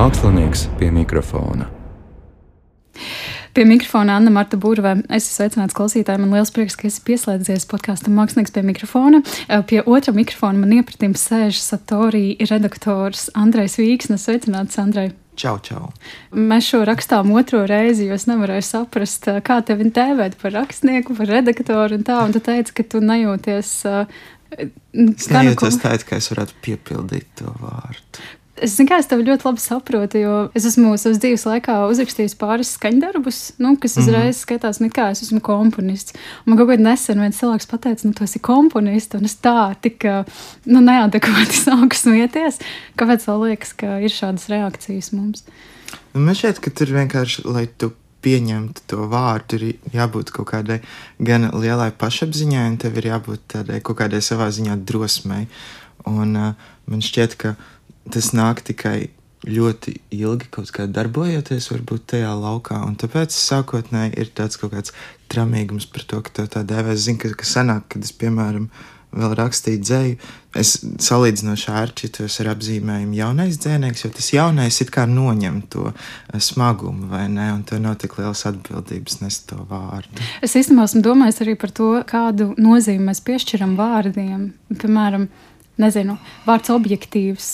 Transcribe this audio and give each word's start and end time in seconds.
Mākslinieks 0.00 0.62
pie 0.78 0.86
mikrofona. 0.96 1.66
Pie 3.52 3.64
mikrofona 3.68 4.14
Anna 4.16 4.30
Marta 4.32 4.56
Burvē. 4.56 4.94
Es 5.12 5.26
esmu 5.26 5.34
sveicināts 5.34 5.76
klausītājiem. 5.76 6.22
Man 6.24 6.38
liels 6.38 6.52
prieks, 6.56 6.76
ka 6.80 6.86
esi 6.88 7.02
pieslēdzies 7.04 7.66
podkāstam 7.68 8.16
Mākslinieks 8.16 8.54
pie 8.54 8.62
mikrofona. 8.64 9.20
Pie 9.68 9.82
otra 9.84 10.14
mikrofona 10.16 10.62
man 10.62 10.72
iepratīm 10.78 11.12
sēž 11.20 11.60
Satorī 11.60 12.38
redaktors 12.48 13.26
Andrejs 13.36 13.76
Vīksnes. 13.76 14.24
Sveicināts, 14.24 14.80
Andrej! 14.80 15.12
Čau, 15.36 15.58
čau. 15.68 15.92
Mēs 16.32 16.72
šo 16.72 16.80
rakstām 16.88 17.36
otro 17.36 17.66
reizi, 17.68 18.08
jo 18.08 18.16
es 18.16 18.24
nevarēju 18.30 18.70
saprast, 18.72 19.28
kā 19.44 19.60
tevi 19.68 19.92
tēvēt 19.92 20.40
par 20.40 20.56
rakstnieku, 20.62 21.20
par 21.20 21.28
redaktoru 21.36 22.00
un 22.00 22.08
tā. 22.08 22.22
Un 22.24 22.32
tu 22.32 22.40
teici, 22.48 22.72
ka 22.72 22.88
tu 22.88 23.04
nejūties. 23.04 23.76
Es 24.56 25.28
nejūtos 25.30 25.82
tā, 25.84 25.98
ka 26.08 26.16
es 26.16 26.32
varētu 26.32 26.62
piepildīt 26.64 27.34
to 27.44 27.52
vārdu. 27.60 28.30
Es 28.60 28.74
zinu, 28.76 28.92
es 28.92 29.08
tevi 29.08 29.24
ļoti 29.24 29.46
labi 29.46 29.62
saprotu, 29.62 30.20
jo 30.20 30.34
es 30.58 30.66
esmu 30.68 30.92
savas 31.00 31.20
dzīves 31.22 31.46
laikā 31.48 31.76
uzrakstījis 31.88 32.36
pāris 32.40 32.74
skaņdarbus, 32.76 33.38
nu, 33.62 33.74
kas 33.80 33.96
mhm. 33.96 34.02
uzreiz 34.04 34.24
mm 34.24 34.34
-hmm. 34.34 34.40
skatās, 34.40 34.80
kā 34.96 35.10
es 35.14 35.22
esmu 35.24 35.40
komponists. 35.40 36.12
Un 36.44 36.52
man 36.52 36.60
kaut 36.60 36.68
kādā 36.68 36.84
nesen 36.84 37.20
viens 37.20 37.40
cilvēks 37.40 37.70
pateica, 37.70 38.06
nu, 38.08 38.12
tu 38.12 38.24
esi 38.24 38.38
komponists, 38.38 39.14
un 39.16 39.24
es 39.24 39.36
tā 39.36 39.74
tik 39.80 40.04
nu, 40.66 40.80
neadekvāti 40.80 41.56
sāku 41.64 41.96
smieties. 41.96 42.60
Kāpēc 42.96 43.26
man 43.26 43.40
liekas, 43.46 43.72
ka 43.72 43.98
ir 43.98 44.12
šādas 44.12 44.48
reakcijas 44.52 45.12
mums? 45.12 45.44
Nu, 46.12 46.20
man 46.20 46.34
šķiet, 46.34 46.60
ka 46.60 46.70
tur 46.70 46.92
vienkārši, 46.92 47.46
lai 47.48 47.66
tu 47.66 47.92
pieņemtu 48.20 48.84
to 48.90 49.08
vārdu, 49.10 49.56
ir 49.56 49.94
jābūt 49.96 50.32
kaut 50.34 50.50
kādai 50.52 50.80
gan 51.18 51.50
lielai 51.56 51.90
pašapziņai, 51.96 52.66
un 52.68 52.76
tev 52.80 52.98
ir 53.00 53.12
jābūt 53.14 53.46
tādai 53.54 53.80
kaut 53.80 54.00
kādai 54.02 54.20
savā 54.24 54.50
ziņā 54.52 54.76
drosmei. 54.84 55.46
Un 56.08 56.36
uh, 56.36 56.52
man 56.90 57.04
šķiet, 57.04 57.36
ka 57.40 57.54
tas 58.12 58.32
nāk 58.36 58.62
tikai 58.66 59.10
ļoti 59.48 59.94
ilgi 60.12 60.50
kaut 60.52 60.70
kā 60.76 60.84
darbojoties, 60.90 61.70
varbūt 61.72 62.10
tajā 62.14 62.30
laukā. 62.36 62.82
Un 62.84 62.96
tāpēc 63.00 63.32
sākotnēji 63.32 64.16
ir 64.20 64.32
tāds 64.36 64.60
kaut 64.60 64.74
kāds 64.74 64.94
tramīgums 65.32 65.88
par 65.88 66.04
to, 66.08 66.20
ka 66.24 66.40
tev 66.40 66.50
tā 66.52 66.64
dēvē. 66.66 66.94
Es 66.96 67.06
zinu, 67.06 67.22
ka, 67.22 67.32
ka 67.40 67.48
sanāk, 67.48 67.86
kad 67.94 68.04
es, 68.04 68.12
piemēram, 68.20 68.68
vēl 69.10 69.32
rakstīju 69.38 69.80
dzēju, 69.82 70.16
es 70.60 70.72
salīdzinoši 71.02 71.72
ērķitos 71.80 72.36
ar 72.42 72.50
apzīmējumu 72.52 73.16
jaunais 73.18 73.56
dzēnieks, 73.58 74.04
jo 74.04 74.10
tas 74.14 74.28
jaunais 74.30 74.78
it 74.84 74.92
kā 74.94 75.06
noņem 75.10 75.56
to 75.72 75.88
eh, 75.90 76.36
smagumu, 76.38 77.08
vai 77.10 77.24
ne, 77.32 77.48
un 77.56 77.64
tev 77.66 77.80
nav 77.82 77.96
tik 78.02 78.14
liels 78.20 78.44
atbildības 78.46 79.18
nest 79.24 79.48
to 79.50 79.58
vārdu. 79.70 80.22
Es 80.44 80.54
īstenībā 80.58 80.86
esmu 80.86 81.02
domājis 81.06 81.42
arī 81.42 81.56
par 81.58 81.74
to, 81.74 81.90
kādu 82.10 82.52
nozīmi 82.60 83.08
mēs 83.08 83.24
piešķiram 83.26 83.74
vārdiem. 83.80 84.46
Piemēram, 84.76 85.26
nezinu, 85.82 86.14
vārds 86.46 86.70
objektīvs 86.76 87.50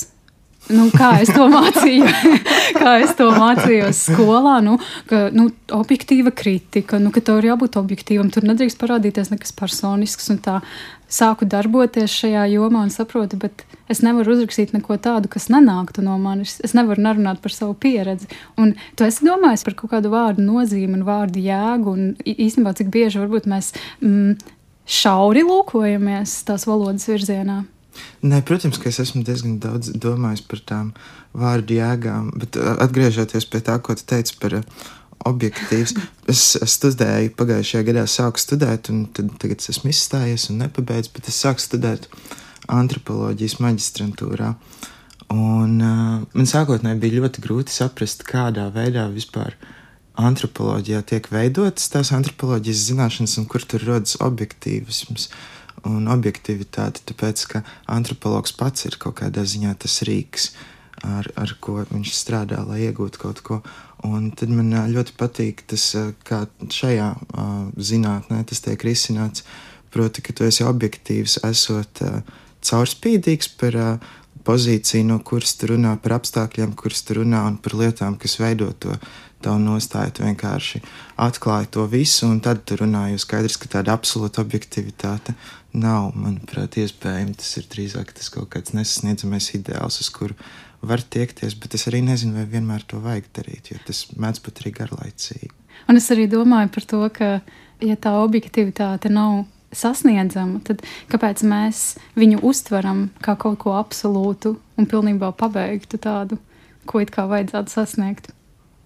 Nu, 0.72 0.88
kā 0.90 1.12
es 1.22 1.30
to 1.30 1.46
mācīju? 1.50 2.06
kā 2.80 2.96
es 3.04 3.12
to 3.18 3.28
mācījos 3.30 4.00
skolā? 4.08 4.56
Nu, 4.64 4.76
ka, 5.06 5.28
nu, 5.34 5.48
objektīva 5.76 6.32
kritika, 6.34 6.98
nu, 7.02 7.12
ka 7.14 7.22
tev 7.22 7.38
ir 7.40 7.52
jābūt 7.52 7.78
objektīvam. 7.78 8.32
Tur 8.34 8.46
nedrīkst 8.48 8.80
parādīties 8.80 9.30
nekas 9.30 9.54
personisks. 9.56 10.32
Sāku 11.06 11.46
darboties 11.46 12.10
šajā 12.10 12.48
jomā 12.50 12.82
un 12.82 12.90
saprotu, 12.90 13.38
bet 13.38 13.62
es 13.92 14.00
nevaru 14.02 14.34
uzrakstīt 14.34 14.72
neko 14.74 14.96
tādu, 14.98 15.30
kas 15.30 15.46
nenāktu 15.54 16.02
no 16.02 16.16
manis. 16.18 16.56
Es 16.66 16.74
nevaru 16.74 17.04
nerunāt 17.04 17.38
par 17.44 17.54
savu 17.54 17.76
pieredzi. 17.78 18.26
Un 18.58 18.74
tu 18.98 19.06
esi 19.06 19.28
domājis 19.28 19.62
par 19.68 19.78
kaut 19.78 19.94
kādu 19.94 20.10
vārdu 20.10 20.42
nozīmi 20.42 20.98
un 20.98 21.06
vārdu 21.06 21.46
jēgu. 21.46 21.94
Un 21.94 22.10
īstenībā, 22.26 22.74
cik 22.74 22.90
bieži 22.90 23.22
varbūt 23.22 23.46
mēs 23.54 23.70
mm, 24.02 24.34
šauri 24.98 25.46
lūkojamies 25.46 26.40
tās 26.50 26.66
valodas 26.66 27.06
virzienā. 27.06 27.62
Nē, 28.26 28.40
protams, 28.46 28.78
ka 28.80 28.88
es 28.90 28.98
esmu 29.02 29.22
diezgan 29.26 29.58
daudz 29.62 29.92
domājis 30.02 30.42
par 30.48 30.62
tām 30.68 30.92
vārdu 31.36 31.76
jēgām, 31.76 32.30
bet 32.40 32.56
atgriežoties 32.56 33.48
pie 33.52 33.60
tā, 33.64 33.76
ko 33.82 33.96
tu 33.96 34.06
teici 34.08 34.36
par 34.40 34.60
objektīvs. 35.26 35.96
Es, 36.26 36.56
studēju 36.58 37.36
pagājušajā 37.38 37.86
gadā, 37.86 38.02
sāku 38.10 38.40
studēt, 38.42 38.88
un 38.90 39.04
tad, 39.14 39.28
tagad 39.38 39.60
es 39.62 39.70
esmu 39.70 39.92
izstājies 39.92 40.48
un 40.50 40.58
nepabeidzu, 40.64 41.12
bet 41.14 41.28
es 41.30 41.38
sāku 41.38 41.62
studēt 41.62 42.08
antropoloģijas 42.66 43.60
maģistrantūrā. 43.62 44.48
Un, 45.30 45.76
uh, 45.78 46.24
man 46.26 46.50
sākotnēji 46.50 46.98
bija 47.04 47.20
ļoti 47.20 47.44
grūti 47.44 47.76
saprast, 47.76 48.26
kādā 48.26 48.66
veidā 48.74 49.06
vispār 49.14 49.54
antropoloģijā 50.18 51.04
tiek 51.12 51.30
veidotas 51.30 51.92
tās 51.94 52.10
antropoloģijas 52.16 52.82
zināšanas 52.90 53.38
un 53.38 53.46
kur 53.52 53.62
tur 53.70 53.86
rodas 53.86 54.18
objektīvisms. 54.26 55.28
Uh, 55.30 55.55
un 55.84 56.08
objektivitāti, 56.12 57.04
tāpēc 57.10 57.44
ka 57.50 57.62
antropologs 57.90 58.54
pats 58.56 58.86
ir 58.88 58.96
kaut 59.02 59.18
kādā 59.20 59.44
ziņā 59.44 59.74
tas 59.82 60.00
rīks, 60.08 60.50
ar, 61.04 61.28
ar 61.36 61.54
ko 61.60 61.82
viņš 61.90 62.14
strādā, 62.16 62.62
lai 62.66 62.86
iegūtu 62.88 63.20
kaut 63.20 63.42
ko. 63.44 63.60
Un 64.06 64.30
tad 64.36 64.52
man 64.52 64.72
ļoti 64.92 65.16
patīk 65.18 65.64
tas, 65.70 65.88
kā 66.26 66.44
šajā 66.72 67.08
zinātnē 67.76 68.42
tas 68.48 68.62
tiek 68.64 68.82
risināts. 68.84 69.46
Proti, 69.92 70.20
ka 70.20 70.34
tu 70.36 70.44
esi 70.44 70.66
objektīvs, 70.66 71.38
esot 71.48 72.02
caurspīdīgs 72.66 73.54
par 73.60 73.78
pozīciju, 74.46 75.06
no 75.08 75.18
kuras 75.26 75.56
tu 75.58 75.72
runā 75.72 75.96
par 76.02 76.18
apstākļiem, 76.20 76.74
kuras 76.78 77.02
tu 77.06 77.20
runā 77.20 77.42
un 77.48 77.56
par 77.62 77.74
lietām, 77.80 78.18
kas 78.20 78.36
veido 78.38 78.70
to 78.78 78.94
tavu 79.44 79.60
nostāju. 79.62 80.14
Tu 80.16 80.26
vienkārši 80.26 80.82
atklāji 81.22 81.70
to 81.76 81.86
visu, 81.90 82.28
un 82.28 82.40
tad 82.44 82.64
tu 82.68 82.78
runāji. 82.80 83.20
Skaidrs, 83.22 83.58
ka 83.60 83.70
tāda 83.78 83.96
absolūta 83.96 84.42
objektivitāte 84.44 85.36
nav, 85.76 86.12
manuprāt, 86.16 86.78
iespējama. 86.80 87.36
Tas 87.40 87.56
ir 87.60 87.68
drīzāk 87.72 88.14
tas 88.16 88.30
kaut 88.32 88.50
kāds 88.54 88.74
nesasniedzamais 88.76 89.52
ideāls, 89.58 90.00
uz 90.02 90.12
kuru 90.14 90.36
var 90.86 91.02
tiekties, 91.02 91.56
bet 91.58 91.74
es 91.74 91.86
arī 91.90 92.02
nezinu, 92.04 92.36
vai 92.36 92.46
vienmēr 92.50 92.84
to 92.88 93.00
vajag 93.02 93.28
darīt, 93.36 93.72
jo 93.72 93.80
tas 93.86 94.06
mēdz 94.16 94.42
būt 94.44 94.62
arī 94.62 94.72
garlaicīgi. 94.76 95.52
Un 95.90 95.98
es 95.98 96.08
arī 96.14 96.26
domāju 96.30 96.72
par 96.74 96.88
to, 96.92 97.02
ka, 97.14 97.30
ja 97.84 97.96
tā 98.00 98.14
objektivitāte 98.22 99.10
nav 99.12 99.44
sasniedzama, 99.76 100.60
tad 100.66 100.84
kāpēc 101.12 101.42
mēs 101.48 101.96
viņu 102.18 102.42
uztveram 102.46 103.08
kā 103.24 103.36
kaut 103.40 103.58
ko 103.64 103.76
absolūtu 103.78 104.56
un 104.78 104.88
pilnībā 104.88 105.32
pabeigtu 105.36 106.00
tādu, 106.00 106.38
ko 106.86 107.02
it 107.02 107.12
kā 107.14 107.26
vajadzētu 107.28 107.72
sasniegt? 107.72 108.30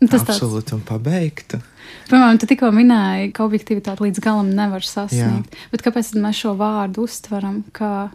Tas 0.08 0.24
absolūti 0.24 0.72
un 0.76 0.80
pabeigtu. 0.86 1.60
Piemēram, 2.08 2.38
tu 2.40 2.48
tikko 2.48 2.70
minēji, 2.72 3.32
ka 3.36 3.44
objektivitāti 3.44 4.06
līdz 4.06 4.22
galam 4.24 4.48
nevar 4.56 4.84
sasniegt. 4.86 5.52
Jā. 5.52 5.68
Bet 5.72 5.84
kāpēc 5.84 6.14
mēs 6.16 6.40
šo 6.40 6.54
vārdu 6.58 7.04
uztveram? 7.04 7.60
Kā... 7.76 8.08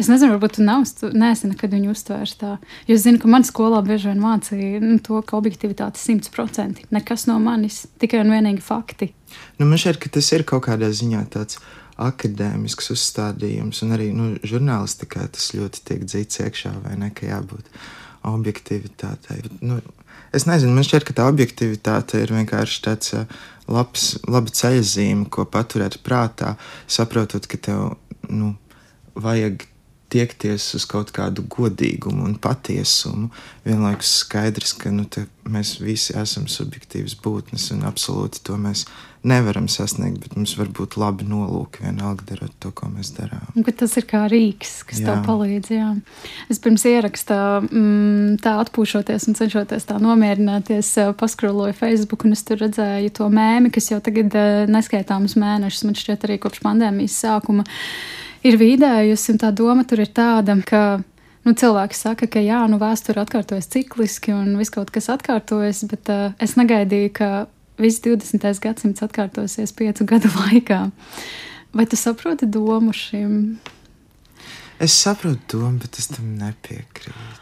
Es 0.00 0.08
nezinu, 0.08 0.32
varbūt 0.34 0.56
tu 0.56 0.64
neesi 0.64 1.50
nekad 1.50 1.76
viņu 1.76 1.92
uztvērs 1.92 2.34
tā. 2.40 2.56
Jo 2.88 2.96
es 2.96 3.04
zinu, 3.04 3.20
ka 3.22 3.30
manā 3.30 3.46
skolā 3.46 3.82
bieži 3.86 4.08
vien 4.10 4.22
mācīja 4.22 4.80
nu, 4.82 4.96
to, 5.04 5.20
ka 5.22 5.36
objektivitāte 5.38 6.00
ir 6.00 6.06
simtprocentīgi. 6.06 6.88
Nekas 6.96 7.28
no 7.28 7.36
manis, 7.44 7.84
tikai 8.02 8.24
un 8.24 8.32
vienīgi 8.32 8.64
fakti. 8.64 9.12
Nu, 9.60 9.68
man 9.68 9.78
šķiet, 9.78 10.00
ka 10.02 10.12
tas 10.16 10.32
ir 10.32 10.46
kaut 10.48 10.64
kādā 10.66 10.88
ziņā 10.90 11.22
tāds 11.36 11.60
akadēmisks 12.02 12.88
uzstādījums, 12.96 13.82
un 13.84 13.94
arī 13.94 14.10
nu, 14.16 14.30
žurnālistikā 14.48 15.28
tas 15.36 15.52
ļoti 15.54 15.84
tiek 15.86 16.06
dzīts 16.08 16.40
iekšā, 16.46 16.72
vai 16.86 16.96
ne, 16.98 17.12
ka 17.14 17.28
jābūt 17.28 17.68
objektivitātei. 18.32 19.42
Nu, 19.60 19.78
Es 20.32 20.46
nezinu, 20.48 20.72
man 20.72 20.86
šķiet, 20.86 21.04
ka 21.08 21.16
tā 21.18 21.26
objektivitāte 21.28 22.22
ir 22.22 22.32
vienkārši 22.32 22.78
tāds 22.86 23.12
labs, 23.68 24.14
laba 24.24 24.52
ceļzīme, 24.52 25.28
ko 25.32 25.44
paturēt 25.44 26.00
prātā, 26.06 26.54
saprotot, 26.88 27.46
ka 27.50 27.60
tev 27.60 27.82
nu, 28.32 28.54
vajag 29.12 29.66
tiekties 30.12 30.72
uz 30.76 30.86
kaut 30.88 31.12
kādu 31.14 31.44
godīgumu 31.52 32.26
un 32.28 32.36
patiesumu. 32.42 33.30
Vienlaikus 33.64 34.18
skaidrs, 34.24 34.74
ka 34.78 34.92
nu, 34.92 35.06
mēs 35.48 35.78
visi 35.82 36.16
esam 36.18 36.48
subjektīvas 36.50 37.16
būtnes 37.22 37.70
un 37.74 37.86
absolūti 37.88 38.44
to 38.46 38.58
mēs 38.60 38.84
nevaram 39.22 39.68
sasniegt, 39.70 40.18
bet 40.18 40.34
mums 40.34 40.56
var 40.58 40.70
būt 40.74 40.96
labi 40.98 41.24
nolūki 41.28 41.84
vienalga 41.84 42.26
darot 42.26 42.54
to, 42.62 42.72
ko 42.74 42.88
mēs 42.90 43.12
darām. 43.14 43.62
Tas 43.78 43.94
ir 44.00 44.06
kā 44.10 44.24
rīks, 44.30 44.80
kas 44.88 44.98
jā. 44.98 45.06
tev 45.06 45.22
palīdz. 45.28 45.70
Jā. 45.76 45.90
Es 46.50 46.58
pirms 46.62 46.84
ierakstā 46.90 47.38
mm, 47.62 48.40
tā 48.42 48.56
atpūšoties 48.64 49.28
un 49.30 49.38
cenšoties 49.38 49.86
tā 49.88 50.00
nomierināties, 50.02 50.90
paskroloju 51.20 51.76
Facebook 51.78 52.26
un 52.26 52.34
es 52.36 52.42
tur 52.48 52.58
redzēju 52.64 53.14
to 53.20 53.30
mēmi, 53.32 53.70
kas 53.74 53.92
jau 53.92 54.00
tagad 54.02 54.34
neskaitāmus 54.70 55.38
mēnešus, 55.38 55.86
man 55.86 55.98
šķiet 56.02 56.26
arī 56.26 56.40
kopš 56.42 56.64
pandēmijas 56.66 57.22
sākuma 57.22 57.66
ir 58.46 58.58
vīdējusi, 58.60 59.34
un 59.34 59.40
tā 59.42 59.50
doma 59.54 59.86
tur 59.88 60.02
ir 60.04 60.12
tāda, 60.14 60.56
ka 60.66 60.82
nu, 61.46 61.54
cilvēki 61.58 61.98
saka, 61.98 62.28
ka 62.30 62.42
jā, 62.42 62.62
nu, 62.70 62.78
vēsture 62.82 63.22
atkārtojas 63.22 63.70
cikliski 63.72 64.34
un 64.36 64.56
viss 64.60 64.74
kaut 64.74 64.92
kas 64.94 65.10
atkārtojas, 65.12 65.84
bet 65.90 66.12
uh, 66.12 66.24
es 66.42 66.56
negaidīju, 66.58 67.12
ka 67.18 67.30
viss 67.82 68.02
20. 68.04 68.46
gadsimts 68.62 69.04
atkārtosies 69.04 69.74
piecu 69.76 70.06
gadu 70.08 70.32
laikā. 70.44 70.84
Vai 71.72 71.86
tu 71.88 71.96
saproti 71.96 72.46
domu 72.46 72.92
šim? 72.92 73.56
Es 74.82 74.96
saprotu 74.98 75.58
domu, 75.58 75.78
bet 75.84 75.98
es 76.02 76.10
tam 76.12 76.34
nepiekrītu. 76.40 77.41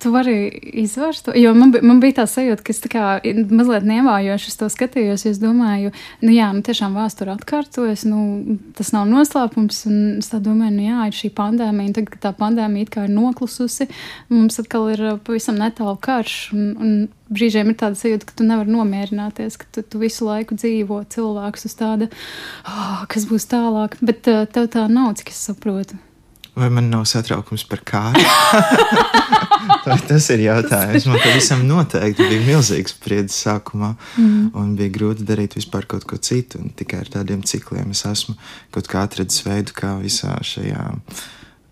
Tu 0.00 0.10
vari 0.12 0.48
izvērst 0.82 1.26
to. 1.26 1.34
Jo 1.36 1.52
man, 1.56 1.72
man 1.82 2.00
bija 2.02 2.20
tā 2.20 2.26
sajūta, 2.30 2.64
ka 2.64 2.72
es 2.74 2.80
tā 2.82 2.90
kā 2.92 3.04
mazliet 3.52 3.86
nievājoši 3.88 4.54
to 4.60 4.68
skatījos. 4.72 5.26
Es 5.28 5.40
domāju, 5.42 5.92
nu 6.24 6.32
jā, 6.34 6.50
nu 6.56 6.64
tiešām 6.66 6.96
vēsture 6.98 7.34
atkārtojas, 7.36 8.06
nu 8.08 8.58
tas 8.78 8.92
nav 8.96 9.08
noslēpums. 9.10 9.84
Un 9.90 10.02
es 10.22 10.32
domāju, 10.32 10.74
nu 10.78 10.88
jā, 10.88 11.06
ir 11.10 11.18
šī 11.20 11.32
pandēmija, 11.36 11.92
un 11.92 11.96
tagad, 11.96 12.12
kad 12.14 12.24
tā 12.26 12.34
pandēmija 12.40 12.88
it 12.88 12.92
kā 12.94 13.06
ir 13.06 13.14
noklususi, 13.14 13.88
mums 14.32 14.60
atkal 14.62 14.90
ir 14.94 15.06
uh, 15.12 15.16
pavisam 15.24 15.60
netālu 15.60 15.96
karš. 16.02 16.36
Un, 16.56 16.68
un 16.80 17.00
brīžiem 17.30 17.70
ir 17.70 17.78
tāda 17.80 17.98
sajūta, 17.98 18.26
ka 18.26 18.38
tu 18.40 18.46
nevari 18.48 18.74
nomierināties, 18.74 19.60
ka 19.60 19.68
tu, 19.70 19.86
tu 19.86 20.02
visu 20.02 20.26
laiku 20.26 20.58
dzīvo 20.58 21.02
cilvēks 21.14 21.68
uz 21.70 21.78
tāda, 21.78 22.10
oh, 22.66 23.02
kas 23.10 23.28
būs 23.30 23.50
tālāk. 23.50 23.98
Bet 24.02 24.30
uh, 24.30 24.46
tev 24.50 24.70
tā 24.74 24.88
nav, 24.90 25.14
cik 25.20 25.34
es 25.34 25.48
saprotu. 25.50 26.00
Vai 26.54 26.70
man 26.72 26.88
nav 26.90 27.04
satraukums 27.06 27.64
par 27.70 27.82
kāru? 27.86 28.22
tas 30.08 30.28
ir 30.34 30.44
jautājums. 30.44 31.06
Man 31.08 31.22
pavisam 31.22 31.62
noteikti 31.68 32.26
bija 32.26 32.42
milzīgs 32.48 32.94
spriedzes 32.96 33.38
sākumā, 33.46 33.92
mm. 34.18 34.50
un 34.58 34.72
bija 34.78 34.92
grūti 34.94 35.26
darīt 35.28 35.56
vispār 35.58 35.86
kaut 35.90 36.06
ko 36.10 36.18
citu. 36.18 36.60
Un 36.62 36.72
tikai 36.76 37.04
ar 37.04 37.12
tādiem 37.18 37.44
cikliem 37.46 37.94
es 37.94 38.04
esmu 38.08 38.36
kaut 38.74 38.90
kā 38.90 39.04
atradis 39.06 39.44
veidu, 39.46 39.76
kā 39.76 39.94
visā 40.02 40.34
šajā 40.46 40.88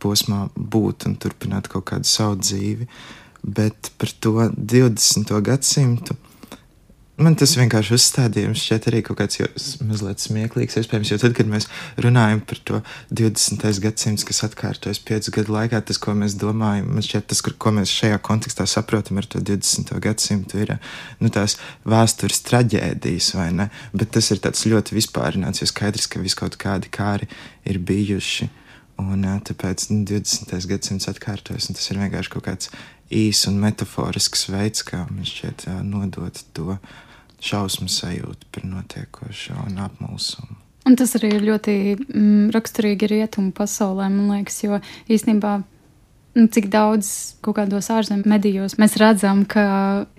posmā 0.02 0.46
būt 0.54 1.08
un 1.08 1.18
turpināt 1.18 1.70
kaut 1.72 1.88
kādu 1.90 2.08
savu 2.08 2.38
dzīvi. 2.40 2.88
Bet 3.42 3.92
par 3.98 4.14
to 4.22 4.48
20. 4.54 5.34
gadsimtu 5.46 6.18
Man 7.18 7.34
tas 7.34 7.56
vienkārši 7.58 7.96
uzstādījums 7.96 8.60
šķiet 8.62 8.84
arī 8.92 8.98
kaut 9.02 9.18
kāds 9.18 9.40
mazliet 9.82 10.22
smieklīgs. 10.22 10.76
Iespējams, 10.78 11.08
jo 11.10 11.16
tad, 11.18 11.32
kad 11.34 11.48
mēs 11.50 11.64
runājam 11.98 12.38
par 12.46 12.60
to 12.62 12.78
20. 13.10 13.64
gadsimtu, 13.82 14.28
kas 14.28 14.44
atkārtojas 14.46 15.00
piecu 15.02 15.32
gadu 15.34 15.56
laikā, 15.56 15.80
tas, 15.82 15.98
ko 15.98 16.14
mēs 16.14 16.36
domājam, 16.38 16.86
man 16.94 17.02
šķiet, 17.02 17.26
tas, 17.32 17.42
ko 17.42 17.72
mēs 17.74 17.90
šajā 17.90 18.20
kontekstā 18.22 18.68
saprotam 18.70 19.18
ar 19.18 19.26
to 19.26 19.42
20. 19.42 19.90
gadsimtu, 20.04 20.60
ir 20.62 20.76
nu, 21.18 21.32
tās 21.34 21.56
vēstures 21.90 22.38
traģēdijas, 22.46 23.32
vai 23.34 23.48
ne? 23.64 23.66
Bet 23.98 24.14
tas 24.14 24.30
ir 24.30 24.38
tāds 24.44 24.62
ļoti 24.70 24.94
vispārināts, 25.00 25.64
jo 25.64 25.68
skaidrs, 25.72 26.06
ka 26.06 26.22
vis 26.22 26.38
kaut 26.38 26.54
kādi 26.62 26.92
kāri 26.94 27.26
ir 27.66 27.80
bijuši. 27.82 28.46
Un 29.02 29.26
tāpēc 29.26 29.88
nu, 29.90 30.04
20. 30.06 30.54
gadsimts 30.70 31.10
atkārtojas, 31.10 31.66
un 31.66 31.80
tas 31.80 31.90
ir 31.90 31.98
vienkārši 31.98 32.34
kaut 32.36 32.46
kāds 32.46 32.70
īs 33.10 33.42
un 33.50 33.58
metaforisks 33.58 34.46
veids, 34.54 34.86
kā 34.86 35.02
man 35.10 35.26
šķiet 35.26 35.66
nodot 35.82 36.46
to 36.54 36.78
šausmu 37.44 37.88
sajūtu 37.92 38.50
par 38.52 38.64
notiekošo 38.66 39.56
un 39.66 39.82
apmulsumu. 39.84 40.56
Un 40.88 40.96
tas 40.96 41.12
arī 41.18 41.34
ir 41.36 41.44
ļoti 41.44 41.74
mm, 41.98 42.44
raksturīgi 42.54 43.10
rietumu 43.10 43.52
pasaulē, 43.56 44.06
man 44.08 44.30
liekas, 44.38 44.62
jo 44.64 44.78
īstenībā 45.12 45.58
nu, 46.38 46.46
cik 46.54 46.68
daudz 46.72 47.10
kaut 47.44 47.58
kādos 47.58 47.90
ārzemju 47.92 48.28
medijos 48.30 48.78
mēs 48.80 48.96
redzam, 49.00 49.42
ka 49.48 49.64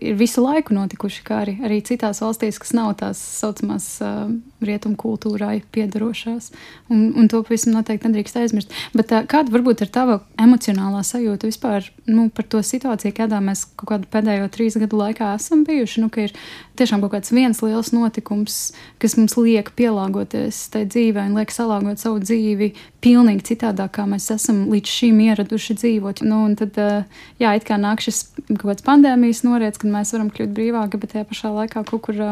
ir 0.04 0.18
visu 0.20 0.44
laiku 0.44 0.76
notikuši 0.78 1.24
kari 1.26 1.56
arī 1.66 1.80
citās 1.86 2.22
valstīs, 2.24 2.60
kas 2.62 2.76
nav 2.78 2.94
tās 3.02 3.22
saucamās 3.40 3.88
uh, 4.04 4.30
rietumu 4.66 4.98
kultūrai 5.00 5.62
piedarošās. 5.74 6.50
Un, 6.92 7.10
un 7.18 7.30
to 7.32 7.42
pavisam 7.46 7.76
noteikti 7.76 8.10
nedrīkst 8.10 8.40
aizmirst. 8.42 8.74
Bet 8.98 9.14
kāda 9.32 9.54
varbūt 9.54 9.84
ir 9.86 9.92
tava 9.94 10.20
emocionālā 10.42 11.02
sajūta 11.06 11.50
vispār 11.50 11.90
nu, 12.10 12.28
par 12.34 12.48
to 12.50 12.62
situāciju, 12.66 13.16
kādā 13.16 13.42
mēs 13.44 13.66
kaut 13.80 13.94
kādu 13.94 14.10
pēdējo 14.12 14.50
trīs 14.54 14.78
gadu 14.82 15.00
laikā 15.00 15.34
esam 15.38 15.64
bijuši? 15.68 16.04
Nu, 16.04 16.12
ka 16.14 16.28
ir 16.28 16.36
tiešām 16.80 17.04
kaut 17.04 17.16
kāds 17.16 17.34
viens 17.36 17.62
liels 17.64 17.92
notikums, 17.96 18.60
kas 19.02 19.18
mums 19.20 19.36
liek 19.40 19.72
pielāgoties 19.78 20.66
tai 20.74 20.86
dzīvē 20.90 21.28
un 21.30 21.40
liek 21.40 21.54
salāgot 21.54 22.02
savu 22.02 22.22
dzīvi 22.24 22.72
pilnīgi 23.04 23.54
citādāk, 23.54 23.94
kā 23.98 24.06
mēs 24.10 24.30
esam 24.34 24.66
līdz 24.72 24.96
šim 25.00 25.20
ieraduši 25.28 25.76
dzīvot. 25.80 26.24
Nu, 26.28 26.44
un 26.50 26.56
tad, 26.60 26.80
jā, 27.40 27.54
it 27.56 27.68
kā 27.68 27.80
nāk 27.80 28.04
šis 28.04 28.26
kaut 28.50 28.66
kāds 28.66 28.86
pandēmijas 28.88 29.44
noriets, 29.48 29.80
kad 29.82 29.92
mēs 29.92 30.16
varam 30.16 30.32
kļūt 30.34 30.56
brīvāki, 30.56 31.00
bet 31.02 31.16
tajā 31.16 31.28
pašā 31.30 31.54
laikā 31.56 31.86
kaut 31.88 32.04
kur, 32.08 32.24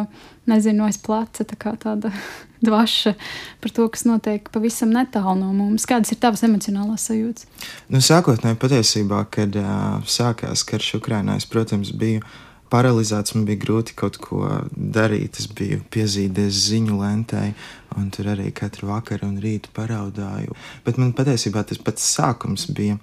nezinu, 0.49 0.87
aiz 0.87 0.99
pleca 1.01 1.45
tā 1.47 1.57
kā 1.59 1.75
tāda 1.79 2.11
dvaša 2.67 3.13
par 3.61 3.73
to, 3.75 3.87
kas 3.93 4.07
notiek 4.07 4.49
pavisam 4.53 4.91
netālu 4.95 5.37
no 5.41 5.53
mums. 5.55 5.87
Kādas 5.89 6.13
ir 6.13 6.21
tavas 6.23 6.43
emocionālās 6.47 7.07
sajūtas? 7.09 7.47
Nu, 7.93 8.01
sākotnēji 8.03 8.59
patiesībā, 8.61 9.23
kad 9.33 9.55
uh, 9.59 10.03
sākās 10.07 10.65
karš 10.67 10.97
Ukrainā, 11.01 11.37
es, 11.41 11.47
protams, 11.49 11.93
biju 11.95 12.25
paralizēts, 12.71 13.35
man 13.35 13.45
bija 13.47 13.61
grūti 13.61 13.95
kaut 13.97 14.19
ko 14.23 14.43
darīt. 14.71 15.39
Es 15.41 15.47
biju 15.47 15.81
piezīmējis 15.93 16.63
ziņu 16.71 16.99
lentei, 16.99 17.53
un 17.97 18.09
tur 18.13 18.31
arī 18.33 18.51
katru 18.55 18.91
vakaru 18.91 19.29
un 19.29 19.39
rītu 19.43 19.71
paraudāju. 19.75 20.57
Bet 20.85 20.99
man 21.01 21.15
patiesībā 21.17 21.63
tas 21.67 21.81
pats 21.81 22.07
sākums 22.17 22.67
bija. 22.75 22.99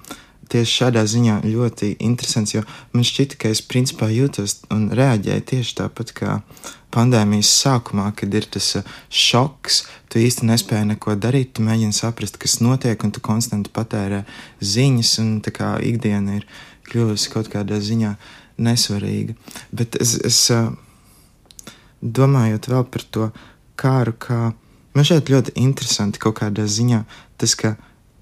Tieši 0.54 0.76
šādā 0.78 1.02
ziņā 1.10 1.40
ļoti 1.42 1.96
interesants, 2.06 2.54
jo 2.54 2.62
man 2.94 3.06
šķita, 3.06 3.40
ka 3.42 3.50
es 3.50 3.62
principā 3.66 4.06
jūtos 4.12 4.60
un 4.74 4.86
reaģēju 4.94 5.46
tieši 5.50 5.74
tāpat 5.80 6.14
kā 6.14 6.36
pandēmijas 6.94 7.50
sākumā, 7.64 8.12
kad 8.14 8.34
ir 8.38 8.46
tas 8.54 8.68
uh, 8.78 8.94
šoks, 9.10 9.80
tu 10.08 10.22
īsti 10.22 10.46
nespēji 10.46 10.92
neko 10.92 11.18
darīt, 11.18 11.56
tu 11.56 11.66
mēģini 11.66 11.96
saprast, 11.96 12.38
kas 12.38 12.60
notiek, 12.62 13.02
un 13.02 13.10
tu 13.10 13.24
konstanti 13.24 13.74
patērē 13.74 14.22
ziņas, 14.62 15.18
un 15.24 15.34
tā 15.42 15.50
kā 15.58 15.74
ikdiena 15.82 16.38
ir 16.38 16.46
kļuvusi 16.86 17.34
kaut 17.34 17.50
kādā 17.50 17.82
ziņā 17.82 18.14
uh, 18.14 18.32
nesvarīga. 18.58 19.34
Bet 19.74 19.98
es, 20.00 20.16
es 20.24 20.38
domājot 22.00 22.68
vēl 22.70 22.86
par 22.90 23.06
to 23.10 23.30
kāru, 23.80 24.14
kā 24.18 24.52
man 24.94 25.06
šeit 25.06 25.32
ļoti 25.32 25.56
interesanti 25.60 26.22
kaut 26.22 26.38
kādā 26.42 26.66
ziņā 26.70 27.02
tas, 27.40 27.56
ka 27.58 27.74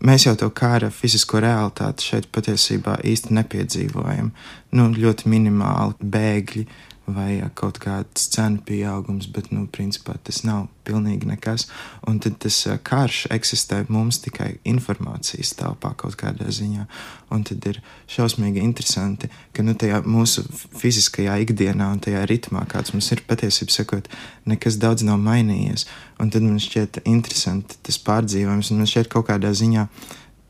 mēs 0.02 0.26
jau 0.26 0.34
to 0.38 0.48
kāra 0.54 0.90
fizisko 0.92 1.40
realitāti 1.42 2.10
šeit 2.10 2.28
patiesībā 2.34 2.98
īsti 3.06 3.34
nepiedzīvojam. 3.38 4.32
Nu, 4.76 4.88
ļoti 4.92 5.30
minimāli 5.30 6.10
bēgļi 6.14 6.66
vai 7.06 7.40
kaut 7.58 7.80
kāds 7.82 8.28
cenu 8.30 8.60
pieaugums, 8.66 9.26
bet, 9.34 9.50
nu, 9.50 9.64
principā 9.66 10.14
tas 10.22 10.42
nav 10.46 10.68
pilnīgi 10.86 11.26
nekas. 11.26 11.66
Un 12.08 12.20
tad 12.22 12.38
tas 12.42 12.60
karš 12.86 13.24
eksistē 13.34 13.82
mums 13.92 14.20
tikai 14.22 14.56
informācijas 14.68 15.54
telpā 15.58 15.92
kaut 15.98 16.16
kādā 16.20 16.46
ziņā. 16.54 16.86
Un 17.34 17.42
tad 17.48 17.66
ir 17.66 17.82
šausmīgi 18.12 18.62
interesanti, 18.62 19.30
ka, 19.52 19.66
nu, 19.66 19.74
tajā 19.78 20.02
mūsu 20.06 20.46
fiziskajā 20.78 21.40
ikdienā 21.42 21.90
un 21.96 22.02
tajā 22.02 22.22
ritmā, 22.30 22.64
kāds 22.70 22.94
mums 22.94 23.10
ir 23.14 23.24
patiesībā 23.26 23.74
sakot, 23.74 24.10
nekas 24.46 24.78
daudz 24.82 25.06
nav 25.06 25.20
mainījies. 25.22 25.88
Un 26.22 26.30
tad 26.30 26.46
man 26.46 26.62
šķiet 26.62 27.02
interesanti 27.04 27.80
tas 27.82 27.98
pārdzīvojums, 28.06 28.70
un 28.70 28.82
man 28.82 28.90
šķiet 28.90 29.10
kaut 29.10 29.26
kādā 29.32 29.50
ziņā 29.58 29.88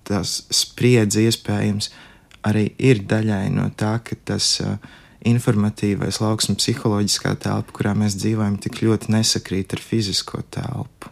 tās 0.09 0.43
spriedzi 0.53 1.29
iespējams 1.31 1.93
arī 2.47 2.73
ir 2.83 3.05
daļai 3.09 3.47
no 3.55 3.69
tā, 3.79 3.97
ka 4.03 4.19
tas 4.27 4.57
uh, 4.65 4.77
informatīvais 5.29 6.21
lauks 6.23 6.51
un 6.51 6.59
psiholoģiskā 6.59 7.35
telpa, 7.43 7.75
kurā 7.77 7.95
mēs 7.99 8.17
dzīvojam, 8.19 8.59
tik 8.63 8.83
ļoti 8.83 9.13
nesakrīt 9.15 9.77
ar 9.77 9.83
fizisko 9.83 10.43
telpu. 10.55 11.11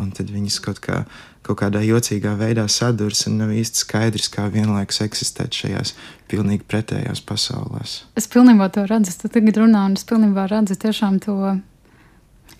Un 0.00 0.08
tad 0.16 0.30
viņas 0.32 0.56
kaut, 0.64 0.80
kā, 0.80 1.02
kaut 1.44 1.58
kādā 1.60 1.82
jocīgā 1.84 2.32
veidā 2.40 2.64
sadurs 2.72 3.26
un 3.28 3.36
nav 3.42 3.52
īsti 3.52 3.82
skaidrs, 3.84 4.30
kā 4.32 4.46
vienlaikus 4.52 5.02
eksistēt 5.04 5.52
šajās 5.52 5.92
pilnīgi 6.32 6.64
pretējās 6.64 7.20
pasaulēs. 7.28 7.98
Es 8.16 8.28
pilnībā 8.32 8.70
to 8.72 8.86
redzu, 8.88 9.18
tu 9.20 9.28
tagad 9.32 9.60
runā, 9.60 9.84
un 9.90 9.98
es 10.00 10.08
pilnībā 10.08 10.48
redzu 10.48 10.78
tiešām 10.80 11.20
to. 11.26 11.36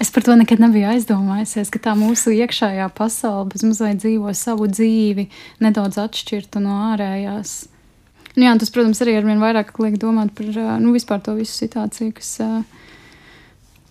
Es 0.03 0.11
par 0.13 0.25
to 0.27 0.37
nekad 0.37 0.61
nebiju 0.61 0.91
aizdomājusies, 0.93 1.71
ka 1.73 1.81
tā 1.89 1.97
mūsu 1.97 2.35
iekšējā 2.37 2.89
pasaule 2.97 3.49
bezmazliet 3.53 4.01
dzīvo 4.03 4.33
savu 4.37 4.69
dzīvi, 4.69 5.29
nedaudz 5.63 6.01
atšķirtu 6.05 6.61
no 6.65 6.79
ārējās. 6.91 7.63
Nu, 8.33 8.47
jā, 8.47 8.53
tas, 8.57 8.71
protams, 8.73 9.01
arī 9.05 9.19
ar 9.19 9.27
vien 9.29 9.43
vairāk 9.43 9.75
liek 9.83 9.99
domāt 10.01 10.33
par 10.37 10.49
nu, 10.81 10.95
vispār 10.97 11.21
to 11.25 11.37
visu 11.37 11.53
situāciju, 11.53 12.15
kas, 12.17 12.31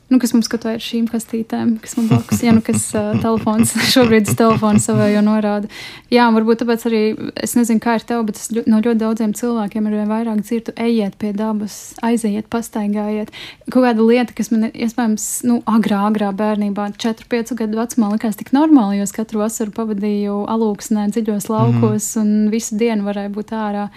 nu, 0.10 0.18
kas 0.18 0.32
mums 0.34 0.48
skatā 0.50 0.74
ir 0.74 0.82
šīm 0.82 1.06
kastītēm, 1.12 1.76
kas 1.84 1.94
man 2.00 2.08
blakus, 2.10 2.40
ja 2.42 2.54
nu 2.56 2.64
kas 2.66 2.88
telefons, 3.22 3.76
šobrīd 3.94 4.26
tas 4.26 4.40
telefons 4.40 4.88
savējo 4.90 5.22
norāda. 5.28 5.70
Jā, 6.10 6.26
varbūt 6.34 6.64
tāpēc 6.64 6.86
arī, 6.90 7.02
es 7.38 7.54
nezinu, 7.54 7.84
kā 7.84 8.00
ir 8.00 8.06
tev, 8.10 8.24
bet 8.32 8.42
es 8.42 8.50
no 8.66 8.80
ļoti 8.82 8.98
daudziem 9.04 9.36
cilvēkiem 9.38 9.92
ar 9.92 9.98
vien 10.00 10.10
vairāk 10.10 10.42
dzirdu, 10.42 10.74
ejiet 10.88 11.20
pie 11.22 11.36
dabas, 11.38 11.78
aiziet, 12.02 12.50
pastaigājiet. 12.50 13.30
Kaut 13.70 13.86
kāda 13.86 14.08
lieta, 14.08 14.34
kas 14.40 14.50
man 14.50 14.72
iespējams, 14.72 15.28
nu, 15.52 15.60
agrā, 15.70 16.02
agrā 16.10 16.32
bērnībā, 16.42 16.90
4-5 16.98 17.54
gadu 17.62 17.78
vecumā 17.84 18.10
likās 18.16 18.42
tik 18.42 18.50
normāli, 18.58 18.98
jo 18.98 19.06
es 19.06 19.14
katru 19.14 19.46
vasaru 19.46 19.78
pavadīju 19.78 20.42
alūksnē, 20.50 21.12
dziļos 21.14 21.48
laukos 21.54 22.10
mm. 22.18 22.26
un 22.26 22.52
visu 22.58 22.82
dienu 22.82 23.06
varēju 23.06 23.36
būt 23.38 23.56
ārā. 23.62 23.88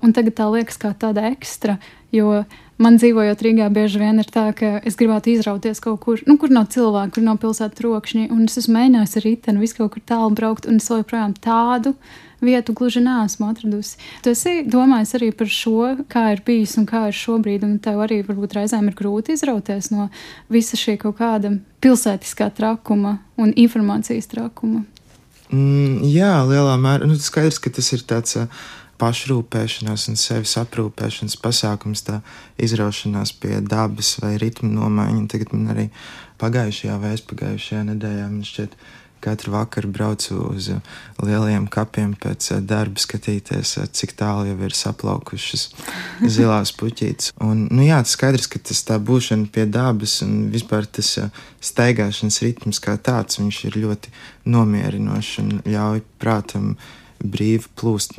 Un 0.00 0.14
tagad 0.16 0.38
tā 0.38 0.46
liekas 0.48 0.80
kā 0.80 0.94
tāda 0.96 1.26
ekstra, 1.28 1.76
jo 2.14 2.44
man 2.80 2.96
dzīvojot 2.96 3.42
Rīgā, 3.44 3.66
bieži 3.72 4.00
vien 4.00 4.22
ir 4.22 4.30
tā, 4.32 4.46
ka 4.56 4.78
es 4.88 4.96
gribētu 4.96 5.34
izrauties 5.34 5.82
kaut 5.84 6.00
kur, 6.04 6.22
nu, 6.28 6.38
kur 6.40 6.52
nav 6.54 6.70
cilvēku, 6.72 7.18
kur 7.18 7.26
nav 7.26 7.40
pilsētas 7.42 7.76
trokšņi, 7.82 8.30
un 8.32 8.46
es 8.48 8.56
esmu 8.62 8.78
mēģinājis 8.78 9.20
ar 9.20 9.26
riteni 9.28 9.62
visu 9.62 9.76
kaut 9.82 9.94
kur 9.94 10.04
tālu 10.08 10.32
braukt, 10.36 10.68
un 10.70 10.80
es 10.80 10.88
joprojām 10.88 11.36
tādu 11.36 11.92
vietu 12.40 12.72
gluži 12.72 13.02
nesmu 13.04 13.50
atradusi. 13.50 13.98
Tu 14.24 14.32
esi 14.32 14.62
domājis 14.64 15.12
arī 15.18 15.28
par 15.36 15.50
šo, 15.52 15.90
kā 16.08 16.30
ir 16.32 16.40
bijis 16.46 16.78
un 16.80 16.86
kā 16.88 17.04
ir 17.10 17.16
šobrīd, 17.16 17.66
un 17.68 17.76
tev 17.84 18.00
arī 18.00 18.22
varbūt 18.24 18.56
reizēm 18.56 18.88
ir 18.88 18.96
grūti 18.96 19.36
izrauties 19.36 19.90
no 19.92 20.08
visa 20.48 20.80
šī 20.80 20.96
kaut 21.02 21.18
kāda 21.20 21.52
pilsētiskā 21.84 22.48
trakuma 22.56 23.18
un 23.36 23.52
informācijas 23.52 24.32
trakuma. 24.32 24.86
Mm, 25.50 26.00
jā, 26.06 26.32
lielā 26.46 26.78
mērā. 26.80 27.08
Nu, 27.10 27.18
skaidrs, 27.20 27.58
ka 27.60 27.72
tas 27.74 27.92
ir 27.92 28.06
tāds. 28.08 28.38
Uh, 28.38 28.68
pašrūpēšanās 29.00 30.08
un 30.12 30.18
sevis 30.20 30.56
aprūpēšanas 30.60 31.38
pasākums, 31.40 32.04
tā 32.06 32.20
izraušanās 32.60 33.34
pie 33.40 33.58
dabas 33.64 34.16
vai 34.22 34.36
ritmu 34.40 34.70
nomaiņa. 34.74 35.26
Tagad 35.32 35.54
man 35.56 35.74
arī 35.74 35.86
pagājušajā 36.40 36.96
vai 37.00 37.14
aizpagājušajā 37.16 37.84
nedēļā 37.92 38.26
man 38.28 38.44
šķiet, 38.46 38.76
katru 39.20 39.52
vakaru 39.52 39.88
braucu 39.92 40.34
uz 40.48 40.70
lieliem 41.20 41.66
kapiem 41.68 42.14
pēc 42.16 42.46
darba, 42.64 43.00
skatīties, 43.00 43.74
cik 43.92 44.14
tālu 44.16 44.48
jau 44.48 44.56
ir 44.64 44.76
saplaukušas 44.76 45.66
zilās 46.36 46.72
puķītes. 46.80 47.34
Un, 47.44 47.66
nu 47.68 47.84
jā, 47.84 48.00
tas 48.04 48.16
skaidrs, 48.16 48.48
ka 48.50 48.62
tas 48.70 48.80
tā 48.88 48.96
būšana 48.96 49.50
pie 49.52 49.66
dabas 49.68 50.20
un 50.24 50.48
vispār 50.54 50.88
tas 50.88 51.12
staigāšanas 51.60 52.40
ritms 52.46 52.80
kā 52.82 52.96
tāds, 52.96 53.40
viņš 53.42 53.62
ir 53.68 53.80
ļoti 53.84 54.14
nomierinošs 54.48 55.38
un 55.44 55.54
ļauj 55.68 56.04
prātam 56.20 56.74
brīvi 57.20 57.68
plūst 57.76 58.16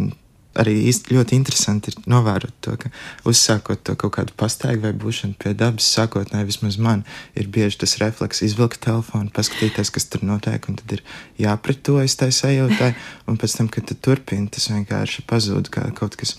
arī 0.59 0.73
īsti 0.89 1.15
ļoti 1.15 1.37
interesanti 1.37 1.91
ir 1.91 1.97
novērot 2.11 2.53
to, 2.63 2.75
ka 2.79 2.91
uzsākot 3.27 3.83
to 3.87 3.95
kaut 3.99 4.15
kādu 4.17 4.35
pastaigu 4.37 4.83
vai 4.85 4.93
būšanu 4.97 5.37
pie 5.39 5.53
dabas, 5.57 5.87
sākotnēji 5.95 6.49
vismaz 6.49 6.77
man 6.81 7.05
ir 7.39 7.47
bieži 7.51 7.81
tas 7.83 7.97
refleks 8.01 8.43
izvilkt 8.47 8.81
telefonu, 8.83 9.31
paskatīties, 9.35 9.93
kas 9.95 10.09
tur 10.11 10.25
notiek, 10.27 10.67
un 10.67 10.79
tad 10.81 10.97
ir 10.97 11.05
jāpretojas 11.41 12.17
tai 12.19 12.31
sajūtai, 12.35 12.91
un 13.31 13.39
pēc 13.39 13.59
tam, 13.59 13.71
kad 13.71 13.87
tu 13.87 13.95
turpini, 13.95 14.49
tas 14.51 14.67
vienkārši 14.73 15.25
pazūd 15.29 15.71
kā 15.71 15.87
kaut 15.95 16.19
kas 16.19 16.35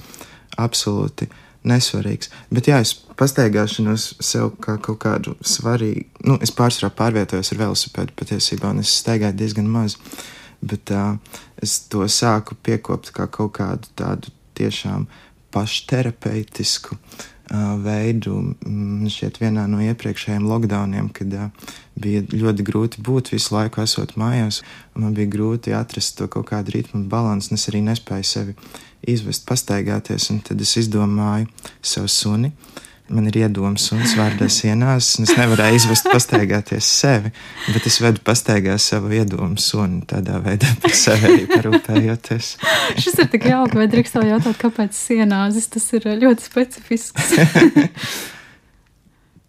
absolūti 0.61 1.31
nesvarīgs. 1.69 2.29
Bet 2.53 2.69
jā, 2.69 2.83
es 2.83 2.93
pastaigāšanos 3.17 4.13
sev 4.21 4.53
kā 4.61 4.77
kaut 4.83 5.01
kādu 5.07 5.37
svarīgu, 5.47 6.09
nu, 6.27 6.37
es 6.43 6.53
pārsvarā 6.53 6.93
pārvietojos 6.99 7.55
ar 7.55 7.65
velosipēdu 7.65 8.17
patiesībā, 8.19 8.75
un 8.75 8.83
es 8.83 8.93
staigāju 9.01 9.39
diezgan 9.39 9.71
maz. 9.71 9.97
Uh, 9.97 10.42
bet 10.63 10.93
uh, 10.95 11.17
es 11.63 11.81
to 11.93 12.07
sāku 12.09 12.57
piekopt 12.63 13.13
kā 13.17 13.27
kaut 13.31 13.57
kādu 13.59 13.91
tādu 13.99 14.33
tiešām 14.59 15.07
pašterapeitisku 15.53 16.97
uh, 16.97 17.75
veidu. 17.83 18.39
Man 18.65 19.11
šķiet, 19.13 19.41
vienā 19.43 19.67
no 19.71 19.83
iepriekšējiem 19.85 20.47
lockdowniem, 20.49 21.11
kad 21.17 21.35
uh, 21.37 21.75
bija 21.99 22.23
ļoti 22.31 22.67
grūti 22.69 23.03
būt 23.05 23.35
visu 23.35 23.57
laiku 23.57 23.83
esot 23.85 24.17
mājās, 24.21 24.63
man 24.95 25.17
bija 25.19 25.33
grūti 25.35 25.75
atrast 25.77 26.17
to 26.19 26.31
kaut 26.33 26.49
kādu 26.53 26.79
ritmu 26.79 27.03
un 27.03 27.11
balansu, 27.13 27.53
un 27.53 27.61
es 27.61 27.69
arī 27.73 27.83
nespēju 27.89 28.29
sevi 28.29 28.57
izvest, 29.03 29.45
pastaigāties, 29.49 30.31
un 30.31 30.41
tad 30.47 30.63
es 30.63 30.77
izdomāju 30.79 31.51
savu 31.83 32.11
suni. 32.11 32.53
Uh, 32.53 32.82
man 33.13 33.29
ir 33.31 33.39
iedoms 33.45 33.87
un 33.95 34.03
vārdā 34.19 34.49
sienās, 34.53 35.13
un 35.19 35.29
es 35.29 35.35
nevarēju 35.39 35.79
izvest 35.81 36.09
pastaigāties 36.13 36.89
sevi, 37.01 37.33
bet 37.69 37.89
es 37.89 38.01
vedu 38.03 38.23
pastaigā 38.27 38.77
savu 38.83 39.13
iedomu 39.17 39.61
suni 39.63 40.03
tādā 40.09 40.41
veidā 40.45 40.73
par 40.83 40.97
sevi 40.97 41.31
arī 41.31 41.49
parūpējoties. 41.53 42.53
Šis 43.03 43.19
ir 43.23 43.33
tik 43.33 43.49
jauki, 43.53 43.79
vai 43.81 43.89
drīkst 43.93 44.19
vēl 44.19 44.35
jautāt, 44.35 44.61
kāpēc 44.63 44.97
sienāzes 44.97 45.71
tas 45.73 45.89
ir 45.99 46.09
ļoti 46.25 46.49
specifisks. 46.51 47.35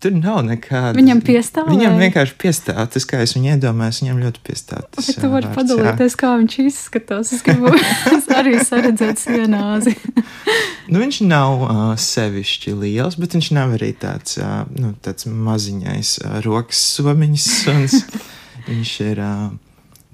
Tur 0.04 0.12
nav 0.18 0.42
nekāda. 0.44 0.92
Viņam 0.98 1.22
piestāv. 1.24 1.70
Viņam 1.72 1.94
vienkārši 2.02 2.34
piestāv. 2.42 2.82
Tas, 2.92 3.06
kā 3.08 3.22
es 3.24 3.38
viņu 3.38 3.54
iedomājos, 3.54 4.02
viņam 4.04 4.18
ļoti 4.20 4.42
piestāv. 4.44 4.82
Tas, 4.92 5.08
Bet 5.08 5.22
tu 5.22 5.30
vari 5.32 5.52
padalīties, 5.56 6.18
jā. 6.18 6.20
kā 6.20 6.32
viņš 6.42 6.58
izskatās. 6.66 7.32
Es 7.38 7.46
gribu 7.46 7.72
arī 8.42 8.58
saredzēt 8.68 9.24
sienāzi. 9.24 9.96
nu, 10.92 11.00
viņš 11.00 11.22
nav 11.30 11.64
uh, 11.64 11.84
sevišķi 12.04 12.76
liels, 12.82 13.16
bet 13.16 13.38
viņš 13.38 13.52
nav 13.56 13.78
arī 13.78 13.94
tāds, 13.96 14.36
uh, 14.44 14.66
nu, 14.76 14.92
tāds 15.08 15.30
maziņais 15.32 16.18
uh, 16.26 16.40
rokas 16.44 16.84
somiņas 16.98 17.48
suns. 17.64 18.02
viņš 18.72 18.98
ir. 19.08 19.24
Uh, 19.24 19.54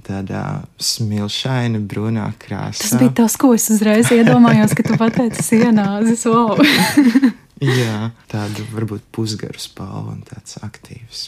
tādā 0.10 0.64
smilšaina, 0.82 1.84
brūnā 1.86 2.32
krāsā. 2.42 2.82
Tas 2.82 2.96
bija 2.98 3.12
tas, 3.20 3.36
ko 3.38 3.52
es 3.54 3.68
uzreiz 3.70 4.10
iedomājos, 4.16 4.74
kad 4.74 4.88
tu 4.90 4.98
pateici 4.98 5.44
sienāzes. 5.46 6.24
Wow. 6.26 6.58
Jā, 7.60 8.12
tādu 8.32 8.66
varbūt 8.74 9.10
pusgaru 9.16 9.60
spālu 9.60 10.16
un 10.16 10.24
tāds 10.28 10.60
aktīvs. 10.64 11.28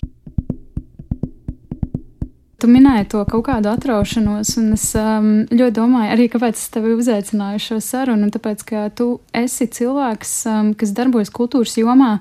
Tu 2.62 2.68
minēji 2.70 3.08
to 3.10 3.24
kaut 3.26 3.48
kādu 3.48 3.72
atraušanos, 3.72 4.52
un 4.62 4.76
es 4.76 4.84
um, 4.94 5.30
ļoti 5.50 5.74
domāju, 5.80 6.12
arī 6.14 6.28
kāpēc 6.30 6.60
es 6.60 6.68
tevi 6.70 6.92
uzaicināju 6.94 7.62
šo 7.64 7.78
sarunu. 7.82 8.30
Tāpēc, 8.30 8.62
ka 8.70 8.84
tu 8.94 9.08
esi 9.34 9.66
cilvēks, 9.66 10.34
um, 10.52 10.70
kas 10.78 10.94
darbojas 10.94 11.34
kultūras 11.34 11.74
jomā, 11.82 12.12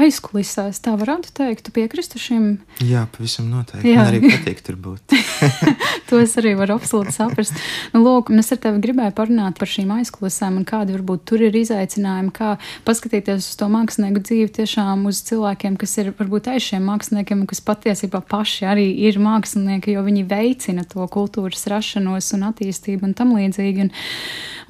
aizkulisēs. 0.00 0.80
Tā 0.84 0.94
varētu 1.00 1.32
teikt, 1.36 1.66
tu 1.66 1.74
piekristu 1.74 2.20
šim? 2.22 2.46
Jā, 2.80 3.04
pavisam 3.12 3.50
noteikti. 3.52 3.92
Jā. 3.92 4.02
Man 4.02 4.12
arī 4.12 4.22
patīk 4.30 4.62
tur 4.64 4.78
būt. 4.80 5.16
to 6.08 6.20
es 6.22 6.36
arī 6.40 6.54
varu 6.58 6.78
absolūti 6.78 7.14
saprast. 7.16 7.56
Nu, 7.92 8.02
lūk, 8.06 8.32
es 8.38 8.52
ar 8.54 8.62
tevi 8.62 8.82
gribēju 8.86 9.14
parunāt 9.18 9.60
par 9.60 9.70
šīm 9.70 9.92
aizkulisēm 9.98 10.60
un 10.62 10.68
kādi 10.68 10.96
varbūt 10.96 11.26
tur 11.28 11.44
ir 11.44 11.56
izaicinājumi, 11.62 12.32
kā 12.36 12.54
paskatīties 12.86 13.50
uz 13.52 13.58
to 13.60 13.68
mākslinieku 13.72 14.24
dzīvi 14.24 14.54
tiešām 14.60 15.04
uz 15.10 15.22
cilvēkiem, 15.28 15.76
kas 15.80 15.98
ir 16.00 16.12
varbūt 16.18 16.52
aiz 16.54 16.70
šiem 16.70 16.88
māksliniekiem 16.88 17.44
un 17.44 17.50
kas 17.50 17.62
patiesībā 17.64 18.22
paši 18.32 18.68
arī 18.72 18.88
ir 19.08 19.20
mākslinieki 19.22 19.62
mākslinieki, 19.62 19.94
jo 19.96 20.02
viņi 20.04 20.24
veicina 20.28 20.84
to 20.84 21.06
kultūras 21.08 21.66
rašanos 21.70 22.32
un 22.36 22.48
attīstību 22.50 23.08
un 23.08 23.14
tam 23.14 23.34
līdzīgi. 23.36 23.86
Un, 23.86 23.92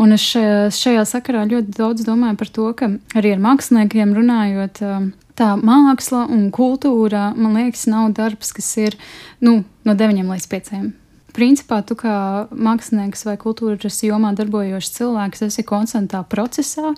un 0.03 0.17
es 0.17 0.25
šajā, 0.33 0.71
šajā 0.77 1.05
sakarā 1.15 1.45
ļoti 1.51 1.77
daudz 1.79 2.07
domāju 2.07 2.39
par 2.41 2.53
to, 2.57 2.69
ka 2.79 2.91
arī 3.19 3.37
ar 3.37 3.45
māksliniekiem 3.45 4.17
runājot. 4.19 4.83
Um, 4.87 5.13
tā 5.39 5.55
māksla 5.57 6.27
un 6.29 6.51
kultūra, 6.53 7.31
man 7.37 7.57
liekas, 7.57 7.87
nav 7.89 8.11
darbs, 8.17 8.53
kas 8.53 8.69
ir 8.83 8.99
nu, 9.41 9.63
no 9.87 9.95
9 9.97 10.29
līdz 10.29 10.51
5 10.51 10.91
principā 11.33 11.81
tu 11.87 11.97
kā 11.99 12.15
mākslinieks 12.53 13.25
vai 13.27 13.35
kultūras 13.41 14.01
jomā 14.05 14.33
darbojošs 14.37 14.93
cilvēks 14.99 15.45
esi 15.49 15.65
konstantā 15.67 16.23
procesā. 16.29 16.93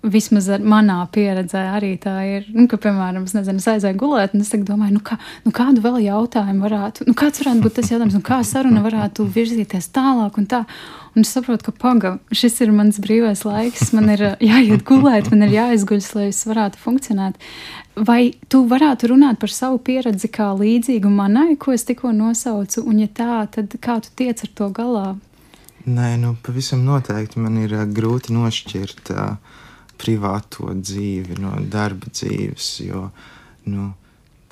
Vismaz 0.00 0.48
manā 0.62 1.00
pieredzē 1.12 1.64
arī 1.74 1.92
tā 2.00 2.14
ir. 2.28 2.46
Nu, 2.54 2.66
ka, 2.70 2.78
piemēram, 2.80 3.26
es, 3.28 3.34
nezinu, 3.36 3.60
es 3.60 3.68
aizēju 3.74 3.98
gulēt, 4.00 4.36
un 4.36 4.44
es 4.44 4.54
domāju, 4.54 4.96
nu, 4.96 5.02
kā, 5.04 5.18
nu, 5.44 5.52
kādu 5.56 5.84
vēl 5.84 6.00
jautājumu 6.06 6.64
varētu, 6.64 7.08
nu, 7.10 7.16
kāds 7.18 7.42
varētu 7.42 7.66
būt 7.66 7.78
tas 7.80 7.92
jautājums, 7.92 8.16
un 8.16 8.26
kā 8.26 8.40
saruna 8.46 8.84
varētu 8.86 9.26
virzīties 9.34 9.90
tālāk 9.96 10.40
un 10.40 10.48
tā. 10.50 10.64
Un 11.16 11.24
es 11.24 11.32
saprotu, 11.34 11.66
ka 11.66 11.72
pagaidi, 11.74 12.36
šis 12.38 12.60
ir 12.62 12.70
mans 12.74 13.00
brīvais 13.02 13.42
laiks, 13.42 13.88
man 13.96 14.12
ir 14.12 14.22
jāiet 14.38 14.84
gulēt, 14.86 15.30
man 15.32 15.42
ir 15.46 15.56
jāizguļas, 15.56 16.10
lai 16.14 16.28
es 16.30 16.44
varētu 16.46 16.78
funkcionēt. 16.78 17.40
Vai 17.98 18.36
tu 18.48 18.62
varētu 18.70 19.10
runāt 19.10 19.40
par 19.42 19.50
savu 19.50 19.80
pieredzi 19.82 20.30
kā 20.30 20.52
līdzīgu 20.54 21.10
manai, 21.10 21.56
ko 21.58 21.74
es 21.74 21.84
tikko 21.88 22.12
nosaucu, 22.14 22.84
un 22.86 23.02
ja 23.02 23.10
tā, 23.10 23.42
tad 23.50 23.74
kā 23.82 23.98
tu 24.04 24.14
tiec 24.22 24.44
ar 24.46 24.54
to 24.54 24.70
galā? 24.76 25.08
Nē, 25.90 26.14
nu, 26.22 26.36
pavisam 26.46 26.84
noteikti 26.86 27.42
man 27.42 27.58
ir 27.58 27.74
uh, 27.74 27.86
grūti 27.88 28.34
nošķirt 28.36 29.10
uh, 29.16 29.58
privāto 30.00 30.70
dzīvi 30.76 31.40
no 31.40 31.56
darba 31.72 32.12
dzīves, 32.12 32.72
jo 32.86 33.08
nu, 33.66 33.90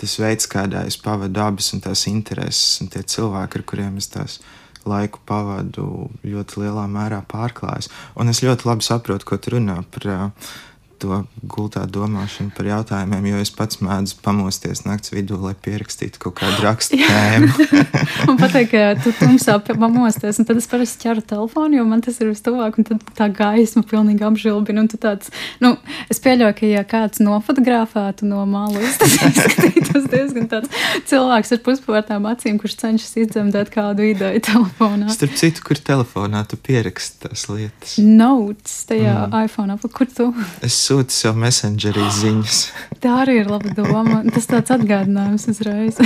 tas 0.01 0.15
veids, 0.19 0.49
kādā 0.51 0.87
es 0.89 0.99
pavadu 1.01 1.43
abas 1.45 1.71
un 1.77 1.85
tās 1.85 2.07
intereses, 2.11 2.81
un 2.83 2.91
tie 2.91 3.05
cilvēki, 3.05 3.61
ar 3.61 3.69
kuriem 3.69 4.01
es 4.03 4.11
tās 4.11 4.41
laiku 4.89 5.21
pavadu, 5.27 6.09
ļoti 6.27 6.63
lielā 6.63 6.87
mērā 6.91 7.23
pārklājas. 7.31 7.91
Un 8.19 8.31
es 8.33 8.43
ļoti 8.45 8.69
labi 8.69 8.87
saprotu, 8.87 9.29
ko 9.29 9.41
tu 9.41 9.57
runā 9.57 9.83
par. 9.93 10.09
Uh, 10.09 10.57
to 11.03 11.23
gultā 11.49 11.85
domāšanu 11.91 12.53
par 12.57 12.69
jautājumiem, 12.69 13.27
jo 13.31 13.43
es 13.43 13.53
pats 13.55 13.81
mēdzu 13.85 14.19
pamosties 14.25 14.85
naktas 14.87 15.13
vidū, 15.15 15.39
lai 15.43 15.55
pierakstītu 15.55 16.21
kaut 16.23 16.39
kādu 16.41 16.65
rakstu 16.65 16.99
tēmu. 17.01 17.51
un 18.31 18.39
pateikt, 18.41 18.73
ka 18.73 18.83
tu 19.03 19.13
tumsā 19.19 19.59
pamosties, 19.69 20.41
un 20.41 20.49
tad 20.49 20.61
es 20.61 20.69
parasti 20.71 21.05
ķeru 21.07 21.25
telefonu, 21.29 21.79
jo 21.79 21.87
man 21.89 22.03
tas 22.05 22.19
ir 22.23 22.31
vistuvāk, 22.33 22.81
un 22.81 22.89
tad 22.89 23.05
tā 23.19 23.29
gaisma 23.35 23.85
pilnīgi 23.89 24.27
apžilbina. 24.27 24.85
Un 24.85 24.91
tu 24.91 25.01
tāds, 25.01 25.33
nu, 25.65 25.75
es 26.13 26.23
pieļauju, 26.25 26.57
ka 26.59 26.71
ja 26.71 26.85
kāds 26.89 27.23
nofotografētu 27.23 28.29
no 28.29 28.45
malas, 28.49 28.99
tas 29.01 29.17
izskatītos 29.19 30.09
diezgan 30.13 30.51
tāds 30.51 30.83
cilvēks 31.11 31.55
ar 31.57 31.63
puspavērtām 31.67 32.29
acīm, 32.31 32.59
kurš 32.61 32.79
cenšas 32.83 33.17
izdzemdēt 33.25 33.73
kādu 33.75 34.09
ideju 34.11 34.43
telefonā. 34.49 35.11
Starp 35.15 35.37
citu, 35.39 35.65
kur 35.67 35.81
telefonā 35.81 36.45
tu 36.49 36.59
pieraksti 36.61 37.27
tās 37.27 37.47
lietas? 37.51 37.97
Notes 38.03 38.81
tajā 38.89 39.15
mm. 39.27 39.47
iPhone, 39.47 39.79
kur 39.95 40.11
tu? 40.11 40.31
Es 40.65 40.77
sūti 40.89 41.15
sev 41.15 41.37
messengerī 41.39 42.07
ziņas. 42.21 42.61
Tā 43.03 43.15
arī 43.23 43.39
ir 43.43 43.51
laba 43.53 43.73
doma. 43.77 44.23
Tas 44.33 44.49
tāds 44.51 44.73
atgādinājums 44.75 45.47
uzreiz. 45.53 46.01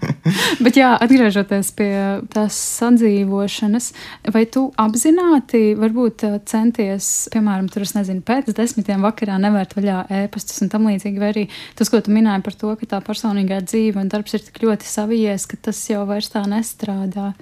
Bet, 0.64 0.76
jā, 0.78 0.92
atgriežoties 1.02 1.72
pie 1.76 1.90
tās 2.32 2.56
sadzīvošanas, 2.78 3.90
vai 4.34 4.44
tu 4.52 4.66
apzināti 4.80 5.62
varbūt 5.78 6.26
uh, 6.28 6.38
centies, 6.46 7.10
piemēram, 7.34 7.70
tur, 7.72 7.84
es 7.86 7.94
nezinu, 7.96 8.22
pēc 8.26 8.52
desmitiem 8.56 9.02
vakarā 9.06 9.38
nevērt 9.42 9.74
vaļā 9.78 10.02
ēpastus 10.22 10.62
un 10.64 10.72
tam 10.72 10.88
līdzīgi, 10.90 11.22
vai 11.22 11.32
arī 11.34 11.46
tas, 11.78 11.90
ko 11.90 12.02
tu 12.04 12.14
minēji 12.14 12.46
par 12.46 12.58
to, 12.62 12.74
ka 12.80 12.90
tā 12.94 13.00
personīgā 13.04 13.62
dzīve 13.66 14.02
un 14.02 14.10
darbs 14.12 14.36
ir 14.36 14.44
tik 14.46 14.62
ļoti 14.64 14.90
savijies, 14.90 15.48
ka 15.50 15.58
tas 15.70 15.80
jau 15.90 16.04
vairs 16.08 16.30
tā 16.32 16.44
nestrādā. 16.50 17.32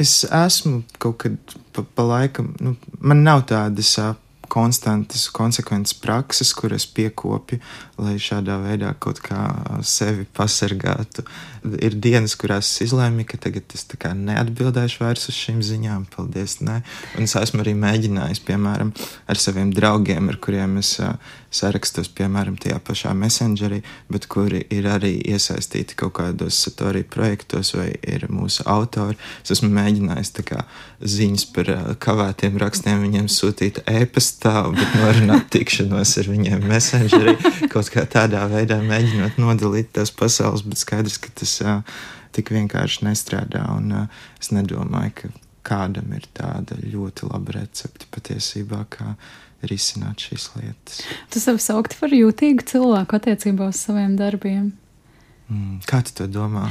Es 0.00 0.22
esmu 0.24 0.82
kaut 1.00 1.20
kad 1.24 1.54
pa, 1.76 1.84
pa 1.84 2.06
laikam, 2.08 2.54
nu, 2.64 2.74
man 3.04 3.24
nav 3.26 3.44
tādas 3.50 3.92
konstantas, 4.50 5.28
konsekventas 5.34 5.94
prakses, 5.94 6.52
kuras 6.58 6.86
piekopju, 6.90 7.60
lai 8.02 8.16
šādā 8.20 8.58
veidā 8.64 8.92
kaut 8.98 9.22
kā 9.24 9.44
sevi 9.86 10.26
pasargātu. 10.36 11.24
Ir 11.60 11.96
dienas, 12.00 12.32
kurās 12.40 12.68
es 12.70 12.86
izlēmu, 12.88 13.26
ka 13.28 13.36
tagad 13.40 13.74
es 13.76 13.84
neatbildēšu 14.00 15.02
vairs 15.02 15.28
uz 15.28 15.36
šīm 15.36 15.60
ziņām, 15.64 16.06
paldies. 16.14 16.60
Ne. 16.64 16.80
Un 17.18 17.26
es 17.28 17.36
esmu 17.36 17.60
arī 17.64 17.74
mēģinājis, 17.76 18.40
piemēram, 18.48 18.94
ar 19.28 19.40
saviem 19.40 19.72
draugiem, 19.76 20.30
ar 20.32 20.38
kuriem 20.40 20.78
es 20.80 20.94
uh, 21.04 21.18
sarakstos, 21.52 22.08
piemēram, 22.16 22.56
tajā 22.60 22.78
pašā 22.86 23.12
messengerī, 23.18 23.82
bet 24.08 24.28
kuri 24.30 24.62
ir 24.72 24.88
arī 24.88 25.16
iesaistīti 25.20 25.98
kaut 26.00 26.14
kādos 26.20 26.62
satorī 26.64 27.02
projektos 27.04 27.74
vai 27.76 27.90
ir 28.08 28.24
mūsu 28.32 28.64
autori. 28.70 29.18
Es 29.44 29.52
esmu 29.56 29.68
mēģinājis 29.76 30.32
kā, 30.48 30.64
ziņas 31.04 31.46
par 31.52 31.72
uh, 31.74 31.92
kavētiem 32.00 32.56
rakstiem 32.62 33.04
viņiem 33.04 33.28
sūtīt 33.28 33.82
e-pastā, 33.90 34.64
bet 34.72 34.96
norunāt 35.02 35.50
tikšanos 35.52 36.16
ar 36.22 36.32
viņiem 36.32 36.64
messengerī, 36.70 37.36
kaut 37.72 37.92
kā 37.92 38.06
tādā 38.08 38.46
veidā 38.48 38.80
mēģinot 38.80 39.36
nodalīt 39.42 39.92
tās 39.98 40.14
pasaules, 40.14 40.64
bet 40.64 40.80
skaidrs, 40.80 41.20
ka 41.20 41.32
tas 41.36 41.49
uh, 41.64 41.82
tik 42.36 42.52
vienkārši 42.54 43.06
nestrādā, 43.08 43.64
un 43.74 43.92
es 44.40 44.52
nedomāju, 44.54 45.14
ka 45.22 45.32
kādam 45.66 46.14
ir 46.16 46.26
tāda 46.36 46.78
ļoti 46.80 47.28
laba 47.30 47.58
recepte 47.58 48.08
patiesībā, 48.14 48.84
kā 48.92 49.14
risināt 49.66 50.24
šīs 50.24 50.48
lietas. 50.56 51.02
Tu 51.32 51.42
sev 51.42 51.60
saukti 51.60 51.98
par 52.00 52.14
jūtīgu 52.16 52.64
cilvēku 52.70 53.18
attiecībā 53.18 53.68
uz 53.68 53.82
saviem 53.82 54.16
darbiem. 54.16 54.70
Mm, 55.50 55.82
kā 55.88 56.00
tu 56.06 56.14
to 56.16 56.28
domā? 56.30 56.70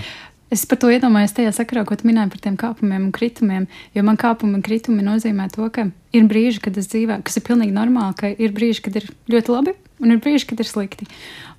Es 0.50 0.64
par 0.66 0.80
to 0.82 0.90
iedomājos 0.90 1.36
tajā 1.38 1.52
sakarā, 1.54 1.84
ko 1.86 1.94
tu 2.00 2.08
minēji 2.10 2.32
par 2.34 2.42
tiem 2.42 2.56
kāpumiem 2.58 3.04
un 3.06 3.12
kritumiem. 3.14 3.68
Jo 3.94 4.02
man 4.08 4.18
kāpumi 4.18 4.58
un 4.58 4.64
kritumi 4.66 5.06
nozīmē 5.06 5.46
to, 5.54 5.68
ka 5.70 5.92
ir 6.16 6.26
brīži, 6.32 6.64
kad 6.66 6.80
es 6.82 6.90
dzīvoju, 6.90 7.22
kas 7.28 7.38
ir 7.38 7.46
pilnīgi 7.46 7.76
normāli, 7.76 8.18
ka 8.18 8.32
ir 8.34 8.56
brīži, 8.56 8.82
kad 8.88 8.98
ir 8.98 9.06
ļoti 9.30 9.54
labi 9.54 9.76
un 10.02 10.16
ir 10.16 10.24
brīži, 10.24 10.48
kad 10.50 10.64
ir 10.64 10.70
slikti. 10.72 11.06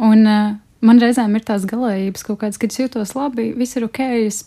Un, 0.02 0.26
uh, 0.26 0.58
Man 0.80 0.96
reizēm 0.96 1.34
ir 1.36 1.44
tās 1.44 1.66
galējības, 1.68 2.22
kaut 2.24 2.38
kādas, 2.40 2.56
kad 2.60 2.72
es 2.72 2.80
jūtos 2.80 3.10
labi, 3.12 3.50
viss 3.56 3.76
ir 3.76 3.84
ok, 3.84 3.98
es 4.24 4.38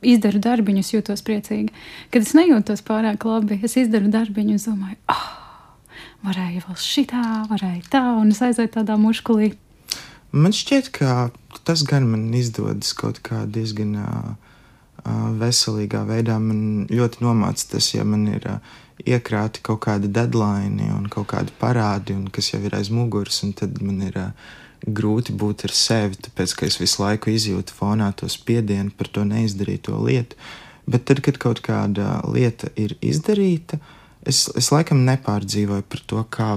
izdaru 0.00 0.40
darbiņu, 0.40 0.80
es 0.80 0.92
jūtos 0.94 1.20
priecīgi. 1.26 1.68
Kad 2.14 2.24
es 2.24 2.32
nejūtos 2.36 2.80
pārāk 2.86 3.26
labi, 3.28 3.58
es 3.60 3.76
izdaru 3.76 4.08
darbiņu 4.12 4.56
un 4.56 4.62
domāju, 4.62 4.96
ah, 5.12 5.18
oh, 5.18 5.98
varēja 6.24 6.62
vēl 6.64 6.78
šitā, 6.80 7.24
varēja 7.50 7.84
tā, 7.92 8.02
un 8.22 8.32
es 8.32 8.40
aizēju 8.40 8.72
tādā 8.78 8.96
muškulī. 9.00 9.50
Man 10.32 10.56
šķiet, 10.56 10.88
ka 10.96 11.28
tas 11.68 11.84
gan 11.84 12.08
man 12.08 12.24
izdodas 12.40 12.94
kaut 12.96 13.20
kā 13.20 13.42
diezgan 13.44 13.92
uh, 14.00 14.32
veselīgā 15.42 16.06
veidā. 16.08 16.38
Man 16.40 16.88
ļoti 16.88 17.20
nomāca 17.20 17.74
tas, 17.74 17.90
ja 17.92 18.08
man 18.08 18.24
ir 18.32 18.48
uh, 18.48 18.72
iekrāti 19.04 19.60
kaut 19.60 19.84
kādi 19.84 20.08
deadline 20.08 20.88
un 20.96 21.04
kaut 21.12 21.28
kādi 21.34 21.52
parādi, 21.60 22.16
un 22.16 22.32
kas 22.32 22.54
jau 22.54 22.62
ir 22.64 22.80
aiz 22.80 22.88
muguras, 22.88 23.42
un 23.44 23.52
tad 23.60 23.76
man 23.84 24.00
ir. 24.08 24.16
Uh, 24.16 24.58
grūti 24.86 25.34
būt 25.38 25.66
ar 25.68 25.74
sevi, 25.76 26.18
tāpēc 26.26 26.54
ka 26.58 26.66
es 26.66 26.78
visu 26.80 27.02
laiku 27.02 27.32
izjūtu 27.32 27.74
fonā 27.76 28.10
to 28.18 28.28
spiedienu 28.30 28.90
par 28.96 29.10
to 29.12 29.24
neizdarīto 29.28 29.96
lietu. 30.02 30.38
Bet 30.90 31.06
tad, 31.06 31.22
kad 31.22 31.38
kaut 31.38 31.62
kāda 31.62 32.18
lieta 32.26 32.72
ir 32.74 32.96
izdarīta, 33.00 33.78
es, 34.26 34.48
es 34.58 34.70
laikam 34.74 35.04
nepārdzīvoju 35.06 35.86
par 35.88 36.06
to, 36.10 36.22
kā 36.30 36.56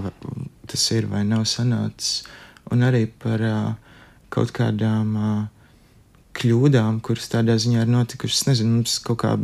tas 0.65 0.85
ir 0.95 1.09
vai 1.11 1.21
nav 1.27 1.45
sanācis, 1.49 2.23
un 2.73 2.81
arī 2.87 3.05
par 3.21 3.43
uh, 3.45 3.67
kaut 4.33 4.49
kādām 4.55 5.13
uh, 5.13 5.43
kļūdām, 6.35 6.99
kuras 7.05 7.29
tādā 7.31 7.55
ziņā 7.61 7.85
ir 7.85 7.91
notikušas. 7.91 8.41
Es 8.41 8.47
nezinu, 8.49 8.79
mums 8.79 8.97
kaut 9.05 9.21
kā 9.21 9.35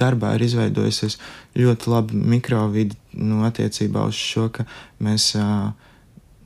darbā 0.00 0.36
ir 0.36 0.46
izveidojusies 0.46 1.18
ļoti 1.58 1.90
laba 1.92 2.22
mikrovide 2.34 2.96
nu, 3.18 3.42
attiecībā 3.48 4.06
uz 4.08 4.18
šo, 4.18 4.48
ka 4.54 4.64
mēs 5.02 5.32
uh, 5.36 5.72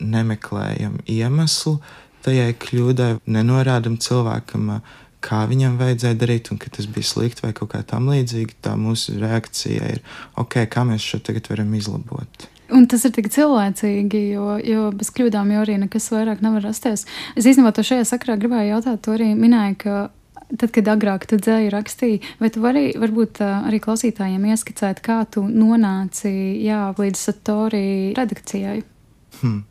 nemeklējam 0.00 1.00
iemeslu 1.10 1.78
tajai 2.26 2.56
kļūdai, 2.58 3.10
nenorādam 3.30 3.98
cilvēkam. 4.02 4.80
Kā 5.26 5.40
viņam 5.50 5.78
vajadzēja 5.80 6.18
darīt, 6.20 6.50
un 6.52 6.58
ka 6.62 6.70
tas 6.70 6.86
bija 6.90 7.06
slikti 7.06 7.42
vai 7.42 7.54
kaut 7.56 7.72
kā 7.72 7.80
tam 7.86 8.10
līdzīga, 8.12 8.58
tā 8.62 8.74
mūsu 8.78 9.16
reakcija 9.18 9.88
ir, 9.96 10.02
ok, 10.38 10.60
kā 10.70 10.84
mēs 10.86 11.02
šo 11.02 11.22
tagad 11.24 11.48
varam 11.50 11.72
izlabot. 11.74 12.46
Un 12.74 12.86
tas 12.90 13.04
ir 13.06 13.14
tik 13.14 13.28
cilvēcīgi, 13.30 14.20
jo, 14.34 14.56
jo 14.62 14.88
bez 14.94 15.10
kļūdām 15.14 15.52
jau 15.54 15.62
arī 15.62 15.78
nekas 15.84 16.08
vairāk 16.10 16.42
nevar 16.42 16.64
rasties. 16.66 17.06
Es 17.38 17.46
īstenībā 17.46 17.70
to 17.74 17.84
šajā 17.86 18.06
sakrā 18.06 18.34
gribēju 18.42 18.72
jautāt, 18.74 19.02
to 19.06 19.14
arī 19.14 19.32
minēju, 19.38 19.78
ka 19.82 19.94
tad, 20.50 20.72
kad 20.74 20.90
agrāk 20.90 21.28
tu 21.30 21.38
dzēji 21.38 21.70
rakstīji, 21.74 22.20
vai 22.42 22.50
tu 22.54 22.62
vari 22.64 22.88
varbūt 22.98 23.40
arī 23.46 23.80
klausītājiem 23.82 24.50
ieskicēt, 24.50 25.02
kā 25.02 25.22
tu 25.30 25.46
nonāci 25.46 26.34
jā, 26.66 26.90
līdz 26.98 27.22
Satori 27.28 27.86
redakcijai? 28.18 28.82
Hmm. 29.40 29.62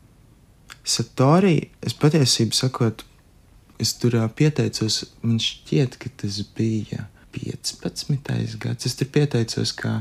Satori, 0.86 1.58
es 1.82 1.96
patiesībā 1.98 2.54
sakot, 2.54 3.02
es 3.82 3.92
tur 3.98 4.14
pieteicos, 4.38 5.02
man 5.24 5.40
šķiet, 5.42 5.98
ka 5.98 6.12
tas 6.22 6.38
bija 6.56 7.08
15. 7.34 8.56
gads. 8.62 8.86
Es 8.86 8.94
tur 8.96 9.10
pieteicos 9.12 9.74
kā 9.76 9.98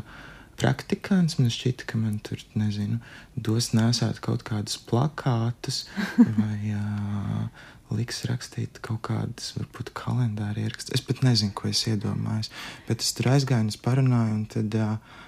praktikants. 0.61 1.39
Man 1.39 1.49
šķiet, 1.51 1.87
ka 1.89 1.97
man 1.99 2.19
tur, 2.23 2.43
nezinu, 2.57 3.01
dos 3.35 3.71
nesāt 3.75 4.21
kaut 4.25 4.45
kādus 4.47 4.77
plakātus 4.87 5.83
vai 6.39 6.75
uh, 6.77 7.65
liks 7.95 8.23
rakstīt 8.29 8.79
kaut 8.85 9.01
kādas, 9.09 9.55
varbūt, 9.57 9.91
kalendāra 9.97 10.67
ierakstus. 10.67 10.95
Es 10.95 11.03
pat 11.05 11.25
nezinu, 11.25 11.55
ko 11.57 11.73
es 11.73 11.81
iedomājos. 11.89 12.53
Bet 12.87 13.03
es 13.03 13.13
tur 13.17 13.33
aizgāju 13.33 13.67
un 13.67 13.73
es 13.73 13.81
parunāju, 13.81 14.41
un 14.41 14.49
tad. 14.53 14.81
Uh, 14.85 15.21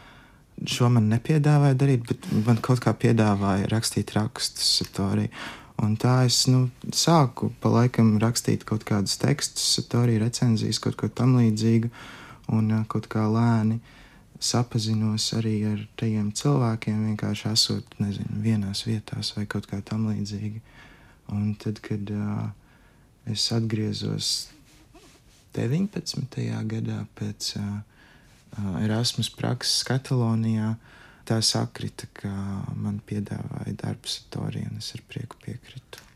Šo 0.65 0.89
man 0.89 1.11
nepiedāvāja 1.11 1.77
darīt, 1.77 2.07
bet 2.09 2.25
man 2.47 2.57
kaut 2.65 2.81
kā 2.81 2.95
piedāvāja 2.97 3.69
rakstīt 3.69 4.15
rakstus. 4.17 4.79
Satoriju. 4.79 5.29
Un 5.77 5.93
tā 6.01 6.23
es 6.25 6.47
nu, 6.49 6.71
sāku 6.89 7.51
pa 7.61 7.69
laikam 7.69 8.15
rakstīt 8.21 8.63
kaut 8.65 8.81
kādus 8.87 9.19
tekstus, 9.21 9.75
arī 9.93 10.15
recenzijas, 10.17 10.79
kaut 10.81 10.97
ko 10.97 11.09
tam 11.13 11.35
līdzīgu, 11.37 11.91
un 12.57 12.71
kaut 12.89 13.05
kā 13.11 13.27
lēni 13.29 13.77
sapazinos 14.39 15.31
arī 15.37 15.53
ar 15.69 15.83
tajiem 15.97 16.31
cilvēkiem, 16.37 17.05
vienkārši 17.11 17.49
esot, 17.51 17.97
nezinu, 18.01 18.41
vienās 18.41 18.85
vietās 18.87 19.33
vai 19.37 19.45
kaut 19.49 19.69
kā 19.69 19.81
tam 19.85 20.07
līdzīgi. 20.09 20.61
Un 21.33 21.53
tad, 21.61 21.81
kad 21.83 22.09
uh, 22.13 22.47
es 23.29 23.45
atgriezos 23.53 24.49
19. 25.57 26.37
gadā 26.69 27.01
pēc 27.17 27.53
uh, 27.59 27.71
Erasmus 28.81 29.29
prakses 29.33 29.83
Katalonijā, 29.87 30.73
tā 31.27 31.39
sakrita, 31.43 32.09
ka 32.17 32.31
man 32.79 33.01
piedāvāja 33.07 33.75
darbu 33.83 34.09
es 34.79 34.93
ar 34.95 35.03
prieku 35.09 35.39
piekritu. 35.43 36.06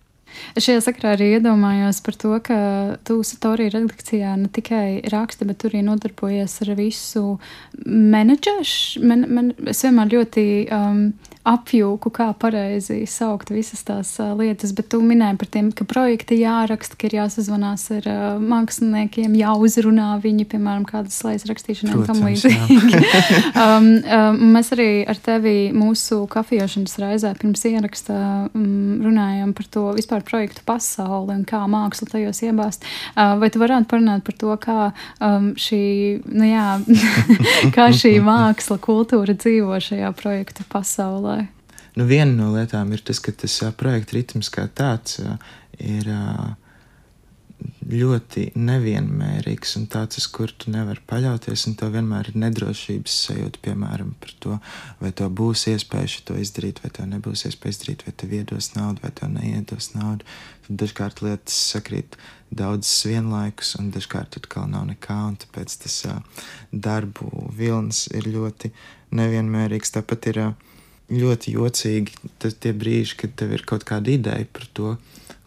Es 0.55 0.67
šajā 0.67 0.83
sakarā 0.87 1.15
arī 1.15 1.31
iedomājos 1.37 2.01
par 2.05 2.17
to, 2.19 2.33
ka 2.43 2.59
tu 3.07 3.21
Satorija 3.27 3.75
redakcijā 3.75 4.35
ne 4.39 4.49
tikai 4.51 5.01
raksti, 5.11 5.47
bet 5.49 5.65
arī 5.69 5.83
nodarbojies 5.87 6.57
ar 6.65 6.73
visu 6.79 7.25
menedžēšanu. 7.85 9.07
Men, 9.11 9.27
men, 9.27 9.51
es 9.71 9.83
vienmēr 9.85 10.11
ļoti 10.11 10.45
um, 10.75 11.03
apjūku, 11.47 12.11
kā 12.13 12.27
pareizi 12.37 12.99
saukt 13.09 13.49
visas 13.53 13.81
tās 13.87 14.11
uh, 14.21 14.33
lietas, 14.37 14.75
bet 14.77 14.91
tu 14.93 14.99
minēji 15.01 15.39
par 15.41 15.49
tiem, 15.55 15.71
ka 15.73 15.87
projekti 15.89 16.37
jāraksta, 16.41 16.97
ka 16.99 17.07
ir 17.09 17.17
jāsazvanās 17.17 17.87
ar 17.97 18.09
uh, 18.11 18.25
māksliniekiem, 18.43 19.33
jāuzrunā 19.39 20.11
viņi, 20.21 20.45
piemēram, 20.51 20.85
kādas 20.89 21.17
slēdz 21.21 21.47
rakstīšanai 21.49 21.97
un 21.97 22.05
tam 22.09 22.21
līdzīgi. 22.27 23.01
um, 23.63 23.89
um, 24.03 24.41
mēs 24.53 24.71
arī 24.75 24.89
ar 25.09 25.21
tevi 25.23 25.55
mūsu 25.73 26.23
kafijas 26.31 26.77
reizē 27.01 27.33
pirms 27.39 27.65
ieraksta 27.71 28.17
um, 28.51 29.01
runājām 29.01 29.55
par 29.57 29.69
to 29.73 29.87
vispār 29.97 30.20
projektu 30.27 30.65
pasauli 30.67 31.35
un 31.35 31.45
kā 31.47 31.61
mākslu 31.69 32.09
tajos 32.11 32.41
iebāzt. 32.45 32.85
Vai 33.15 33.49
tu 33.53 33.61
varētu 33.61 33.89
parunāt 33.91 34.25
par 34.27 34.37
to, 34.41 34.51
kā 34.61 34.77
um, 35.19 35.51
šī, 35.59 35.81
nu 36.31 36.49
jā, 36.49 36.67
kā 37.75 37.89
šī 37.95 38.17
māksla, 38.25 38.79
kultūra 38.81 39.35
dzīvo 39.37 39.79
šajā 39.81 40.13
projektu 40.17 40.67
pasaulē? 40.71 41.43
Nu, 41.97 42.07
viena 42.07 42.31
no 42.31 42.53
lietām 42.55 42.93
ir 42.95 43.03
tas, 43.03 43.19
ka 43.19 43.33
tas 43.35 43.57
uh, 43.65 43.73
projekta 43.75 44.15
ritms 44.15 44.51
kā 44.53 44.67
tāds 44.71 45.19
uh, 45.19 45.35
ir 45.79 46.07
uh, 46.07 46.53
ļoti 47.91 48.51
nevienmērīgs 48.55 49.75
un 49.79 49.87
tāds, 49.91 50.19
uz 50.21 50.27
kur 50.31 50.51
tu 50.51 50.71
nevari 50.73 51.01
paļauties, 51.09 51.65
un 51.69 51.75
tev 51.79 51.95
vienmēr 51.95 52.31
ir 52.31 52.39
nedrošības 52.43 53.17
sajūta, 53.25 53.61
piemēram, 53.65 54.13
par 54.21 54.33
to, 54.43 54.57
vai 55.01 55.11
to 55.17 55.27
būs 55.41 55.67
iespēja 55.73 56.23
to 56.27 56.37
izdarīt, 56.39 56.81
vai 56.83 56.91
to 56.95 57.07
nebūs 57.09 57.45
iespēja 57.49 57.75
izdarīt, 57.75 58.05
vai 58.07 58.15
tev 58.17 58.35
iedos 58.37 58.71
naudu, 58.77 59.03
vai 59.03 59.11
tev 59.17 59.33
neiedos 59.35 59.91
naudu. 59.95 60.27
Tad 60.67 60.79
dažkārt 60.83 61.23
lietas 61.25 61.57
sakrīt 61.73 62.17
daudzas 62.51 63.05
vienlaikus, 63.07 63.75
un 63.79 63.91
dažkārt 63.95 64.39
atkal 64.39 64.67
nav 64.71 64.87
nekā, 64.91 65.19
un 65.31 65.39
tāpēc 65.41 65.77
tas 65.83 66.01
uh, 66.09 66.43
darbu 66.71 67.49
vilnis 67.57 68.05
ir 68.15 68.27
ļoti 68.31 68.73
nevienmērīgs. 69.17 69.95
Tāpat 69.97 70.31
ir 70.31 70.43
uh, 70.45 70.53
ļoti 71.11 71.55
jocīgi 71.57 72.31
tie 72.39 72.73
brīži, 72.75 73.17
kad 73.23 73.35
tev 73.39 73.55
ir 73.55 73.65
kaut 73.67 73.85
kāda 73.87 74.13
ideja 74.13 74.47
par 74.51 74.67
to, 74.75 74.95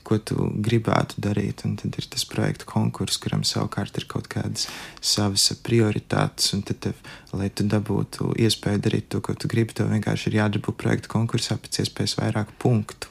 ko 0.05 0.19
tu 0.21 0.49
gribētu 0.65 1.23
darīt. 1.25 1.65
Un 1.69 1.77
tad 1.81 1.97
ir 1.99 2.09
tas 2.13 2.27
projektu 2.29 2.69
konkurss, 2.71 3.21
kuram 3.23 3.45
savukārt 3.47 3.99
ir 4.01 4.09
kaut 4.11 4.29
kādas 4.33 4.69
savas 5.01 5.49
prioritātes. 5.65 6.53
Un 6.57 6.65
tad, 6.67 6.83
tev, 6.89 7.01
lai 7.33 7.51
tu 7.51 7.67
dabūtu 7.69 8.35
iespēju 8.45 8.85
darīt 8.85 9.11
to, 9.13 9.23
ko 9.25 9.37
tu 9.37 9.51
gribi, 9.51 9.77
tev 9.77 9.93
vienkārši 9.95 10.31
ir 10.31 10.41
jādabū 10.43 10.77
projektu 10.77 11.13
konkursā 11.17 11.59
pēc 11.61 11.85
iespējas 11.85 12.19
vairāk 12.21 12.53
punktu. 12.63 13.11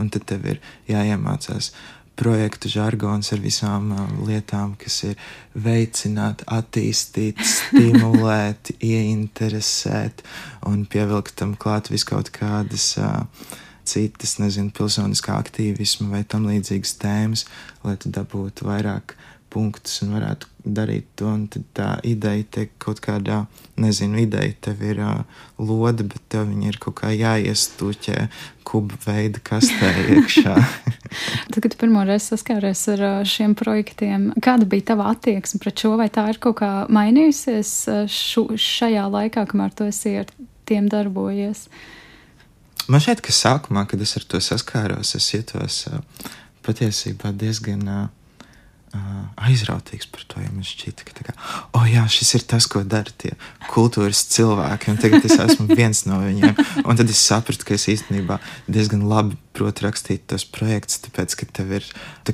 Un 0.00 0.08
tad 0.12 0.24
tev 0.30 0.46
ir 0.48 0.62
jāiemācās 0.88 1.74
projektu 2.20 2.68
žargons 2.68 3.32
ar 3.32 3.40
visām 3.40 3.92
uh, 3.94 4.04
lietām, 4.28 4.74
kas 4.80 4.98
ir 5.08 5.16
veicināt, 5.56 6.44
attīstīt, 6.52 7.40
stimulēt, 7.54 8.74
ieinteresēt 8.76 10.22
un 10.68 10.84
pievilkt 10.90 11.38
tam 11.40 11.56
klāt 11.60 11.88
viskaut 11.92 12.32
kādas 12.34 12.92
uh, 13.00 13.24
citas, 13.90 14.38
nezinu, 14.42 14.72
pilsoniskā 14.76 15.36
aktīvisma 15.40 16.10
vai 16.14 16.22
tam 16.28 16.48
līdzīgas 16.50 16.96
tēmas, 17.02 17.46
lai 17.84 17.96
tu 18.00 18.12
dabūtu 18.14 18.68
vairāk 18.68 19.16
punktus 19.50 20.00
un 20.04 20.14
varētu 20.14 20.48
darīt 20.64 21.08
to. 21.18 21.28
Un 21.30 21.46
tad 21.50 21.66
tā 21.76 21.88
ideja 22.06 22.46
te 22.54 22.66
kaut 22.82 23.00
kādā, 23.04 23.42
nezinu, 23.80 24.20
ideja 24.22 24.54
tev 24.68 24.82
ir 24.86 25.00
uh, 25.02 25.22
lode, 25.58 26.06
bet 26.06 26.22
tev 26.32 26.48
viņa 26.50 26.70
ir 26.70 26.78
kaut 26.82 27.00
kā 27.00 27.12
jāiestūķē 27.14 28.16
kuba 28.70 28.98
veida 29.06 29.42
kastē 29.42 29.90
iekšā. 30.16 30.54
tad, 31.50 31.60
kad 31.64 31.76
pirmo 31.80 32.04
reizi 32.06 32.30
saskāries 32.30 32.84
ar 32.94 33.04
šiem 33.26 33.56
projektiem, 33.58 34.30
kāda 34.42 34.68
bija 34.70 34.92
tava 34.92 35.10
attieksme 35.14 35.62
pret 35.62 35.82
šo, 35.82 35.96
vai 36.00 36.10
tā 36.12 36.28
ir 36.30 36.38
kaut 36.42 36.60
kā 36.62 36.72
mainījusies 36.92 37.72
šu, 38.14 38.50
šajā 38.54 39.08
laikā, 39.10 39.48
kamēr 39.50 39.74
tu 39.74 39.88
esi 39.90 40.20
ar 40.22 40.30
tiem 40.70 40.86
darbojies? 40.92 41.66
Man 42.90 43.02
šķiet, 43.02 43.20
ka 43.22 43.30
sākumā, 43.30 43.84
kad 43.86 44.00
es 44.02 44.16
ar 44.18 44.24
to 44.26 44.40
saskāros, 44.42 45.12
es 45.14 45.28
jutos 45.30 45.84
uh, 45.86 46.00
patiesībā 46.66 47.30
diezgan 47.38 47.84
uh, 47.86 48.00
uh, 48.02 48.19
aizrautīgs 49.40 50.08
par 50.10 50.24
to. 50.26 50.40
Ja 50.42 50.50
man 50.52 50.66
šķita, 50.66 51.06
ka 51.06 51.26
kā, 51.28 51.34
oh, 51.78 51.86
jā, 51.88 52.02
šis 52.10 52.34
ir 52.38 52.46
tas, 52.50 52.66
ko 52.70 52.82
dara 52.82 53.12
tie 53.22 53.32
kultūras 53.70 54.24
cilvēki, 54.34 54.90
un 54.92 54.98
tagad 55.00 55.26
es 55.28 55.36
esmu 55.38 55.68
viens 55.70 56.04
no 56.08 56.20
viņiem. 56.24 56.58
Un 56.84 56.98
tad 56.98 57.12
es 57.12 57.22
sapratu, 57.22 57.66
ka 57.68 57.76
es 57.76 57.86
īstenībā 57.92 58.40
diezgan 58.70 59.06
labi 59.10 59.38
protu 59.56 59.84
rakstīt 59.84 60.24
tos 60.30 60.44
projektus, 60.46 61.00
tāpēc, 61.04 61.34
ka 61.40 61.46
tev 61.58 61.72
ir 61.80 61.86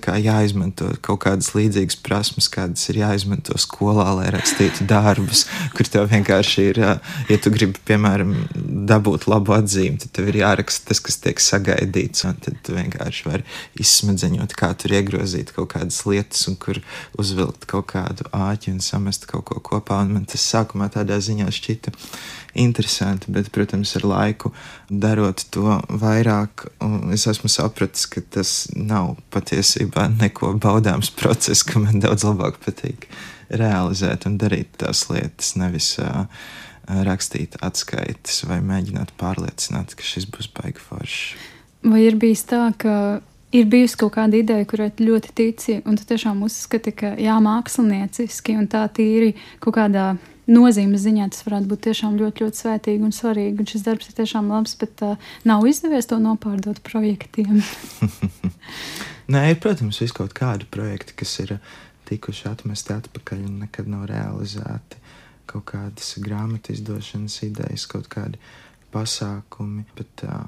kā, 0.03 0.19
jāizmanto 0.21 0.90
kaut 1.05 1.23
kādas 1.25 1.49
līdzīgas 1.57 1.97
prasmes, 2.05 2.49
kādas 2.53 2.85
ir 2.92 3.01
jāizmanto 3.01 3.57
skolā, 3.61 4.11
lai 4.19 4.29
rakstītu 4.35 4.85
darbus, 4.88 5.47
kur 5.77 5.88
tev 5.90 6.11
vienkārši 6.12 6.66
ir, 6.73 6.83
ja 7.31 7.38
tu 7.42 7.53
gribi, 7.55 7.81
piemēram, 7.88 8.35
dabūt 8.90 9.27
labu 9.33 9.57
atzīmi, 9.57 10.03
tad 10.05 10.12
tev 10.19 10.29
ir 10.31 10.42
jāraksta 10.42 10.92
tas, 10.92 11.01
kas 11.03 11.19
tiek 11.25 11.40
sagaidīts, 11.42 12.27
un 12.29 12.37
tad 12.45 12.61
tu 12.66 12.77
vienkārši 12.77 13.29
vari 13.31 13.47
izsmadzeņot, 13.81 14.57
kā 14.59 14.71
tur 14.79 14.95
iegrozīt 15.01 15.55
kaut 15.57 15.73
kādas 15.73 16.03
lietas, 16.07 16.46
un 16.51 16.57
kur 16.61 16.81
uzvilkt 17.21 17.67
kaut 17.71 17.89
kādu 17.93 18.27
āķi 18.35 18.75
un 18.75 18.83
samest 18.85 19.29
kaut 19.31 19.47
ko 19.51 19.61
kopā, 19.65 20.01
un 20.05 20.15
man 20.17 20.27
tas 20.29 20.45
sākumā 20.53 20.89
tādā 20.95 21.19
ziņā 21.23 21.49
šķita 21.53 21.93
interesanti, 22.57 23.31
bet, 23.33 23.51
protams, 23.55 23.95
ar 23.99 24.07
laiku 24.09 24.53
darot 24.89 25.45
to 25.53 25.79
vairāk, 25.89 26.69
es 27.15 27.27
esmu 27.31 27.51
sapratis, 27.53 28.07
ka 28.11 28.23
tas 28.39 28.55
nav 28.75 29.17
patiesībā 29.35 30.09
neko 30.17 30.55
baudāms 30.63 31.13
process, 31.21 31.65
ka 31.67 31.83
man 31.83 32.01
daudz 32.05 32.27
labāk 32.27 32.61
patīk 32.65 33.09
realizēt 33.51 34.27
un 34.27 34.41
darīt 34.41 34.73
tās 34.81 35.05
lietas, 35.11 35.55
nevis 35.61 35.93
uh, 36.03 36.25
rakstīt 36.87 37.59
atskaites 37.65 38.43
vai 38.49 38.61
mēģināt 38.65 39.15
pārliecināt, 39.21 39.95
ka 39.95 40.07
šis 40.07 40.29
būs 40.31 40.51
baigi 40.57 40.83
foršs. 40.83 41.37
Vai 41.87 42.03
ir 42.07 42.17
bijis 42.19 42.43
tā, 42.51 42.65
ka 42.79 43.21
ir 43.55 43.67
bijusi 43.71 43.99
kaut 44.01 44.15
kāda 44.17 44.39
ideja, 44.39 44.67
kurai 44.69 44.89
ļoti 44.99 45.35
tici, 45.37 45.81
un 45.87 45.99
tu 45.99 46.07
tiešām 46.09 46.43
uzskati, 46.47 46.93
ka 46.97 47.13
jā, 47.21 47.37
mākslinieciski 47.43 48.57
un 48.59 48.67
tā 48.71 48.87
tīri 48.93 49.35
kaut 49.63 49.77
kādā 49.79 50.15
nozīmes 50.51 51.03
ziņā 51.03 51.29
tas 51.33 51.45
varētu 51.47 51.71
būt 51.71 51.83
tiešām 51.89 52.19
ļoti, 52.21 52.45
ļoti 52.45 52.63
svētīgi 52.63 53.07
un 53.07 53.15
svarīgi. 53.15 53.59
Un 53.63 53.71
šis 53.71 53.87
darbs 53.87 54.11
ir 54.11 54.19
tiešām 54.21 54.51
labs, 54.53 54.77
bet 54.79 55.03
uh, 55.07 55.31
nav 55.49 55.67
izdevies 55.67 56.09
to 56.11 56.19
nopārdot 56.23 56.81
projektiem. 56.87 57.63
Nē, 59.33 59.43
ir, 59.51 59.59
protams, 59.63 59.99
vis 60.03 60.15
kaut 60.15 60.37
kādi 60.39 60.69
projekti, 60.71 61.17
kas 61.19 61.35
ir 61.43 61.57
tikuši 62.07 62.47
atmesti 62.53 62.95
atpakaļ 62.95 63.43
un 63.49 63.57
nekad 63.65 63.91
nav 63.91 64.07
realizēti. 64.11 65.03
Kaut 65.51 65.67
kādas 65.71 66.15
grāmatu 66.23 66.75
izdošanas 66.75 67.41
idejas, 67.47 67.87
kaut 67.91 68.07
kādi 68.11 68.39
pasākumi. 68.95 69.87
Bet, 69.99 70.27
uh, 70.27 70.47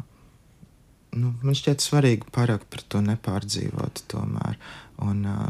nu, 1.17 1.35
man 1.43 1.57
šķiet 1.57 1.85
svarīgi 1.85 2.33
pārāk 2.35 2.67
par 2.73 2.85
to 2.91 3.03
nepārdzīvot 3.05 4.05
tomēr 4.11 4.59
un 5.05 5.23
uh, 5.29 5.47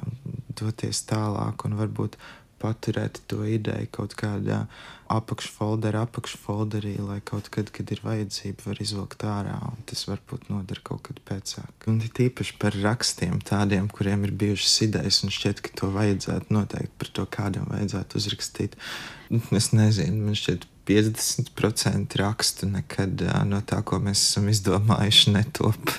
doties 0.58 1.02
tālāk 1.08 1.64
un 1.66 1.78
varbūt 1.78 2.18
paturēt 2.58 3.20
to 3.30 3.44
ideju 3.46 3.88
kaut 3.94 4.14
kādā 4.18 4.64
apakšfolderā, 5.08 6.02
apakšfolderī, 6.08 6.96
lai 7.00 7.20
kaut 7.24 7.48
kad, 7.54 7.70
kad 7.72 7.90
ir 7.94 8.02
vajadzība, 8.04 8.66
var 8.66 8.80
izvilkt 8.82 9.24
ārā, 9.24 9.56
un 9.70 9.84
tas 9.88 10.02
varbūt 10.10 10.48
noder 10.52 10.82
kaut 10.84 11.06
kad 11.08 11.20
pēcāk. 11.28 11.86
Un 11.88 12.02
it 12.04 12.20
īpaši 12.20 12.58
par 12.60 12.76
rakstiem 12.82 13.38
tādiem, 13.46 13.88
kuriem 13.92 14.26
ir 14.28 14.34
bijušas 14.42 14.74
idejas, 14.88 15.22
un 15.24 15.32
šķiet, 15.34 15.62
ka 15.64 15.74
to 15.80 15.92
vajadzētu 15.94 16.52
noteikti 16.54 16.98
par 17.00 17.12
to 17.20 17.28
kādam 17.38 17.70
vajadzētu 17.72 18.20
uzrakstīt. 18.20 18.76
Es 19.58 19.72
nezinu, 19.76 20.26
man 20.26 20.36
šķiet, 20.38 20.66
50% 20.88 22.16
rakstu 22.20 22.68
nekad 22.70 23.24
no 23.48 23.60
tā, 23.66 23.82
ko 23.84 24.00
mēs 24.02 24.22
esam 24.30 24.48
izdomājuši, 24.52 25.34
netop. 25.36 25.96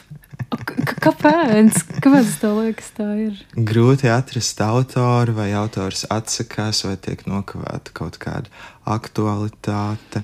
Kāpēc? 0.50 1.78
Kāpēc 2.02 2.32
tev 2.42 2.56
liekas, 2.64 2.90
tā 2.98 3.10
ir? 3.22 3.42
Grūti 3.54 4.10
atrast 4.10 4.62
autoru, 4.66 5.36
vai 5.38 5.52
autors 5.58 6.08
atsakās, 6.10 6.82
vai 6.88 6.96
tiek 6.98 7.22
nokavēta 7.30 7.94
kaut 7.94 8.18
kāda 8.22 8.50
aktualitāte. 8.90 10.24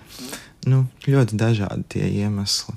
Nu, 0.65 0.88
ļoti 1.06 1.38
dažādi 1.38 1.86
tie 1.93 2.10
iemesli. 2.23 2.73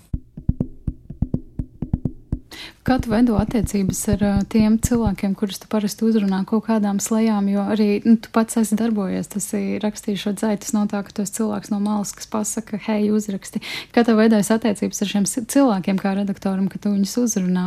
Kā 2.89 2.97
tu 3.05 3.11
veido 3.13 3.35
attiecības 3.37 3.99
ar 4.15 4.23
uh, 4.25 4.37
tiem 4.49 4.79
cilvēkiem, 4.81 5.35
kurus 5.37 5.59
tu 5.61 5.69
parasti 5.69 6.07
uzrunā 6.09 6.39
kaut 6.49 6.65
kādām 6.71 7.03
slēgām? 7.05 7.51
Jo 7.53 7.67
arī 7.75 7.89
nu, 8.07 8.15
tu 8.17 8.31
pats 8.33 8.57
esi 8.57 8.79
darbojies, 8.81 9.29
tas 9.29 9.45
ir 9.59 9.83
rakstījis 9.85 10.23
šo 10.23 10.33
dzēju. 10.39 10.61
Tas 10.63 10.73
nav 10.73 10.87
tā, 10.89 11.03
ka 11.05 11.13
tu 11.13 11.27
esi 11.27 11.35
cilvēks 11.37 11.69
no 11.69 11.83
malas, 11.85 12.15
kas 12.17 12.31
pasaka, 12.33 12.81
hei, 12.87 13.11
uzraksti. 13.13 13.61
Kā 13.93 14.07
tev 14.09 14.17
veidojas 14.23 14.49
attiecības 14.57 15.05
ar 15.05 15.13
šiem 15.13 15.29
cilvēkiem, 15.29 16.01
kā 16.01 16.15
redaktoram, 16.17 16.73
kad 16.73 16.87
tu 16.87 16.95
viņus 16.95 17.15
uzrunā? 17.27 17.67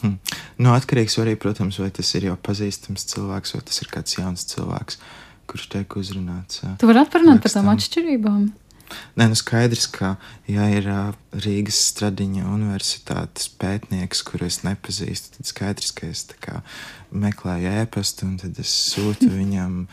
Hmm. 0.00 0.18
Nu, 0.58 0.74
atkarīgs 0.74 1.14
arī, 1.22 1.38
protams, 1.38 1.78
vai 1.78 1.92
tas 1.94 2.10
ir 2.18 2.26
jau 2.32 2.34
pazīstams 2.50 3.06
cilvēks, 3.14 3.54
vai 3.54 3.64
tas 3.70 3.82
ir 3.84 3.94
kāds 3.94 4.18
jauns 4.18 4.48
cilvēks, 4.50 4.98
kurš 5.46 5.70
tiek 5.76 6.00
uzrunāts. 6.02 6.66
Tu 6.82 6.90
vari 6.90 7.06
atparunāt 7.06 7.46
par 7.46 7.54
tām 7.54 7.70
atšķirībām? 7.70 8.48
Nē, 9.16 9.26
nu 9.30 9.36
skaidrs, 9.38 9.86
ka, 9.90 10.14
ja 10.50 10.66
ir 10.70 10.86
Rīgas 11.44 11.78
Stradiņa 11.90 12.46
universitātes 12.52 13.48
pētnieks, 13.60 14.22
kuru 14.26 14.46
es 14.46 14.60
nepazīstu, 14.66 15.36
tad 15.36 15.50
skaidrs, 15.50 15.92
ka 15.96 16.10
es 16.12 16.24
kā, 16.42 16.60
meklēju 17.10 17.72
ēpastu 17.82 18.28
un 18.28 18.36
tad 18.42 18.58
es 18.62 18.72
sūtu 18.92 19.30
viņam 19.40 19.86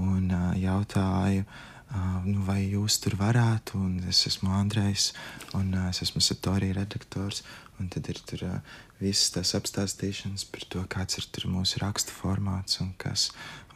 un 0.00 0.26
uh, 0.28 0.50
jautāju. 0.58 1.46
Uh, 1.94 2.24
nu, 2.26 2.40
vai 2.42 2.64
jūs 2.66 2.98
tur 3.04 3.14
varētu, 3.20 3.78
un 3.78 4.08
es 4.10 4.24
esmu 4.26 4.50
Andrejs, 4.58 5.12
un 5.54 5.68
uh, 5.76 5.90
es 5.92 6.02
esmu 6.02 6.22
Satorija 6.24 6.74
redaktors, 6.80 7.44
un 7.78 7.86
tad 7.92 8.10
ir 8.10 8.18
tur 8.26 8.42
uh, 8.48 8.56
visas 8.98 9.30
tās 9.36 9.54
apstāstīšanas 9.54 10.48
par 10.50 10.66
to, 10.72 10.82
kāds 10.90 11.20
ir 11.22 11.46
mūsu 11.46 11.78
raksta 11.84 12.10
formāts 12.14 12.82
un 12.82 12.90
kas. 12.98 13.28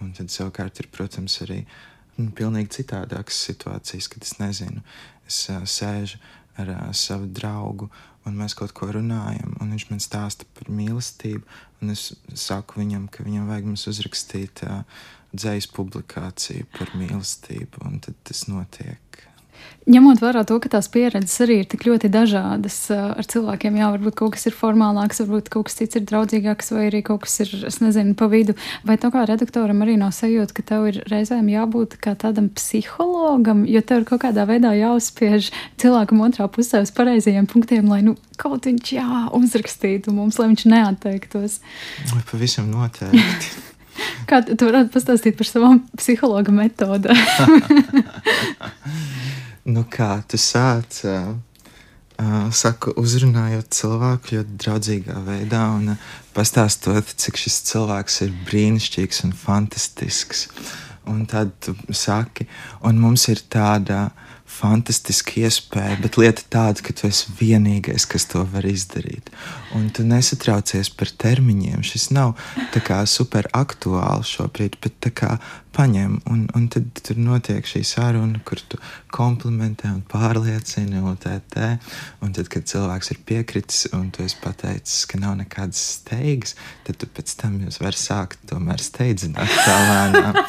Un 0.02 0.10
tad 0.18 0.34
savukārt 0.34 0.82
ir, 0.82 0.90
protams, 0.94 1.38
arī 1.46 1.62
uh, 1.62 1.78
nu, 2.18 2.30
pilnīgi 2.34 2.80
citādākas 2.80 3.38
situācijas, 3.48 4.10
kad 4.12 4.26
es 4.26 4.36
nezinu, 4.40 4.84
es 5.28 5.40
uh, 5.52 5.62
sēžu 5.68 6.20
ar 6.58 6.72
uh, 6.74 6.82
savu 6.96 7.28
draugu, 7.30 7.90
un 8.28 8.36
mēs 8.36 8.56
kaut 8.58 8.74
ko 8.76 8.90
runājam, 8.92 9.54
un 9.62 9.72
viņš 9.72 9.86
man 9.92 10.02
stāsta 10.04 10.48
par 10.58 10.68
mīlestību, 10.74 11.44
un 11.80 11.94
es 11.94 12.10
saku 12.34 12.82
viņam, 12.82 13.06
ka 13.12 13.24
viņam 13.26 13.48
vajag 13.48 13.70
mums 13.70 13.86
uzrakstīt 13.90 14.64
uh, 14.66 14.82
dzējas 15.32 15.70
publikāciju 15.76 16.68
par 16.76 16.92
mīlestību, 16.98 17.84
un 17.88 18.00
tad 18.04 18.18
tas 18.28 18.46
notiek. 18.50 19.27
Ņemot 19.88 20.20
vērā 20.20 20.42
to, 20.44 20.58
ka 20.60 20.68
tās 20.72 20.90
pieredzes 20.92 21.40
arī 21.44 21.62
ir 21.62 21.68
tik 21.72 21.86
ļoti 21.88 22.10
dažādas 22.12 22.76
ar 22.92 23.24
cilvēkiem, 23.24 23.78
jā, 23.80 23.88
varbūt 23.94 24.18
kaut 24.20 24.34
kas 24.36 24.44
ir 24.50 24.56
formālāks, 24.56 25.22
varbūt 25.22 25.48
kaut 25.54 25.68
kas 25.68 25.78
cits 25.80 25.96
ir 25.96 26.04
draudzīgāks, 26.10 26.72
vai 26.76 26.88
arī 26.90 27.00
kaut 27.06 27.22
kas 27.24 27.38
ir, 27.44 27.54
es 27.70 27.80
nezinu, 27.80 28.12
pa 28.18 28.28
vidu. 28.28 28.56
Vai 28.88 28.98
tev 29.00 29.14
kā 29.14 29.24
redaktoram 29.28 29.80
arī 29.84 29.96
nav 30.00 30.12
sajūta, 30.16 30.56
ka 30.58 30.64
tev 30.72 30.90
ir 30.90 31.00
reizēm 31.08 31.48
jābūt 31.52 31.96
kā 32.04 32.12
tādam 32.20 32.50
psihologam, 32.52 33.62
jo 33.68 33.80
tev 33.80 34.02
ir 34.02 34.08
kaut 34.10 34.26
kādā 34.26 34.44
veidā 34.50 34.74
jāuzspiež 34.76 35.48
cilvēkam 35.80 36.20
otrā 36.26 36.50
pusē 36.52 36.82
uz 36.84 36.92
pareizajiem 36.92 37.48
punktiem, 37.48 37.88
lai 37.88 38.02
nu, 38.04 38.18
kaut 38.36 38.68
viņš 38.68 38.92
jā, 38.98 39.22
uzrakstītu 39.40 40.12
mums, 40.12 40.36
lai 40.36 40.50
viņš 40.52 40.66
neatteiktos. 40.74 41.62
Vai 42.12 42.20
pavisam 42.28 42.68
noteikti. 42.74 43.56
Kā 44.30 44.40
tu 44.44 44.68
varētu 44.68 44.92
pastāstīt 44.94 45.38
par 45.38 45.48
savām 45.48 45.82
psihologa 45.98 46.54
metodēm? 46.54 47.18
nu, 49.68 49.84
kā 49.90 50.18
tu 50.28 50.40
sāc 50.40 51.02
uh, 51.06 51.32
uh, 51.32 52.48
saku, 52.54 52.94
uzrunājot 53.00 53.70
cilvēku 53.74 54.36
ļoti 54.36 54.58
draudzīgā 54.64 55.18
veidā 55.26 55.64
un 55.76 55.94
uh, 55.94 56.06
pastāstot, 56.36 57.14
cik 57.20 57.40
šis 57.40 57.60
cilvēks 57.70 58.22
ir 58.26 58.34
brīnišķīgs 58.48 59.24
un 59.28 59.36
fantastisks. 59.36 60.48
Un 61.08 61.24
tad 61.28 61.54
tu 61.64 61.72
saki, 61.96 62.44
un 62.84 62.98
mums 63.00 63.28
ir 63.32 63.40
tāda 63.48 64.08
uh, 64.08 64.27
fantastiska 64.48 65.36
iespēja, 65.44 65.98
bet 66.02 66.16
lieta 66.20 66.44
tāda, 66.50 66.82
ka 66.84 66.94
tu 66.96 67.06
esi 67.08 67.32
vienīgais, 67.38 68.06
kas 68.08 68.26
to 68.32 68.42
var 68.52 68.66
izdarīt. 68.66 69.30
Un 69.76 69.90
tu 69.94 70.04
nesatraucies 70.08 70.90
par 70.96 71.12
termiņiem. 71.20 71.84
Šis 71.84 72.08
nav 72.16 72.34
super 73.08 73.48
aktuāls 73.56 74.32
šobrīd, 74.32 74.78
bet 74.82 74.96
tā 75.04 75.12
kā 75.12 75.36
paņem, 75.76 76.16
un, 76.32 76.46
un 76.56 76.64
tad 76.72 76.88
tur 77.04 77.20
notiek 77.20 77.66
šī 77.68 77.84
saruna, 77.86 78.40
kur 78.46 78.58
tu 78.70 78.80
komplimentē 79.14 79.92
un 79.92 80.00
pārliecini 80.10 81.02
UTT. 81.12 81.58
Un 82.24 82.34
tad, 82.34 82.50
kad 82.50 82.66
cilvēks 82.66 83.12
ir 83.14 83.22
piekritis 83.28 83.84
un 83.94 84.08
tu 84.14 84.24
esi 84.24 84.40
pateicis, 84.42 85.04
ka 85.10 85.20
nav 85.22 85.36
nekādas 85.38 85.84
steigas, 86.00 86.56
tad 86.88 86.98
tu 86.98 87.06
pēc 87.06 87.36
tam 87.38 87.60
jūs 87.62 87.78
varat 87.84 88.00
sākt 88.00 88.42
tomēr 88.50 88.82
steidzināt 88.82 89.54
tā 89.62 89.78
lēnām. 89.92 90.42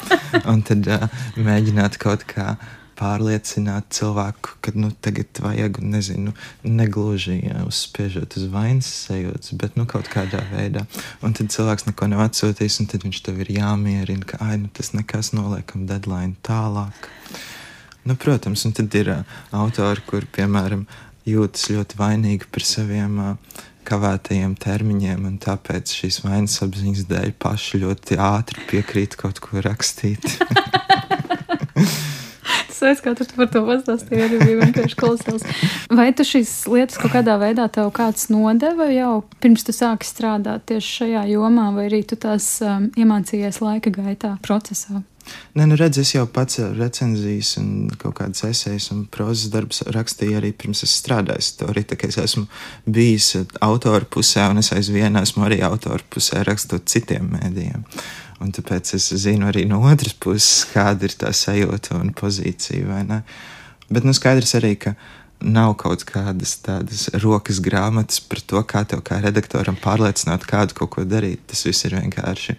Un 0.50 0.66
tad 0.66 0.88
uh, 0.90 1.08
mēģināt 1.38 2.00
kaut 2.00 2.26
kā 2.30 2.54
pārliecināt 3.00 3.88
cilvēku, 3.96 4.58
ka 4.64 4.72
nu, 4.76 4.90
tagad 5.04 5.40
vajag, 5.40 5.80
nezinu, 5.80 6.34
negluži 6.66 7.38
ja, 7.40 7.62
uzspiežot 7.68 8.36
uz 8.36 8.46
vainas 8.52 8.88
sajūtas, 9.06 9.54
bet 9.60 9.78
nu, 9.80 9.86
kaut 9.88 10.10
kādā 10.12 10.42
veidā. 10.52 10.84
Un 11.24 11.36
tad 11.36 11.52
cilvēks 11.54 11.88
neko 11.88 12.10
nav 12.12 12.26
atsūtījis, 12.28 12.80
un 12.82 12.90
tad 12.92 13.06
viņš 13.06 13.22
tev 13.26 13.40
ir 13.44 13.54
jāmierina, 13.56 14.28
ka 14.28 14.42
ai, 14.44 14.58
nu, 14.60 14.72
tas 14.76 14.92
nekas 14.96 15.32
noliekam 15.36 15.86
deadline 15.88 16.36
tālāk. 16.46 17.08
Nu, 18.04 18.16
protams, 18.20 18.64
un 18.68 18.76
tad 18.76 18.94
ir 18.96 19.12
uh, 19.12 19.40
autori, 19.56 20.04
kur, 20.08 20.24
piemēram, 20.36 20.86
jūtas 21.28 21.68
ļoti 21.72 21.98
vainīgi 22.00 22.48
par 22.52 22.64
saviem 22.64 23.18
uh, 23.20 23.58
kavētajiem 23.88 24.54
termiņiem, 24.60 25.24
un 25.28 25.40
tāpēc 25.40 25.92
šīs 26.02 26.20
vainas 26.24 26.60
apziņas 26.64 27.08
dēļ 27.10 27.34
paši 27.40 27.82
ļoti 27.84 28.20
ātri 28.20 28.68
piekrīt 28.70 29.16
kaut 29.20 29.40
ko 29.44 29.64
rakstīt. 29.64 30.24
Sveiks, 32.80 33.02
kā 33.04 33.12
tu 33.12 33.26
par 33.36 33.50
to 33.52 33.60
pastāstīji, 33.66 34.22
arī 34.24 34.38
bija 34.40 34.60
vienkārši 34.62 34.96
klausās. 34.96 35.44
Vai 35.92 36.08
tu 36.16 36.24
šīs 36.24 36.54
lietas 36.72 36.96
kaut 37.00 37.12
kādā 37.12 37.36
veidā 37.42 37.66
tev 37.72 37.90
kāds 37.96 38.30
nodeva 38.32 38.88
jau 38.88 39.20
pirms 39.44 39.66
tu 39.66 39.74
sāki 39.76 40.08
strādāt 40.08 40.64
tieši 40.70 40.96
šajā 41.02 41.26
jomā, 41.34 41.68
vai 41.76 41.90
arī 41.90 42.00
tu 42.08 42.16
tās 42.20 42.46
um, 42.64 42.88
iemācījies 42.96 43.60
laika 43.60 43.92
gaitā 43.92 44.38
procesā? 44.46 45.02
Nē, 45.54 45.66
nu 45.68 45.76
redz, 45.78 45.98
es 46.00 46.14
jau 46.14 46.24
pats 46.30 46.60
recenzijas 46.78 47.52
un 47.60 47.90
kaut 48.00 48.16
kādas 48.20 48.44
esejas 48.48 48.88
un 48.94 49.04
prozas 49.12 49.50
darbus 49.52 49.82
rakstīju 49.92 50.38
arī 50.38 50.52
pirms 50.56 50.84
es 50.86 50.94
strādāju 51.02 51.44
storī. 51.44 51.84
Tā 51.86 51.98
kā 52.00 52.08
es 52.10 52.18
esmu 52.22 52.46
bijis 52.86 53.34
autora 53.60 54.06
pusē 54.06 54.48
un 54.50 54.62
es 54.62 54.72
aizvien 54.74 55.20
esmu 55.20 55.46
arī 55.46 55.60
autora 55.66 56.02
pusē 56.10 56.44
rakstot 56.46 56.88
citiem 56.90 57.28
mēdījiem. 57.34 57.84
Un 58.40 58.54
tāpēc 58.56 58.94
es 58.96 59.10
zinu 59.20 59.50
arī 59.50 59.66
no 59.68 59.82
otras 59.84 60.16
puses, 60.16 60.64
kāda 60.72 61.08
ir 61.08 61.16
tā 61.20 61.32
sajūta 61.36 61.98
un 62.00 62.14
pozīcija. 62.16 63.00
Bet 63.90 64.06
nu, 64.06 64.14
skaidrs 64.16 64.54
arī, 64.56 64.76
ka 64.80 64.94
nav 65.40 65.74
kaut 65.80 66.04
kādas 66.08 66.54
tādas 66.60 67.06
rokas 67.22 67.60
grāmatas 67.64 68.20
par 68.20 68.42
to, 68.44 68.60
kā 68.68 68.82
tev 68.88 69.02
kā 69.06 69.20
redaktoram 69.24 69.76
pārliecināt 69.80 70.44
kādu 70.48 70.76
kaut 70.76 70.92
ko 70.96 71.04
darīt. 71.08 71.42
Tas 71.50 71.64
viss 71.66 71.86
ir 71.88 71.96
vienkārši 71.96 72.56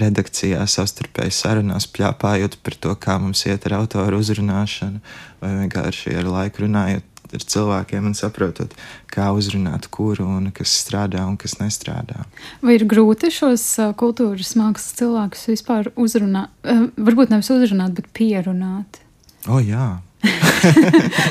redakcijā, 0.00 0.64
savstarpēji 0.68 1.34
sarunās, 1.34 1.88
pļāpājot 1.92 2.58
par 2.64 2.76
to, 2.80 2.94
kā 3.00 3.18
mums 3.22 3.44
iet 3.48 3.68
ar 3.68 3.78
autoru 3.80 4.20
uzrunāšanu, 4.20 5.00
vai 5.42 5.54
vienkārši 5.62 6.18
ar 6.20 6.28
laiku 6.28 6.66
runājot 6.66 7.17
ar 7.36 7.44
cilvēkiem 7.54 8.08
un 8.10 8.16
saprotot, 8.18 8.74
kā 9.12 9.28
uzrunāt 9.36 9.90
kuru 9.94 10.26
un 10.38 10.50
kas 10.54 10.72
strādā 10.84 11.24
un 11.28 11.36
kas 11.40 11.58
nestrādā. 11.60 12.24
Vai 12.64 12.78
ir 12.78 12.86
grūti 12.88 13.32
šos 13.34 13.66
kultūras 14.00 14.54
mākslas 14.58 14.96
cilvēkus 15.00 15.46
vispār 15.52 15.92
uzrunāt, 15.96 16.52
varbūt 16.96 17.34
nevis 17.34 17.52
uzrunāt, 17.54 17.96
bet 17.98 18.10
pierunāt? 18.16 19.02
O, 19.48 19.60
jā. 19.62 19.98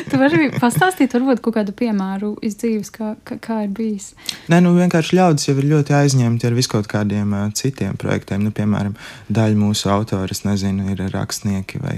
Tu 0.10 0.20
vari 0.20 0.48
pastāstīt, 0.56 1.12
varbūt 1.16 1.42
kādu 1.44 1.74
piemēru 1.76 2.34
iz 2.46 2.56
dzīves, 2.60 2.92
kā, 2.96 3.10
kā, 3.28 3.38
kā 3.44 3.58
ir 3.66 3.74
bijis. 3.76 4.14
Nē, 4.52 4.62
nu 4.64 4.72
vienkārši 4.78 5.18
ļaudis 5.20 5.50
jau 5.50 5.58
ir 5.60 5.68
ļoti 5.74 5.96
aizņemti 5.98 6.48
ar 6.48 6.56
viskaut 6.56 6.88
kādiem 6.92 7.36
uh, 7.36 7.50
citiem 7.58 7.98
projektiem. 8.00 8.46
Nu, 8.46 8.54
piemēram, 8.56 8.96
daļa 9.28 9.60
mūsu 9.60 9.92
autori, 9.92 10.38
nezinu, 10.48 10.88
ir 10.94 11.04
rakstnieki 11.12 11.82
vai 11.84 11.98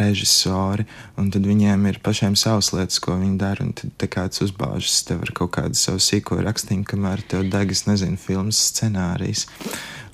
režisori, 0.00 0.86
un 1.20 1.30
tad 1.34 1.46
viņiem 1.48 1.86
ir 1.90 2.00
pašiem 2.04 2.36
savas 2.38 2.72
lietas, 2.76 3.00
ko 3.02 3.18
viņi 3.20 3.38
dara, 3.40 3.66
un 3.66 3.74
tad 3.76 4.08
kāds 4.12 4.44
uzbāžas 4.46 5.02
tev 5.08 5.24
ar 5.26 5.34
kaut 5.36 5.52
kādu 5.58 5.78
savu 5.78 6.00
sīko 6.02 6.40
rakstīnu, 6.40 6.86
kamēr 6.88 7.24
tev 7.28 7.48
degas, 7.52 7.84
nezinu, 7.90 8.20
filmas 8.20 8.60
scenārijs. 8.70 9.48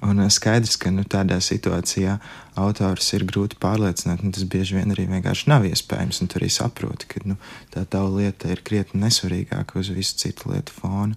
Un 0.04 0.20
eh, 0.20 0.30
skaidrs, 0.32 0.76
ka 0.80 0.92
nu, 0.92 1.04
tādā 1.08 1.38
situācijā 1.44 2.18
autors 2.60 3.12
ir 3.16 3.26
grūti 3.28 3.58
pārliecināt, 3.60 4.24
un 4.24 4.34
tas 4.36 4.44
bieži 4.48 4.78
vien 4.78 4.92
arī 4.92 5.06
vienkārši 5.10 5.48
nav 5.52 5.68
iespējams. 5.68 6.22
Tur 6.24 6.42
arī 6.42 6.50
saproti, 6.52 7.08
ka 7.12 7.22
nu, 7.24 7.38
tā 7.74 7.86
tava 7.88 8.10
lieta 8.18 8.50
ir 8.52 8.64
krietni 8.66 9.04
nesvarīgāka 9.04 9.80
uz 9.80 9.92
visu 9.94 10.18
citu 10.20 10.52
lietu 10.52 10.74
fona. 10.76 11.16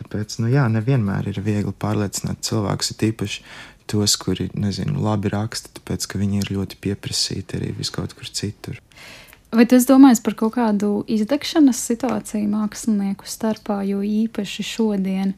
Tāpēc, 0.00 0.38
nu 0.40 0.48
jā, 0.48 0.64
nevienmēr 0.72 1.28
ir 1.28 1.42
viegli 1.44 1.74
pārliecināt 1.76 2.40
cilvēkus, 2.46 2.94
ir 2.94 3.00
tīpaši 3.02 3.42
tos, 3.90 4.14
kuri, 4.20 4.48
nezinu, 4.54 5.00
labi 5.02 5.32
raksta, 5.32 5.72
tāpēc, 5.76 6.06
ka 6.08 6.20
viņi 6.20 6.44
ir 6.44 6.52
ļoti 6.54 6.78
pieprasīti 6.80 7.58
arī 7.58 7.72
viskaut 7.76 8.14
kur 8.16 8.30
citur. 8.30 8.78
Vai 9.50 9.64
tas 9.66 9.82
domājas 9.82 10.20
par 10.22 10.36
kaut 10.38 10.54
kādu 10.54 11.00
izdegšanas 11.10 11.80
situāciju 11.88 12.46
mākslinieku 12.52 13.26
starpā, 13.26 13.80
jo 13.88 13.98
īpaši 14.06 14.66
šodien 14.66 15.34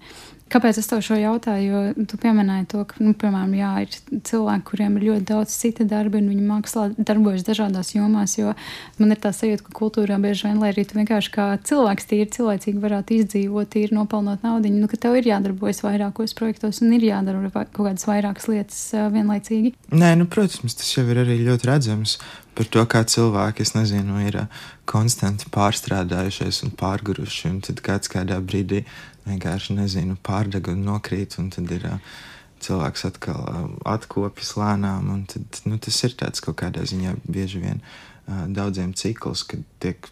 Kāpēc 0.52 0.78
es 0.82 0.88
tev 0.90 1.00
šo 1.04 1.16
jautāju? 1.16 1.64
Jo 1.64 2.06
tu 2.08 2.18
pieminēji 2.20 2.66
to, 2.74 2.82
ka, 2.88 2.98
nu, 3.00 3.14
piemēram, 3.16 3.54
jā, 3.56 3.70
ir 3.86 3.94
cilvēki, 4.28 4.64
kuriem 4.68 4.98
ir 4.98 5.06
ļoti 5.06 5.24
daudz 5.30 5.54
cita 5.56 5.86
darba, 5.88 6.20
un 6.20 6.28
viņi 6.28 6.44
mākslā 6.44 6.84
darbojas 6.98 7.46
dažādās 7.46 7.94
jomās. 7.94 8.36
Jo 8.36 8.52
man 9.00 9.14
ir 9.14 9.20
tā 9.22 9.32
sajūta, 9.32 9.64
ka 9.68 9.76
kultūrā 9.78 10.18
bieži 10.20 10.50
vien, 10.50 10.60
lai 10.60 10.74
arī 10.74 10.84
tu 10.88 10.98
vienkārši 10.98 11.32
kā 11.32 11.46
cilvēks 11.70 12.08
tīri 12.10 12.28
cilvēcīgi 12.36 12.84
varētu 12.84 13.16
izdzīvot, 13.16 13.72
tīri 13.72 13.96
nopelnot 13.96 14.44
naudu, 14.44 14.74
nu, 14.76 14.90
ka 14.92 15.00
tev 15.00 15.16
ir 15.20 15.30
jādarbojas 15.32 15.80
vairākos 15.86 16.36
projektos 16.36 16.82
un 16.84 16.92
ir 16.98 17.08
jādara 17.08 17.48
kaut 17.52 17.72
kādas 17.78 18.04
vairākas 18.08 18.50
lietas 18.52 18.84
vienlaicīgi. 19.14 19.72
Nē, 19.96 20.14
nu, 20.20 20.28
protams, 20.28 20.76
tas 20.76 20.92
jau 20.92 21.06
ir 21.08 21.24
arī 21.24 21.40
ļoti 21.46 21.70
redzams 21.70 22.18
par 22.52 22.68
to, 22.68 22.84
kā 22.84 23.00
cilvēki, 23.08 23.64
nezinu, 23.76 24.18
ir 24.26 24.42
konstanti 24.88 25.48
pārstrādājušies 25.52 26.62
un 26.66 26.74
pārguruši, 26.76 27.48
un 27.48 27.62
tad 27.64 27.80
kāds 27.84 28.12
kādā 28.12 28.36
brīdī 28.44 28.82
vienkārši 29.26 29.76
nezinu, 29.78 30.16
pārdeg 30.26 30.72
un 30.72 30.86
nokrīt, 30.86 31.38
un 31.42 31.50
tad 31.54 31.70
ir 31.74 31.86
uh, 31.88 32.14
cilvēks 32.62 33.06
atkal 33.10 33.42
uh, 33.42 33.60
atkopjas 33.88 34.54
lēnām. 34.60 35.12
Tad, 35.30 35.62
nu, 35.68 35.78
tas 35.82 36.00
ir 36.06 36.16
tāds 36.18 36.44
kaut 36.44 36.60
kādā 36.62 36.86
ziņā 36.88 37.16
bieži 37.26 37.62
vien 37.62 37.82
uh, 37.82 38.46
daudziem 38.48 38.94
cikls, 38.98 39.44
kad 39.48 39.62
tiek 39.82 40.10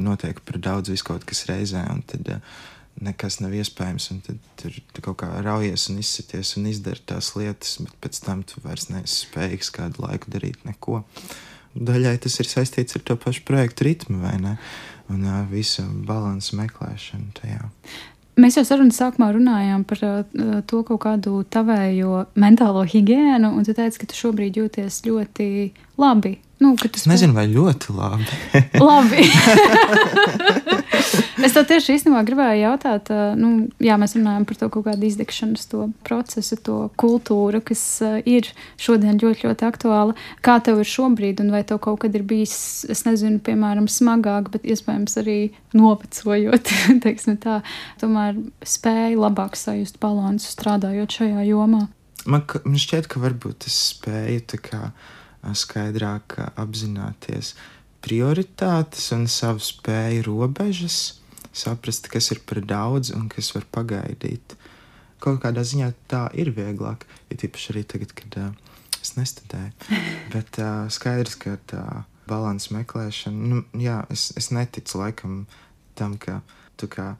notiek 0.00 0.40
par 0.44 0.58
daudz 0.58 0.90
viskaut 0.90 1.24
kas 1.28 1.44
reizē, 1.50 1.84
tad 2.10 2.32
uh, 2.34 2.60
nekas 3.00 3.38
nav 3.40 3.54
iespējams, 3.56 4.10
un 4.12 4.22
tad 4.26 4.40
tur 4.60 4.74
kaut 5.00 5.20
kā 5.22 5.30
raujies 5.44 5.88
un 5.92 6.00
izsities 6.02 6.56
un 6.58 6.68
izdara 6.70 7.00
tās 7.12 7.32
lietas, 7.38 7.78
bet 7.84 7.94
pēc 8.04 8.20
tam 8.26 8.42
tu 8.46 8.62
vairs 8.64 8.90
neesi 8.92 9.24
spējīgs 9.26 9.72
kādu 9.76 10.04
laiku 10.04 10.32
darīt 10.34 10.64
neko. 10.68 11.02
Daļai 11.70 12.16
tas 12.24 12.34
ir 12.42 12.50
saistīts 12.50 12.98
ar 12.98 13.04
to 13.06 13.16
pašu 13.20 13.44
projektu 13.46 13.86
ritmu, 13.86 14.18
vai 14.24 14.36
ne? 14.42 14.56
Un 15.10 15.22
uh, 15.26 15.42
visu 15.50 15.84
balansu 16.06 16.58
meklēšanu 16.58 17.34
tajā. 17.38 17.70
Mēs 18.40 18.56
jau 18.56 18.64
sarunas 18.64 18.98
sākumā 19.00 19.30
runājām 19.34 19.82
par 19.88 20.04
uh, 20.06 20.60
to 20.68 20.82
kaut 20.88 21.02
kādu 21.04 21.42
tavējo 21.52 22.26
mentālo 22.40 22.84
higiēnu, 22.88 23.50
un 23.56 23.66
tu 23.66 23.74
teici, 23.76 24.00
ka 24.00 24.08
tu 24.08 24.16
šobrīd 24.16 24.60
jūties 24.60 25.02
ļoti 25.06 25.48
labi. 26.00 26.38
Nu, 26.60 26.74
es 26.84 27.06
nezinu, 27.08 27.32
vai 27.32 27.46
ļoti 27.48 27.94
labi. 27.96 28.26
labi. 28.90 29.22
es 31.46 31.54
tev 31.56 31.64
tieši 31.70 31.94
īstenībā 31.96 32.20
gribēju 32.28 32.66
jautāt, 32.66 33.08
nu, 33.40 33.52
jā, 33.80 33.94
mēs 34.00 34.12
runājam 34.18 34.44
par 34.44 34.58
to 34.60 34.68
kaut 34.74 34.84
kādu 34.90 35.06
izdegšanas 35.08 35.70
to 35.70 35.86
procesu, 36.04 36.58
to 36.60 36.74
kultūru, 37.00 37.62
kas 37.64 37.82
ir 38.28 38.50
šodien 38.76 39.16
ļoti, 39.22 39.48
ļoti 39.48 39.66
aktuāla. 39.70 40.16
Kā 40.44 40.58
tev 40.60 40.82
ir 40.82 40.90
šobrīd, 40.90 41.40
un 41.40 41.48
vai 41.54 41.62
tev 41.64 41.80
kaut 41.86 42.02
kad 42.02 42.18
ir 42.18 42.26
bijis, 42.28 42.58
es 42.92 43.06
nezinu, 43.08 43.40
piemēram, 43.46 43.88
smagāk, 43.88 44.50
bet 44.52 44.66
iespējams 44.68 45.16
arī 45.22 45.38
novecojot, 45.72 46.74
teiksim 47.06 47.38
tā, 47.40 47.62
tomēr 48.02 48.36
spēja 48.60 49.16
labāk 49.16 49.56
sajust 49.56 49.96
balansu 50.04 50.52
strādājot 50.52 51.22
šajā 51.22 51.46
jomā? 51.48 51.86
Man, 52.28 52.44
man 52.44 52.76
šķiet, 52.84 53.08
ka 53.08 53.24
varbūt 53.24 53.64
es 53.70 53.80
spēju 53.94 54.44
tā 54.52 54.60
kā 54.60 54.82
skaidrāk 55.56 56.36
apzināties 56.60 57.54
prioritātes 58.04 59.10
un 59.16 59.26
savu 59.28 59.62
spēju 59.64 60.24
robežas, 60.28 61.20
saprast, 61.52 62.08
kas 62.12 62.30
ir 62.34 62.42
par 62.48 62.62
daudz 62.64 63.12
un 63.16 63.28
kas 63.32 63.52
var 63.56 63.66
pagaidīt. 63.72 64.56
Kaut 65.20 65.42
kādā 65.42 65.64
ziņā 65.66 65.90
tā 66.08 66.26
ir 66.32 66.52
vieglāk, 66.56 67.04
ja 67.28 67.40
tīpaši 67.40 67.72
arī 67.74 67.84
tagad, 67.88 68.14
kad 68.16 68.38
uh, 68.40 68.52
es 69.00 69.16
nestudēju. 69.18 69.72
Bet 70.34 70.60
uh, 70.62 70.86
skaidrs, 70.92 71.36
ka 71.40 71.58
tā 71.68 71.84
balanss 72.30 72.70
meklēšana, 72.72 73.50
nu, 73.52 73.64
jā, 73.76 74.00
es, 74.12 74.30
es 74.38 74.48
neticu 74.54 75.02
laikam 75.02 75.42
tam, 75.98 76.16
ka 76.16 76.40
tu 76.80 76.88
kā 76.88 77.14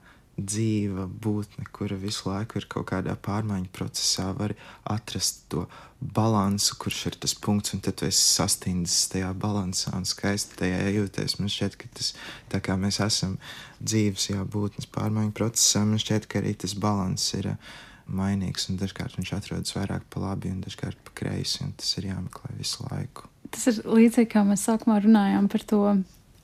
dzīva 0.47 1.07
būtne, 1.23 1.65
kura 1.75 1.97
visu 1.99 2.29
laiku 2.29 2.59
ir 2.59 2.67
kaut 2.71 2.89
kādā 2.91 3.15
pārmaiņu 3.15 3.69
procesā, 3.75 4.31
var 4.37 4.55
atrast 4.89 5.45
to 5.53 5.67
balansu, 6.01 6.77
kurš 6.81 7.03
ir 7.11 7.19
tas 7.21 7.35
punkts, 7.37 7.75
un 7.75 7.83
tad 7.85 7.99
tu 7.99 8.07
esi 8.09 8.23
sastindzis 8.23 9.11
tajā 9.13 9.29
balansā 9.37 9.93
un 9.97 10.07
skaisti 10.09 10.57
tajā 10.63 10.81
jūties. 10.97 11.37
Man 11.39 11.51
šķiet, 11.53 11.77
ka 11.77 11.91
tas, 11.99 12.15
tā 12.49 12.63
kā 12.63 12.79
mēs 12.79 12.99
esam 13.05 13.37
dzīves, 13.83 14.31
jā, 14.33 14.41
būtnes 14.43 14.89
pārmaiņu 14.93 15.35
procesā, 15.37 15.85
man 15.85 16.01
šķiet, 16.01 16.27
ka 16.31 16.41
arī 16.41 16.55
tas 16.65 16.73
balans 16.77 17.29
ir 17.37 17.53
uh, 17.53 17.71
mainīgs, 18.11 18.67
un 18.69 18.79
dažkārt 18.81 19.17
viņš 19.19 19.33
atrodas 19.35 19.75
vairāk 19.75 20.05
pa 20.11 20.21
labi 20.23 20.51
un 20.51 20.61
dažkārt 20.63 20.99
pa 21.05 21.13
kreisi, 21.21 21.61
un 21.65 21.73
tas 21.77 21.91
ir 21.99 22.09
jāmeklē 22.11 22.55
visu 22.59 22.85
laiku. 22.89 23.27
Tas 23.51 23.67
ir 23.71 23.81
līdzīgi, 23.85 24.29
kā 24.31 24.43
mēs 24.47 24.65
sākumā 24.67 25.01
runājām 25.03 25.49
par 25.51 25.65
to 25.67 25.81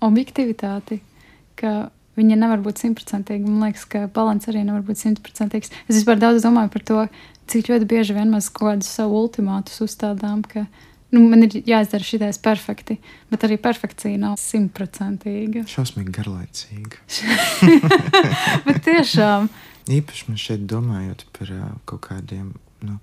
objektivitāti, 0.03 0.99
ka 1.59 1.89
viņa 2.17 2.37
nevar 2.41 2.61
būt 2.65 2.81
simtprocentīga. 2.81 3.45
Man 3.45 3.67
liekas, 3.67 3.85
ka 3.89 4.05
balans 4.13 4.49
arī 4.49 4.65
nevar 4.65 4.83
būt 4.85 5.01
simtprocentīgs. 5.03 5.73
Es 5.85 5.99
vispār 5.99 6.19
daudz 6.21 6.45
domāju 6.45 6.73
par 6.73 6.85
to, 6.89 7.07
cik 7.51 7.71
ļoti 7.71 7.87
bieži 7.89 8.17
vien 8.17 8.31
mēs 8.33 8.49
kaut 8.51 8.73
kādus 8.73 8.91
savu 8.97 9.21
ultimātus 9.21 9.79
uzstādām, 9.85 10.43
ka 10.47 10.65
nu, 11.13 11.21
man 11.23 11.45
ir 11.45 11.59
jāizdara 11.67 12.05
šitais 12.05 12.39
perfekti, 12.43 12.97
bet 13.31 13.45
arī 13.47 13.59
perfekcija 13.61 14.19
nav 14.21 14.37
simtprocentīga. 14.41 15.65
Šausmīgi 15.71 16.15
garlaicīga. 16.17 17.03
bet 18.67 18.81
tiešām. 18.87 19.49
Īpaši 19.97 20.27
man 20.27 20.41
šeit 20.41 20.65
domājot 20.67 21.23
par 21.37 21.53
uh, 21.55 21.67
kaut 21.87 22.03
kādiem, 22.09 22.51
nu, 22.83 22.97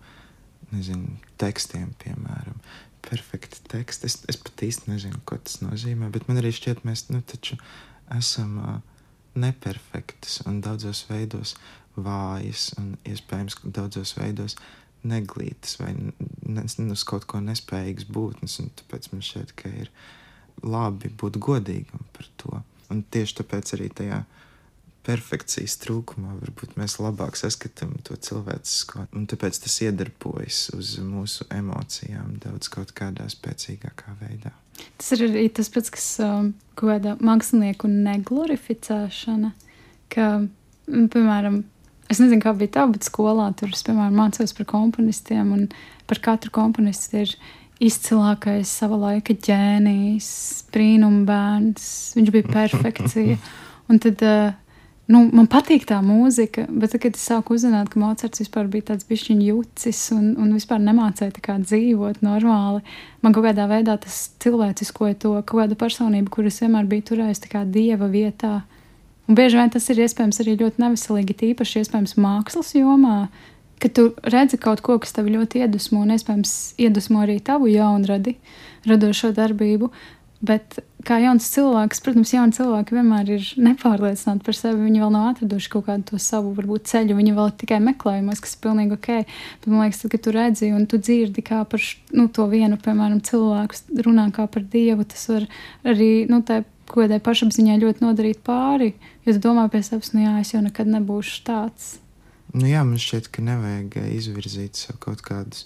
nezinu, 0.75 1.17
tekstiem, 1.41 1.95
piemēram. 2.03 2.59
Perfekti 3.05 3.61
teksti. 3.69 4.09
Es, 4.09 4.19
es 4.29 4.41
pat 4.41 4.65
īsti 4.65 4.93
nezinu, 4.93 5.21
ko 5.29 5.39
tas 5.41 5.61
nozīmē, 5.65 6.11
bet 6.13 6.29
man 6.29 6.41
arī 6.41 6.53
šķiet, 6.57 6.85
mēs 6.89 7.07
nu, 7.13 7.23
taču 7.25 7.57
esam 8.13 8.59
uh, 8.61 8.77
neperfektas 9.39 10.41
un 10.49 10.61
daudzos 10.65 11.05
veidos 11.11 11.55
vājas 11.97 12.73
un 12.81 12.95
iespējams 13.07 13.61
daudzos 13.65 14.15
veidos 14.19 14.57
neglītas 15.05 15.77
vai 15.81 15.93
uz 16.91 17.05
kaut 17.07 17.27
ko 17.29 17.41
nespējīgas 17.45 18.09
būtnes. 18.09 18.61
Tāpēc 18.81 19.11
man 19.13 19.25
šķiet, 19.25 19.53
ka 19.59 19.71
ir 19.85 19.91
labi 20.65 21.11
būt 21.13 21.39
godīgam 21.43 22.07
par 22.17 22.31
to. 22.41 22.63
Un 22.93 23.05
tieši 23.13 23.41
tāpēc 23.43 23.75
arī 23.77 23.91
tajā 24.01 24.23
perfekcijas 25.05 25.77
trūkumā 25.83 26.39
varbūt 26.41 26.79
mēs 26.81 26.97
labāk 27.03 27.37
saskatām 27.37 27.93
to 28.07 28.17
cilvēcisko, 28.17 29.09
un 29.13 29.29
tāpēc 29.29 29.61
tas 29.67 29.79
iedarbojas 29.85 30.71
uz 30.79 30.97
mūsu 31.05 31.49
emocijām 31.53 32.39
daudz 32.45 32.73
kaut 32.73 32.97
kādā 32.97 33.29
spēcīgākā 33.33 34.17
veidā. 34.23 34.55
Tas 34.99 35.13
ir 35.15 35.27
arī 35.29 35.49
tas 35.55 35.71
pats, 35.73 35.93
kas 35.93 36.07
um, 36.25 36.53
kaut 36.79 36.91
kāda 36.91 37.17
mākslinieku 37.25 37.91
neglorificēšana, 37.91 39.53
ka, 40.13 40.29
piemēram, 40.87 41.61
es 42.11 42.21
nezinu, 42.23 42.43
kā 42.43 42.55
bija 42.59 42.77
tā, 42.79 42.87
bet 42.93 43.07
skolā 43.07 43.51
tur 43.59 43.75
es, 43.75 43.85
piemēram, 43.87 44.17
mācījos 44.19 44.55
par 44.57 44.69
komponistiem, 44.71 45.53
un 45.55 45.69
par 46.11 46.21
katru 46.25 46.53
komponistu 46.55 47.23
ir 47.23 47.37
izcilākais 47.85 48.71
sava 48.71 48.99
laika 49.09 49.35
ģēnijs, 49.47 50.29
brīnumbērns, 50.75 51.87
viņš 52.19 52.35
bija 52.35 52.51
perfekcija. 52.59 53.39
Un 53.91 54.01
tad 54.01 54.23
uh, 54.25 54.53
nu, 55.13 55.21
man 55.37 55.49
patīk 55.51 55.85
tā 55.89 55.99
mūzika, 56.05 56.67
bet 56.71 56.95
tad, 56.95 57.03
kad 57.05 57.17
es 57.19 57.25
sāku 57.29 57.57
uzzināt, 57.57 57.91
ka 57.93 58.01
Mocards 58.01 58.41
vispār 58.41 58.69
bija 58.73 58.91
tāds 58.93 59.07
bišķiņu 59.09 59.49
jucis 59.51 60.01
un, 60.17 60.31
un 60.41 60.53
vispār 60.57 60.81
nemācīja 60.85 61.45
kā 61.45 61.59
dzīvot 61.63 62.23
normāli, 62.25 62.85
man 63.25 63.37
kaut 63.37 63.49
kādā 63.49 63.67
veidā 63.71 63.99
tas 64.01 64.29
cilvēciskoja 64.45 65.19
to 65.25 65.35
kaut 65.43 65.65
kādu 65.65 65.79
personību, 65.81 66.33
kuras 66.33 66.63
vienmēr 66.65 66.89
bija 66.91 67.11
turējusi 67.11 67.53
kā 67.53 67.67
dieva 67.69 68.09
vietā. 68.13 68.63
Un 69.29 69.37
bieži 69.39 69.57
vien 69.57 69.73
tas 69.73 69.89
ir 69.89 70.03
iespējams 70.05 70.41
arī 70.43 70.59
ļoti 70.61 70.83
neveselīgi, 70.83 71.37
tīpaši 71.41 71.81
iespējams 71.81 72.19
mākslas 72.21 72.75
jomā, 72.77 73.29
ka 73.81 73.89
tu 73.89 74.11
redzi 74.33 74.59
kaut 74.61 74.83
ko, 74.85 74.99
kas 75.01 75.17
tev 75.17 75.31
ļoti 75.33 75.65
iedvesmo, 75.65 76.03
un 76.05 76.13
iespējams 76.15 76.53
iedvesmo 76.81 77.23
arī 77.25 77.39
tavu 77.45 77.69
jaunradi, 77.73 78.37
radošo 78.89 79.33
darbību. 79.37 79.91
Bet 80.45 80.77
kā 81.07 81.17
jauns 81.23 81.47
cilvēks, 81.53 82.01
protams, 82.05 82.33
jauni 82.35 82.53
cilvēki 82.57 82.97
vienmēr 82.97 83.31
ir 83.37 83.47
nepārliecināti 83.65 84.45
par 84.45 84.57
sevi. 84.59 84.83
Viņi 84.87 85.01
vēl 85.01 85.13
nav 85.15 85.29
atraduši 85.31 85.71
kaut 85.73 85.87
kādu 85.89 86.05
to 86.11 86.21
savu 86.21 86.53
varbūt, 86.57 86.89
ceļu. 86.91 87.17
Viņi 87.17 87.35
vēl 87.37 87.53
tikai 87.61 87.79
meklējumos, 87.85 88.43
kas 88.45 88.57
ir 88.57 88.63
pilnīgi 88.67 88.97
ok. 88.99 89.09
Bet 89.63 89.71
man 89.71 89.85
liekas, 89.87 90.03
tad, 90.03 90.13
kad 90.13 90.25
tu 90.27 90.35
redzi 90.35 90.71
un 90.75 90.85
tu 90.91 91.01
dzirdi, 91.01 91.45
kā 91.47 91.63
par 91.71 91.83
nu, 92.13 92.29
to 92.29 92.47
vienu, 92.53 92.79
piemēram, 92.81 93.23
cilvēku 93.25 94.05
runā 94.05 94.29
kā 94.37 94.47
par 94.51 94.67
dievu, 94.75 95.07
tas 95.09 95.25
var 95.33 95.49
arī 95.95 96.11
nu, 96.31 96.43
tā 96.45 96.63
kaut 96.91 97.07
kādai 97.07 97.21
pašapziņai 97.25 97.81
ļoti 97.81 98.05
nodarīt 98.05 98.43
pāri. 98.45 98.93
Jo 99.25 99.37
tu 99.37 99.47
domā 99.49 99.69
pie 99.73 99.81
sevis, 99.87 100.13
nu 100.17 100.27
jā, 100.27 100.37
es 100.43 100.53
jau 100.53 100.61
nekad 100.65 100.91
nebūšu 100.93 101.41
tāds. 101.47 101.95
Nu 102.55 102.69
jā, 102.69 102.85
man 102.87 103.01
šķiet, 103.01 103.33
ka 103.35 103.43
nevajag 103.43 103.97
izvirzīt 104.15 104.79
sev 104.79 105.01
kaut 105.03 105.25
kādus 105.25 105.65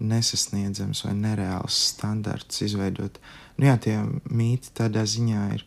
nesasniedzams 0.00 1.04
vai 1.04 1.14
nereāls 1.18 1.76
standarts 1.90 2.62
izveidot. 2.64 3.18
Nu, 3.60 3.66
jā, 3.68 3.74
tie 3.76 3.98
mīti 4.32 4.70
tādā 4.72 5.02
ziņā 5.04 5.40
ir 5.52 5.66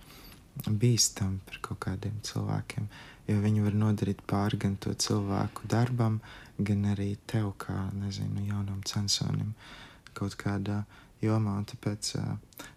bīstami 0.66 1.44
par 1.46 1.60
kaut 1.62 1.80
kādiem 1.86 2.16
cilvēkiem, 2.26 2.88
jo 3.30 3.36
viņi 3.44 3.66
var 3.68 3.76
nodarīt 3.78 4.24
pāri 4.26 4.58
gan 4.64 4.80
to 4.82 4.96
cilvēku 4.98 5.68
darbam, 5.70 6.16
gan 6.58 6.88
arī 6.90 7.12
tev, 7.30 7.52
kā 7.62 7.76
nezinu, 7.94 8.48
jaunam 8.48 8.82
censonim 8.90 9.54
kaut 10.18 10.34
kādā 10.42 10.80
jomā. 11.22 11.60
Tāpēc, 11.70 12.16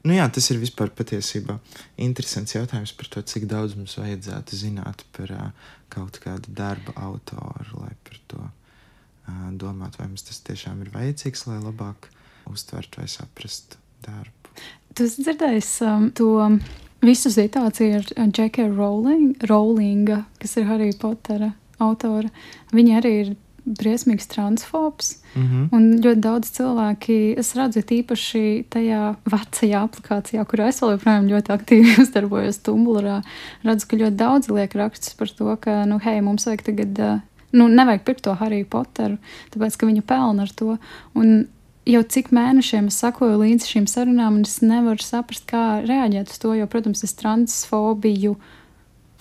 nu 0.05 0.19
jā, 0.19 0.27
tas 0.33 0.51
ir 0.53 0.61
vispār 0.61 0.93
patiesībā 0.97 1.57
interesants 1.97 2.53
jautājums 2.53 2.93
par 3.01 3.09
to, 3.13 3.25
cik 3.25 3.49
daudz 3.49 3.77
mums 3.79 3.97
vajadzētu 3.97 4.61
zināt 4.61 5.07
par 5.17 5.33
kaut 5.93 6.21
kādu 6.21 6.53
darba 6.61 6.93
autoru, 7.09 7.87
lai 7.87 7.95
par 8.05 8.21
to 8.29 8.51
domāt, 9.65 9.97
vai 9.97 10.11
mums 10.13 10.29
tas 10.29 10.45
tiešām 10.45 10.85
ir 10.85 10.93
vajadzīgs, 10.93 11.49
lai 11.49 11.63
labāk 11.65 12.11
uztvertu 12.53 13.01
vai 13.01 13.09
saprastu 13.11 13.81
darbu. 14.05 14.46
Tu 14.97 15.05
esi 15.05 15.25
dzirdējis 15.27 15.71
um, 15.85 16.11
to 16.17 16.31
visu 17.05 17.31
situāciju 17.33 18.01
ar 18.01 18.31
Džeku 18.33 18.71
Rowling, 18.73 19.35
Rowlinga, 19.49 20.23
kas 20.41 20.57
ir 20.57 20.65
Harry 20.71 20.93
Pottera 20.97 21.53
autora. 21.83 22.31
Viņa 22.73 22.97
arī 23.03 23.13
ir 23.25 23.35
briesmīgs 23.67 24.29
transfobs. 24.31 25.19
Mm 25.35 25.43
-hmm. 25.43 25.69
Un 25.77 26.01
ļoti 26.01 26.21
daudz 26.21 26.51
cilvēki, 26.51 27.39
es 27.39 27.55
redzu, 27.55 27.81
īpaši 27.81 28.65
tajā 28.71 29.17
vecajā 29.25 29.83
aplikācijā, 29.83 30.45
kurā 30.45 30.69
es 30.69 30.81
vēl 30.81 30.95
joprojām 30.95 31.29
ļoti 31.29 31.53
aktīvi 31.53 31.97
uzdarbojos 32.03 32.59
Tumblrā, 32.59 33.23
redzu, 33.65 33.87
ka 33.87 33.97
ļoti 33.97 34.17
daudz 34.17 34.49
liek 34.49 34.75
rakstus 34.75 35.15
par 35.15 35.29
to, 35.29 35.57
ka, 35.61 35.85
nu, 35.85 35.99
hei, 35.99 36.21
mums 36.21 36.47
vajag 36.47 36.63
tagad 36.63 36.99
uh, 36.99 37.21
nu, 37.53 37.69
nevajag 37.69 38.05
pirkt 38.05 38.23
to 38.23 38.35
Hariju 38.35 38.67
Poteru, 38.71 39.19
tāpēc 39.55 39.77
ka 39.77 39.87
viņa 39.87 40.03
pelna 40.03 40.43
ar 40.43 40.49
to. 40.49 40.79
Un 41.15 41.47
jau 41.87 42.03
cik 42.03 42.33
mēnešiem 42.35 42.91
es 42.91 42.99
sakoju 43.03 43.39
līdzi 43.41 43.71
šīm 43.73 43.87
sarunām, 43.91 44.41
un 44.41 44.49
es 44.49 44.59
nevaru 44.65 45.03
saprast, 45.03 45.47
kā 45.51 45.81
reaģēt 45.87 46.33
uz 46.33 46.43
to, 46.43 46.53
jo, 46.59 46.67
protams, 46.71 47.05
es 47.07 47.17
transfobiju, 47.19 48.35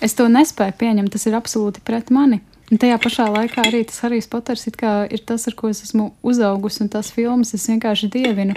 es 0.03 0.17
to 0.17 0.27
nespēju 0.31 0.77
pieņemt, 0.81 1.13
tas 1.13 1.27
ir 1.29 1.37
absolūti 1.37 1.83
pret 1.85 2.11
mani. 2.15 2.41
Un 2.73 2.79
tajā 2.81 2.97
pašā 2.97 3.27
laikā 3.29 3.67
arī 3.67 3.83
tas 3.85 3.99
Harijs 4.01 4.25
Poters 4.29 4.65
ir 4.65 5.21
tas, 5.29 5.43
ar 5.45 5.53
ko 5.53 5.69
es 5.69 5.83
esmu 5.85 6.07
uzaugusi, 6.25 6.81
un 6.81 6.89
tās 6.89 7.11
filmas 7.13 7.53
es 7.53 7.67
vienkārši 7.69 8.09
dievinu. 8.15 8.55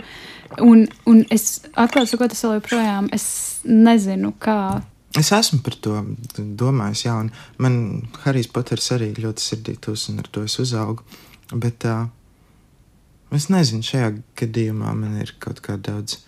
Un, 0.64 0.86
un 1.04 1.26
es 1.34 1.58
atklāti 1.76 2.14
sakot, 2.14 2.32
es 2.32 2.40
vēl 2.44 2.56
joprojām 2.56 3.10
es 3.12 3.26
nezinu, 3.68 4.32
kā 4.40 4.80
Es 5.16 5.30
esmu 5.32 5.62
par 5.64 5.74
to 5.80 6.02
domājis, 6.36 7.06
jā, 7.06 7.14
un 7.16 7.30
man 7.64 7.78
Harijs 8.26 8.50
Poters 8.52 8.90
arī 8.94 9.08
ļoti 9.16 9.40
sirdītos, 9.42 10.04
un 10.12 10.20
ar 10.20 10.28
to 10.30 10.42
es 10.44 10.58
uzaugu. 10.60 11.02
Bet 11.48 11.86
uh, 11.88 12.04
es 13.36 13.48
nezinu, 13.52 13.84
šajā 13.84 14.12
gadījumā 14.40 14.94
man 14.96 15.18
ir 15.22 15.34
kaut 15.42 15.60
kā 15.64 15.76
daudz 15.76 16.20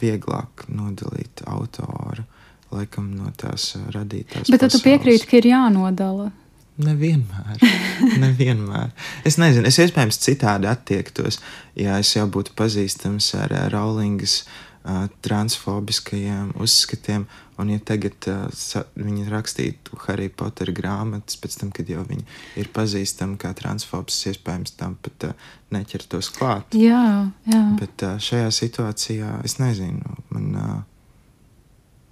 vieglāk 0.00 0.66
nodalīt 0.68 1.44
autoru, 1.48 2.26
laikam 2.74 3.12
no 3.16 3.30
tās 3.38 3.70
uh, 3.78 3.86
radītās. 3.94 4.50
Bet 4.52 4.66
tu 4.72 4.82
piekrīti, 4.84 5.28
ka 5.30 5.40
ir 5.40 5.50
jānodala. 5.52 6.30
Nevienmēr. 6.76 7.62
Nevienmēr. 8.24 8.92
Es 9.24 9.38
nezinu, 9.40 9.64
es 9.70 9.80
iespējams 9.80 10.20
citādi 10.20 10.68
attiektos, 10.68 11.40
ja 11.78 11.96
es 12.02 12.12
jau 12.12 12.26
būtu 12.28 12.52
pazīstams 12.58 13.30
ar 13.40 13.54
Rowlingas 13.72 14.42
uh, 14.42 15.06
transfobiskajiem 15.24 16.52
uzskatiem 16.60 17.24
Un, 17.56 17.70
ja 17.72 17.80
tagad 17.80 18.26
uh, 18.28 18.82
viņi 19.00 19.30
rakstītu 19.32 19.96
Harry 20.04 20.28
Potter 20.28 20.68
grāmatas, 20.76 21.38
pēc 21.40 21.56
tam, 21.62 21.70
kad 21.72 21.88
jau 21.88 22.02
viņi 22.04 22.26
ir 22.60 22.68
pazīstami 22.74 23.38
kā 23.40 23.54
transfobs, 23.56 24.18
iespējams, 24.28 24.74
tam 24.76 24.98
pat 25.00 25.30
uh, 25.30 25.46
neķertos 25.72 26.28
klāt. 26.36 26.76
Jā, 26.76 27.30
jā. 27.48 27.62
Bet 27.80 28.04
uh, 28.04 28.18
šajā 28.20 28.50
situācijā 28.52 29.38
es 29.48 29.56
nezinu. 29.62 30.18
Man, 30.36 30.50
uh, 30.60 30.76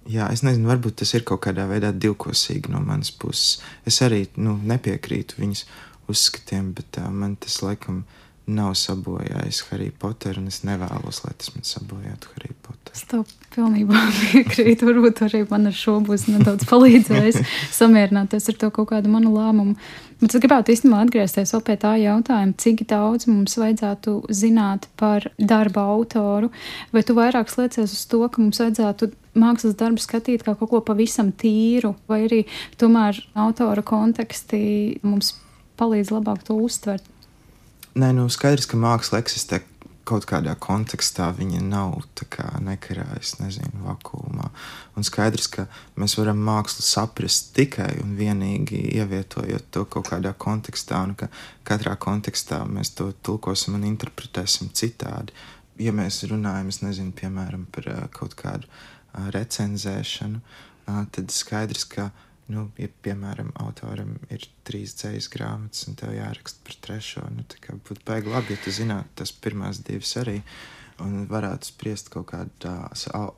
jā, 0.09 0.31
es 0.33 0.41
nezinu, 0.45 0.71
varbūt 0.73 1.03
tas 1.03 1.13
ir 1.13 1.27
kaut 1.29 1.43
kādā 1.45 1.67
veidā 1.69 1.93
divkosīgi 1.93 2.73
no 2.73 2.81
manas 2.81 3.13
puses. 3.13 3.59
Es 3.85 4.01
arī 4.05 4.25
nu, 4.41 4.57
nepiekrītu 4.65 5.43
viņas 5.43 5.65
uzskatiem, 6.09 6.73
bet 6.77 7.01
uh, 7.03 7.11
man 7.13 7.37
tas 7.37 7.61
laikam 7.61 8.01
nav 8.47 8.75
sabojājis 8.77 9.63
Harry 9.71 9.89
Potteru, 9.89 10.43
un 10.43 10.51
es 10.51 10.61
nevēlos, 10.67 11.23
lai 11.25 11.33
tas 11.37 11.51
man 11.55 11.65
sabojātu 11.65 12.33
Harry 12.35 12.53
Potteru. 12.53 12.93
Es 12.95 13.05
tev 13.09 13.23
pilnībā 13.55 14.01
piekrītu. 14.21 14.87
Varbūt 14.89 15.23
arī 15.25 15.41
man 15.49 15.69
ar 15.71 15.75
šo 15.75 15.97
būs 16.05 16.27
nedaudz 16.29 16.67
palīdzējis 16.71 17.41
samierināties 17.73 18.51
ar 18.51 18.59
to 18.61 18.69
kaut 18.75 18.91
kādu 18.93 19.11
manu 19.11 19.33
lēmumu. 19.35 19.75
Bet 20.21 20.31
es 20.31 20.43
gribētu 20.43 20.71
īstenībā 20.71 21.01
atgriezties 21.03 21.51
pie 21.65 21.75
tā 21.79 21.95
jautājuma, 21.99 22.55
cik 22.61 22.85
daudz 22.87 23.27
mums 23.27 23.57
vajadzētu 23.59 24.13
zināt 24.31 24.87
par 24.99 25.27
darba 25.35 25.89
autoru. 25.95 26.51
Vai 26.95 27.03
tu 27.03 27.17
vairāk 27.17 27.51
sliecies 27.51 27.97
uz 27.97 28.05
to, 28.11 28.21
ka 28.29 28.41
mums 28.41 28.61
vajadzētu 28.63 29.09
mākslas 29.35 29.75
darbu 29.75 29.99
skatīt 29.99 30.45
kā 30.45 30.55
kaut 30.55 30.71
ko 30.71 30.79
pavisam 30.85 31.33
tīru, 31.35 31.95
vai 32.07 32.21
arī 32.29 32.45
tomēr 32.79 33.19
autora 33.35 33.83
konteksti 33.83 34.61
mums 35.03 35.33
palīdz 35.75 36.13
labāk 36.15 36.45
to 36.47 36.55
uztvert? 36.63 37.03
Nē, 37.95 38.09
nu 38.11 38.25
skaidrs, 38.27 38.65
ka 38.67 38.75
māksla 38.75 39.21
eksistē 39.21 39.61
kaut 40.03 40.25
kādā 40.27 40.51
kontekstā 40.59 41.29
viņa 41.37 41.61
nav 41.63 41.93
nekarājusi, 42.65 43.37
nezinu, 43.39 43.85
vakumā. 43.85 44.49
Un 44.99 45.07
skaidrs, 45.07 45.47
ka 45.53 45.63
mēs 45.95 46.17
varam 46.19 46.41
mākslu 46.43 46.83
saprast 46.83 47.53
tikai 47.55 47.93
un 48.03 48.17
vienīgi 48.19 48.81
ievietojot 48.99 49.69
to 49.71 49.85
kaut 49.87 50.09
kādā 50.11 50.33
kontekstā, 50.35 50.99
un 51.07 51.15
ka 51.15 51.29
katrā 51.63 51.95
kontekstā 51.95 52.65
mēs 52.67 52.91
to 52.99 53.13
tulkosim 53.23 53.79
un 53.79 53.87
interpretēsim 53.87 54.73
citādi. 54.75 55.31
Ja 55.79 55.95
mēs 55.95 56.19
runājam, 56.27 56.75
nezinu, 56.89 57.15
piemēram, 57.15 57.63
par 57.71 57.87
uh, 57.93 58.03
kaut 58.11 58.35
kādu 58.35 58.67
uh, 58.67 59.31
recenzēšanu, 59.35 60.43
uh, 60.43 61.01
tad 61.15 61.31
skaidrs, 61.31 61.87
ka 61.95 62.11
Nu, 62.45 62.67
ja, 62.77 62.85
piemēram, 63.01 63.49
autoram 63.57 64.11
ir 64.29 64.43
trīs 64.67 64.93
dzīslas 64.99 65.31
grāmatas, 65.33 65.87
un 65.89 65.95
tev 65.97 66.11
jāraksta 66.13 66.61
par 66.67 66.75
trešo, 66.85 67.23
nu, 67.33 67.41
tad 67.49 67.79
būtu 67.87 68.03
baigi 68.05 68.29
labi, 68.29 68.53
ja 68.53 68.61
tu 68.61 68.73
zinātu 68.75 69.21
tas 69.21 69.31
pirmās 69.33 69.79
divas 69.87 70.11
arī, 70.21 70.35
un 71.01 71.23
varētu 71.31 71.71
spriest 71.71 72.11
kaut 72.13 72.27
kādā 72.29 72.75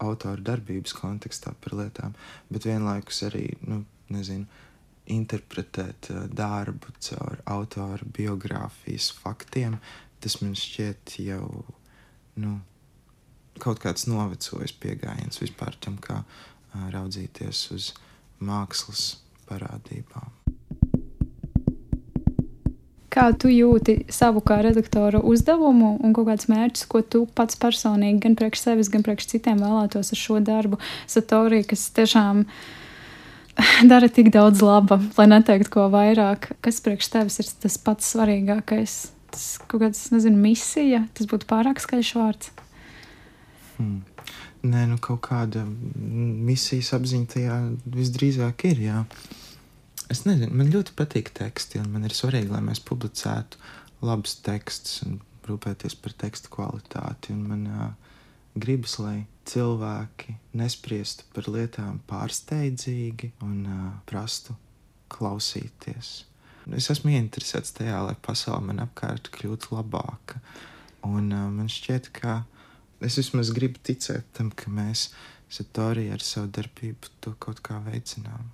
autora 0.04 0.44
darbības 0.50 0.92
kontekstā 0.98 1.54
par 1.64 1.78
lietām, 1.80 2.18
bet 2.52 2.68
vienlaikus 2.68 3.22
arī, 3.30 3.46
nu, 3.64 3.86
nezinu, 4.12 4.44
interpretēt 5.16 6.10
uh, 6.12 6.26
darbu 6.28 6.92
caur 7.08 7.40
autora 7.48 8.10
biogrāfijas 8.18 9.08
faktiem, 9.22 9.78
tas 10.20 10.36
man 10.42 10.52
šķiet 10.60 11.16
jau, 11.24 11.48
nu, 12.44 12.58
kaut 13.64 13.80
kāds 13.80 14.04
novecojis 14.12 14.76
pieejams 14.84 15.40
vispār 15.40 15.80
tam, 15.80 15.96
kā 16.04 16.20
uh, 16.26 16.92
raudzīties 16.92 17.64
uz 17.72 17.88
viņa 17.94 18.07
mākslas 18.44 19.18
parādībām. 19.48 20.34
Kā 23.18 23.32
tu 23.34 23.50
jūti 23.50 24.04
savu 24.14 24.44
kā 24.46 24.60
redaktora 24.62 25.24
uzdevumu 25.26 25.96
un 26.06 26.14
kāds 26.14 26.50
mērķis, 26.52 26.86
ko 26.92 27.02
tu 27.02 27.24
pats 27.34 27.58
personīgi, 27.58 28.20
gan 28.28 28.36
priekš 28.38 28.62
sevis, 28.68 28.92
gan 28.94 29.06
priekš 29.06 29.32
citiem 29.32 29.64
vēlētos 29.64 30.14
ar 30.14 30.20
šo 30.22 30.42
darbu, 30.46 30.78
Satorī, 31.10 31.64
kas 31.66 31.88
tiešām 31.98 32.44
dara 33.92 34.12
tik 34.14 34.30
daudz 34.36 34.62
laba, 34.62 35.00
lai 35.18 35.30
neteiktu 35.32 35.74
ko 35.74 35.88
vairāk. 35.94 36.52
Kas 36.62 36.78
priekš 36.86 37.10
tevis 37.16 37.42
ir 37.42 37.50
tas 37.64 37.80
pats 37.82 38.14
svarīgākais? 38.14 39.00
Tas 39.34 39.48
kaut 39.66 39.88
kāds, 39.88 40.04
nezinu, 40.14 40.38
misija, 40.44 41.02
tas 41.18 41.32
būtu 41.32 41.50
pārāk 41.50 41.82
skaļš 41.82 42.14
vārds. 42.20 42.54
Hmm. 43.80 44.04
Nē, 44.68 44.84
nu 44.90 44.98
kaut 45.04 45.22
kāda 45.28 45.64
misijas 45.68 46.90
apziņa 46.98 47.28
tajā 47.34 47.58
visdrīzāk 47.94 48.66
ir. 48.72 48.82
Jā. 48.88 49.04
Es 50.12 50.24
nezinu, 50.26 50.54
man 50.56 50.72
ļoti 50.74 50.96
patīk 50.98 51.32
teksti, 51.36 51.82
un 51.84 51.92
man 51.94 52.08
ir 52.08 52.16
svarīgi, 52.16 52.52
lai 52.52 52.64
mēs 52.66 52.82
publicētu 52.84 53.60
labus 54.08 54.38
tekstus 54.46 55.02
un 55.08 55.20
rūpēties 55.48 55.96
par 56.04 56.16
tekstu 56.24 56.52
kvalitāti. 56.54 57.36
Un 57.36 57.44
man 57.52 57.66
uh, 57.68 57.90
gribas, 58.60 58.98
lai 59.04 59.26
cilvēki 59.48 60.38
nespriestu 60.60 61.28
par 61.36 61.48
lietām 61.52 62.02
pārsteidzīgi 62.10 63.34
un 63.46 63.60
uh, 63.64 63.86
prastu 64.10 64.58
klausīties. 65.14 66.12
Es 66.76 66.90
esmu 66.92 67.14
ieinteresēts 67.14 67.76
tajā, 67.78 68.02
lai 68.10 68.16
pasaule 68.24 68.66
man 68.68 68.84
apkārt 68.84 69.32
kļūtu 69.36 69.72
labāka. 69.78 70.42
Un 71.08 71.32
uh, 71.32 71.48
man 71.54 71.72
šķiet, 71.72 72.12
ka 72.16 72.42
es 73.02 73.18
vismaz 73.20 73.52
gribu 73.56 73.82
ticēt 73.84 74.30
tam, 74.38 74.52
ka 74.52 74.72
mēs 74.74 75.10
Satorī 75.48 76.10
ar 76.12 76.20
savu 76.20 76.50
darbību 76.58 77.14
to 77.24 77.32
kaut 77.40 77.62
kā 77.64 77.78
veicinām. 77.86 78.50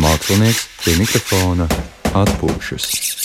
Mākslinieks 0.00 0.66
pie 0.84 0.98
mikrofona 1.00 1.70
atpūšas. 2.20 3.19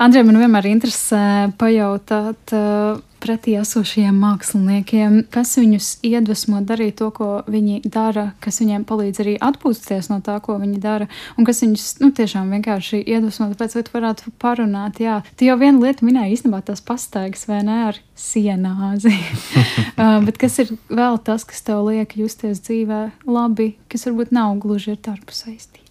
Andrej, 0.00 0.22
man 0.24 0.38
vienmēr 0.40 0.64
interesē 0.70 1.50
pajautāt 1.60 2.52
uh, 2.56 3.00
pretī 3.20 3.52
esošajiem 3.60 4.16
māksliniekiem, 4.16 5.18
kas 5.28 5.50
viņus 5.60 5.88
iedvesmo 6.08 6.62
darīt 6.64 6.96
to, 7.02 7.10
ko 7.12 7.28
viņi 7.44 7.82
dara, 7.84 8.30
kas 8.40 8.62
viņiem 8.62 8.86
palīdz 8.88 9.20
arī 9.20 9.34
atpūsties 9.44 10.08
no 10.08 10.22
tā, 10.24 10.38
ko 10.40 10.56
viņi 10.62 10.80
dara, 10.80 11.10
un 11.36 11.44
kas 11.44 11.60
viņus 11.66 11.84
nu, 12.00 12.08
tiešām 12.16 12.48
vienkārši 12.56 13.02
iedvesmo. 13.02 13.50
Tāpēc, 13.52 13.76
lai 13.76 13.84
tu 13.84 13.94
varētu 13.98 14.32
parunāt, 14.40 15.02
jā, 15.04 15.18
tu 15.36 15.50
jau 15.50 15.58
vienu 15.60 15.84
lietu 15.84 16.08
minēji 16.08 16.38
īstenībā 16.38 16.62
tās 16.64 16.80
pastaigas 16.80 17.44
vai 17.50 17.60
ne 17.68 17.76
ar 17.90 18.00
sienāzi. 18.16 19.12
uh, 19.12 20.16
bet 20.30 20.40
kas 20.40 20.62
ir 20.64 20.72
vēl 20.88 21.20
tas, 21.28 21.44
kas 21.44 21.60
tev 21.68 21.84
liek 21.90 22.16
justies 22.16 22.64
dzīvē 22.64 23.04
labi, 23.28 23.74
kas 23.92 24.08
varbūt 24.08 24.32
nav 24.32 24.56
gluži 24.64 24.96
ar 24.96 25.04
darbu 25.10 25.36
saistīts? 25.36 25.89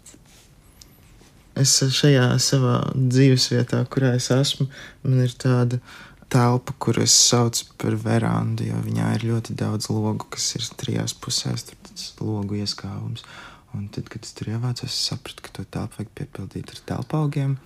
Es 1.61 1.75
šajā 1.95 2.27
savā 2.41 2.77
dzīvesvietā, 2.95 3.81
kurā 3.91 4.13
es 4.17 4.29
esmu, 4.33 4.69
man 5.03 5.25
ir 5.25 5.35
tāda 5.39 5.79
telpa, 6.29 6.75
kuru 6.77 7.03
es 7.03 7.13
saucu 7.15 7.65
par 7.81 7.95
verandu, 7.99 8.67
jo 8.69 8.79
viņā 8.85 9.13
ir 9.17 9.27
ļoti 9.31 9.55
daudz 9.57 9.89
logu, 9.91 10.27
kas 10.29 10.51
ir 10.59 10.65
trijās 10.79 11.15
pusēs, 11.17 11.65
tur 11.69 11.79
tas 11.89 12.09
logu 12.21 12.59
ieskāvums. 12.59 13.25
Un 13.77 13.85
tad, 13.93 14.07
kad 14.09 14.25
es 14.25 14.33
tur 14.33 14.49
ievācos, 14.53 14.89
es 14.89 15.07
sapratu, 15.09 15.43
ka 15.45 15.53
to 15.53 15.65
telpu 15.65 15.99
vajag 15.99 16.13
piepildīt 16.17 16.73
ar 16.73 16.83
telpu 16.91 17.19
augiem. 17.19 17.57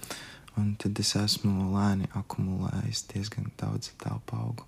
Un 0.59 0.73
tad 0.79 0.99
es 0.99 1.13
esmu 1.17 1.71
lēni 1.73 2.09
akumulējis 2.19 3.05
diezgan 3.13 3.47
daudz 3.59 3.93
telpu 4.03 4.37
augu. 4.37 4.67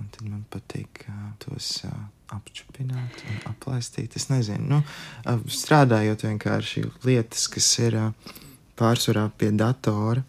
Un 0.00 0.10
tad 0.12 0.28
man 0.28 0.44
patīk 0.52 1.06
uh, 1.08 1.30
tos 1.42 1.68
uh, 1.88 1.92
apčupināt 2.34 3.22
un 3.26 3.38
aplaistīt. 3.50 4.14
Es 4.18 4.28
nezinu, 4.30 4.66
nu, 4.74 4.80
uh, 4.82 5.42
strādājot 5.50 6.26
vienkārši 6.28 6.84
lietas, 7.06 7.48
kas 7.52 7.70
ir. 7.82 7.98
Uh, 8.08 8.42
pārsvarā 8.76 9.26
pie 9.38 9.50
datora 9.56 10.22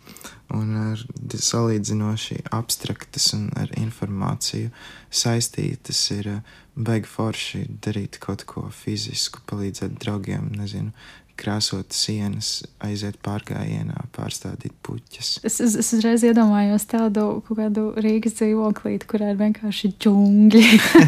un 0.55 0.71
ar 0.79 1.03
salīdzinoši 1.27 2.39
abstraktas 2.55 3.33
un 3.35 3.49
ar 3.59 3.71
informāciju 3.79 4.71
saistītas 5.11 6.01
ir 6.15 6.31
eh, 6.31 6.55
baigi 6.75 7.11
forši 7.11 7.63
darīt 7.83 8.19
kaut 8.23 8.45
ko 8.47 8.67
fizisku, 8.71 9.43
palīdzēt 9.49 9.97
draugiem, 10.03 10.51
nezinu, 10.55 10.93
krāsot 11.37 11.95
sienas, 11.95 12.61
aiziet 12.83 13.19
pārgājienā, 13.25 14.07
pārstādīt 14.15 14.75
puķus. 14.85 15.37
Es, 15.47 15.59
es, 15.63 15.75
es 15.79 15.91
uzreiz 15.95 16.25
iedomājos 16.27 16.87
tādu 16.89 17.25
kaut 17.47 17.59
kādu 17.59 17.87
Rīgas 18.03 18.37
dzīvoklīti, 18.39 19.09
kurā 19.09 19.31
ir 19.33 19.41
vienkārši 19.41 19.93
džungļi. 19.95 20.63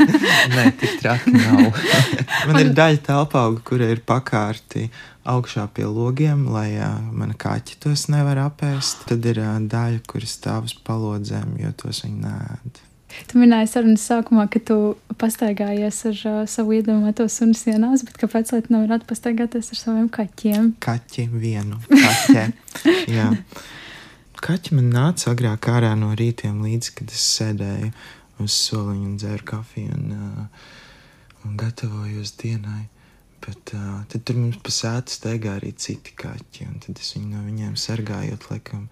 Nē, 0.55 0.65
tik 0.79 0.99
traki 1.03 1.35
nav. 1.35 1.79
Man 2.49 2.61
ir 2.61 2.73
daļa 2.77 3.01
telpā, 3.09 3.45
kur 3.67 3.83
ir 3.85 4.03
pakārti 4.07 4.87
augšā 5.29 5.67
pie 5.75 5.87
logiem, 5.89 6.47
lai 6.53 6.71
uh, 6.79 6.99
mana 7.13 7.37
kaķi 7.37 7.79
tos 7.83 8.07
nevar 8.11 8.41
apēst. 8.47 9.07
Tad 9.09 9.25
ir 9.29 9.41
uh, 9.43 9.57
daļa, 9.61 10.03
kur 10.09 10.25
stāv 10.29 10.69
uz 10.69 10.77
palodzēm, 10.85 11.57
jo 11.61 11.73
tos 11.77 12.05
viņi 12.05 12.23
nēd. 12.25 12.85
Tu 13.29 13.39
minēji 13.41 13.71
sarunas 13.71 14.05
sākumā, 14.05 14.45
ka 14.53 14.61
tu 14.61 14.77
pastaigājies 15.19 15.99
ar 16.11 16.19
uh, 16.29 16.37
savu 16.49 16.75
iedomāto 16.77 17.25
sunu 17.31 17.57
sienās, 17.57 18.03
bet 18.05 18.19
kāpēc 18.21 18.53
lai 18.53 18.61
tu 18.65 18.73
nevarētu 18.75 19.09
pastaigāties 19.09 19.71
ar 19.73 19.81
saviem 19.81 20.07
kaķiem? 20.13 20.71
Kaķi 20.83 21.25
vienu. 21.33 21.81
Kaķē. 21.89 22.45
Jā. 23.17 23.31
Kaķi 24.39 24.77
man 24.77 24.93
nāca 24.93 25.33
agrāk 25.33 25.67
ārā 25.73 25.91
no 25.99 26.13
rītiem 26.17 26.61
līdz, 26.63 26.93
kad 26.99 27.11
es 27.11 27.25
sēdēju 27.39 27.91
uz 28.45 28.55
soliņa 28.69 29.09
un 29.09 29.17
dzēru 29.19 29.49
kafiju 29.51 29.97
un, 29.97 30.15
uh, 30.15 30.71
un 31.47 31.59
gatavojos 31.59 32.37
dienai. 32.39 32.85
Bet 33.43 33.73
uh, 33.75 34.01
tad 34.11 34.25
tur 34.27 34.37
mums 34.39 34.59
pa 34.63 34.71
sētu 34.75 35.15
steigā 35.15 35.57
arī 35.57 35.73
citi 35.79 36.13
kaķi, 36.19 36.67
un 36.69 36.81
tad 36.83 36.99
es 37.01 37.13
viņu 37.15 37.33
no 37.33 37.43
viņiem 37.47 37.75
sargājot, 37.79 38.49
laikam, 38.51 38.85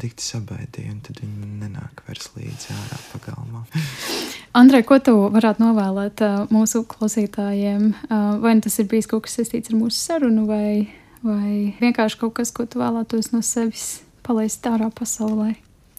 dikti 0.00 0.24
sabaidīju, 0.24 0.94
un 0.94 1.02
tad 1.06 1.20
viņi 1.22 1.34
man 1.42 1.54
nenāk 1.62 2.02
vairs 2.06 2.30
līdzi 2.36 2.74
ārā 2.74 2.98
pagalmā. 3.12 3.64
Andrej, 4.58 4.84
ko 4.88 4.98
tu 5.04 5.14
varētu 5.34 5.64
novēlēt 5.64 6.24
uh, 6.24 6.40
mūsu 6.54 6.84
klausītājiem? 6.88 7.92
Uh, 8.08 8.34
vai 8.42 8.56
nu 8.58 8.64
tas 8.64 8.78
ir 8.80 8.88
bijis 8.90 9.10
kaut 9.10 9.26
kas 9.26 9.38
saistīts 9.38 9.72
ar 9.72 9.78
mūsu 9.78 10.00
sarunu, 10.00 10.48
vai, 10.48 10.88
vai 11.22 11.74
vienkārši 11.80 12.20
kaut 12.22 12.36
kas, 12.40 12.54
ko 12.54 12.66
tu 12.66 12.82
vēlētos 12.82 13.32
no 13.34 13.42
sevis 13.46 14.00
palaist 14.26 14.66
ārā 14.68 14.90
pasaulē? 14.94 15.54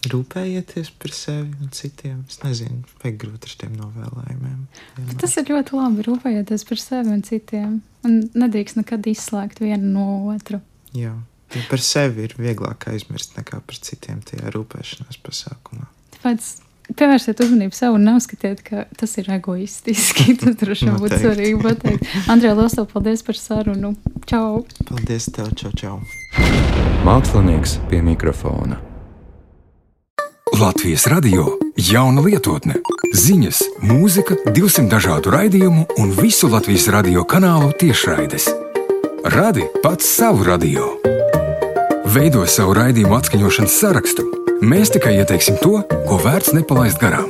Rūpējieties 0.07 0.93
par 0.95 1.11
sevi 1.11 1.57
un 1.59 1.71
citiem. 1.75 2.21
Es 2.31 2.39
nezinu, 2.39 2.85
vai 3.01 3.11
grūti 3.19 3.49
ar 3.49 3.55
tiem 3.63 3.73
novēlējumiem. 3.75 4.59
Vienmēr. 4.95 5.17
Tas 5.19 5.35
ir 5.35 5.49
ļoti 5.51 5.75
labi. 5.75 6.05
Rūpējieties 6.07 6.63
par 6.69 6.79
sevi 6.79 7.11
un 7.17 7.25
citiem. 7.27 7.73
Un 8.07 8.21
nedrīkst 8.31 8.79
nekad 8.79 9.09
izslēgt 9.11 9.59
vienu 9.59 9.91
no 9.91 10.05
otru. 10.31 10.61
Jā. 10.95 11.17
Ja 11.55 11.65
par 11.69 11.81
sevi 11.81 12.27
ir 12.27 12.35
vieglāk 12.37 12.89
aizmirst 12.91 13.37
nekā 13.39 13.61
par 13.65 13.77
citiem 13.81 14.19
tajā 14.25 14.51
rūpēšanās 14.53 15.21
pasākumā. 15.25 15.87
Tāpēc 16.17 16.49
pievērsiet 16.97 17.41
uzmanību 17.43 17.77
sev 17.77 17.95
un 17.97 18.05
neuzskatiet, 18.09 18.61
ka 18.65 18.85
tas 18.97 19.15
ir 19.21 19.29
egoistiski. 19.33 20.35
Tas 20.41 20.57
droši 20.61 20.89
vien 20.89 20.99
būtu 21.01 21.21
svarīgi 21.23 21.61
pateikt. 21.63 22.11
Andrejā, 22.31 22.57
liels 22.57 22.77
tev 22.77 22.89
paldies 22.93 23.25
par 23.25 23.39
sarunu. 23.39 23.95
Čau! 24.29 24.63
Paldies, 24.89 25.29
tev, 25.33 25.49
čau, 25.59 25.73
čau! 25.77 25.97
Mākslinieks 27.07 27.79
pie 27.89 28.03
mikrofona. 28.05 28.81
Latvijas 30.59 31.05
radio 31.07 31.45
jauna 31.77 32.23
lietotne, 32.25 32.79
ziņas, 33.15 33.61
mūzika, 33.85 34.35
200 34.49 34.89
dažādu 34.91 35.31
raidījumu 35.35 35.85
un 36.01 36.11
visu 36.17 36.49
Latvijas 36.51 36.89
radio 36.91 37.23
kanālu 37.23 37.69
tiešraides. 37.79 38.49
Radi 39.29 39.69
pats 39.83 40.09
savu 40.17 40.43
radio. 40.49 40.89
Veido 42.09 42.41
savu 42.49 42.73
raidījumu 42.73 43.13
atskaņošanas 43.19 43.73
sarakstu. 43.83 44.23
Mēs 44.65 44.89
tikai 44.95 45.11
ieteiksim 45.19 45.59
to, 45.61 45.83
ko 46.07 46.15
vērts 46.23 46.55
nepalaist 46.57 46.97
garām. 46.97 47.27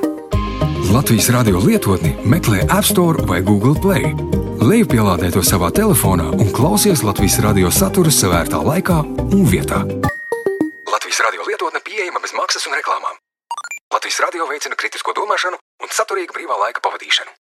Latvijas 0.94 1.28
radio 1.36 1.60
lietotni 1.60 2.14
meklē 2.24 2.62
App 2.72 2.88
Store 2.88 3.26
vai 3.28 3.42
Google 3.44 3.76
Play. 3.84 4.14
Lejupielādē 4.64 5.34
to 5.36 5.44
savā 5.44 5.68
telefonā 5.76 6.30
un 6.32 6.54
klausies 6.56 7.04
Latvijas 7.04 7.42
radio 7.44 7.68
saturu 7.76 8.14
savērtā 8.14 8.62
laikā 8.64 9.02
un 9.36 9.44
vietā. 9.52 9.84
Latvijas 10.88 11.20
radio 11.28 11.50
lietotne 11.50 11.84
pieejama 11.84 12.24
bez 12.24 12.32
maksas 12.40 12.70
un 12.72 12.80
reklāmām. 12.80 13.20
Latvijas 13.92 14.24
radio 14.30 14.48
veicina 14.48 14.80
kritisko 14.80 15.12
domāšanu 15.18 15.60
un 15.60 15.92
saturīgu 15.92 16.40
brīvā 16.40 16.56
laika 16.56 16.80
pavadīšanu. 16.88 17.36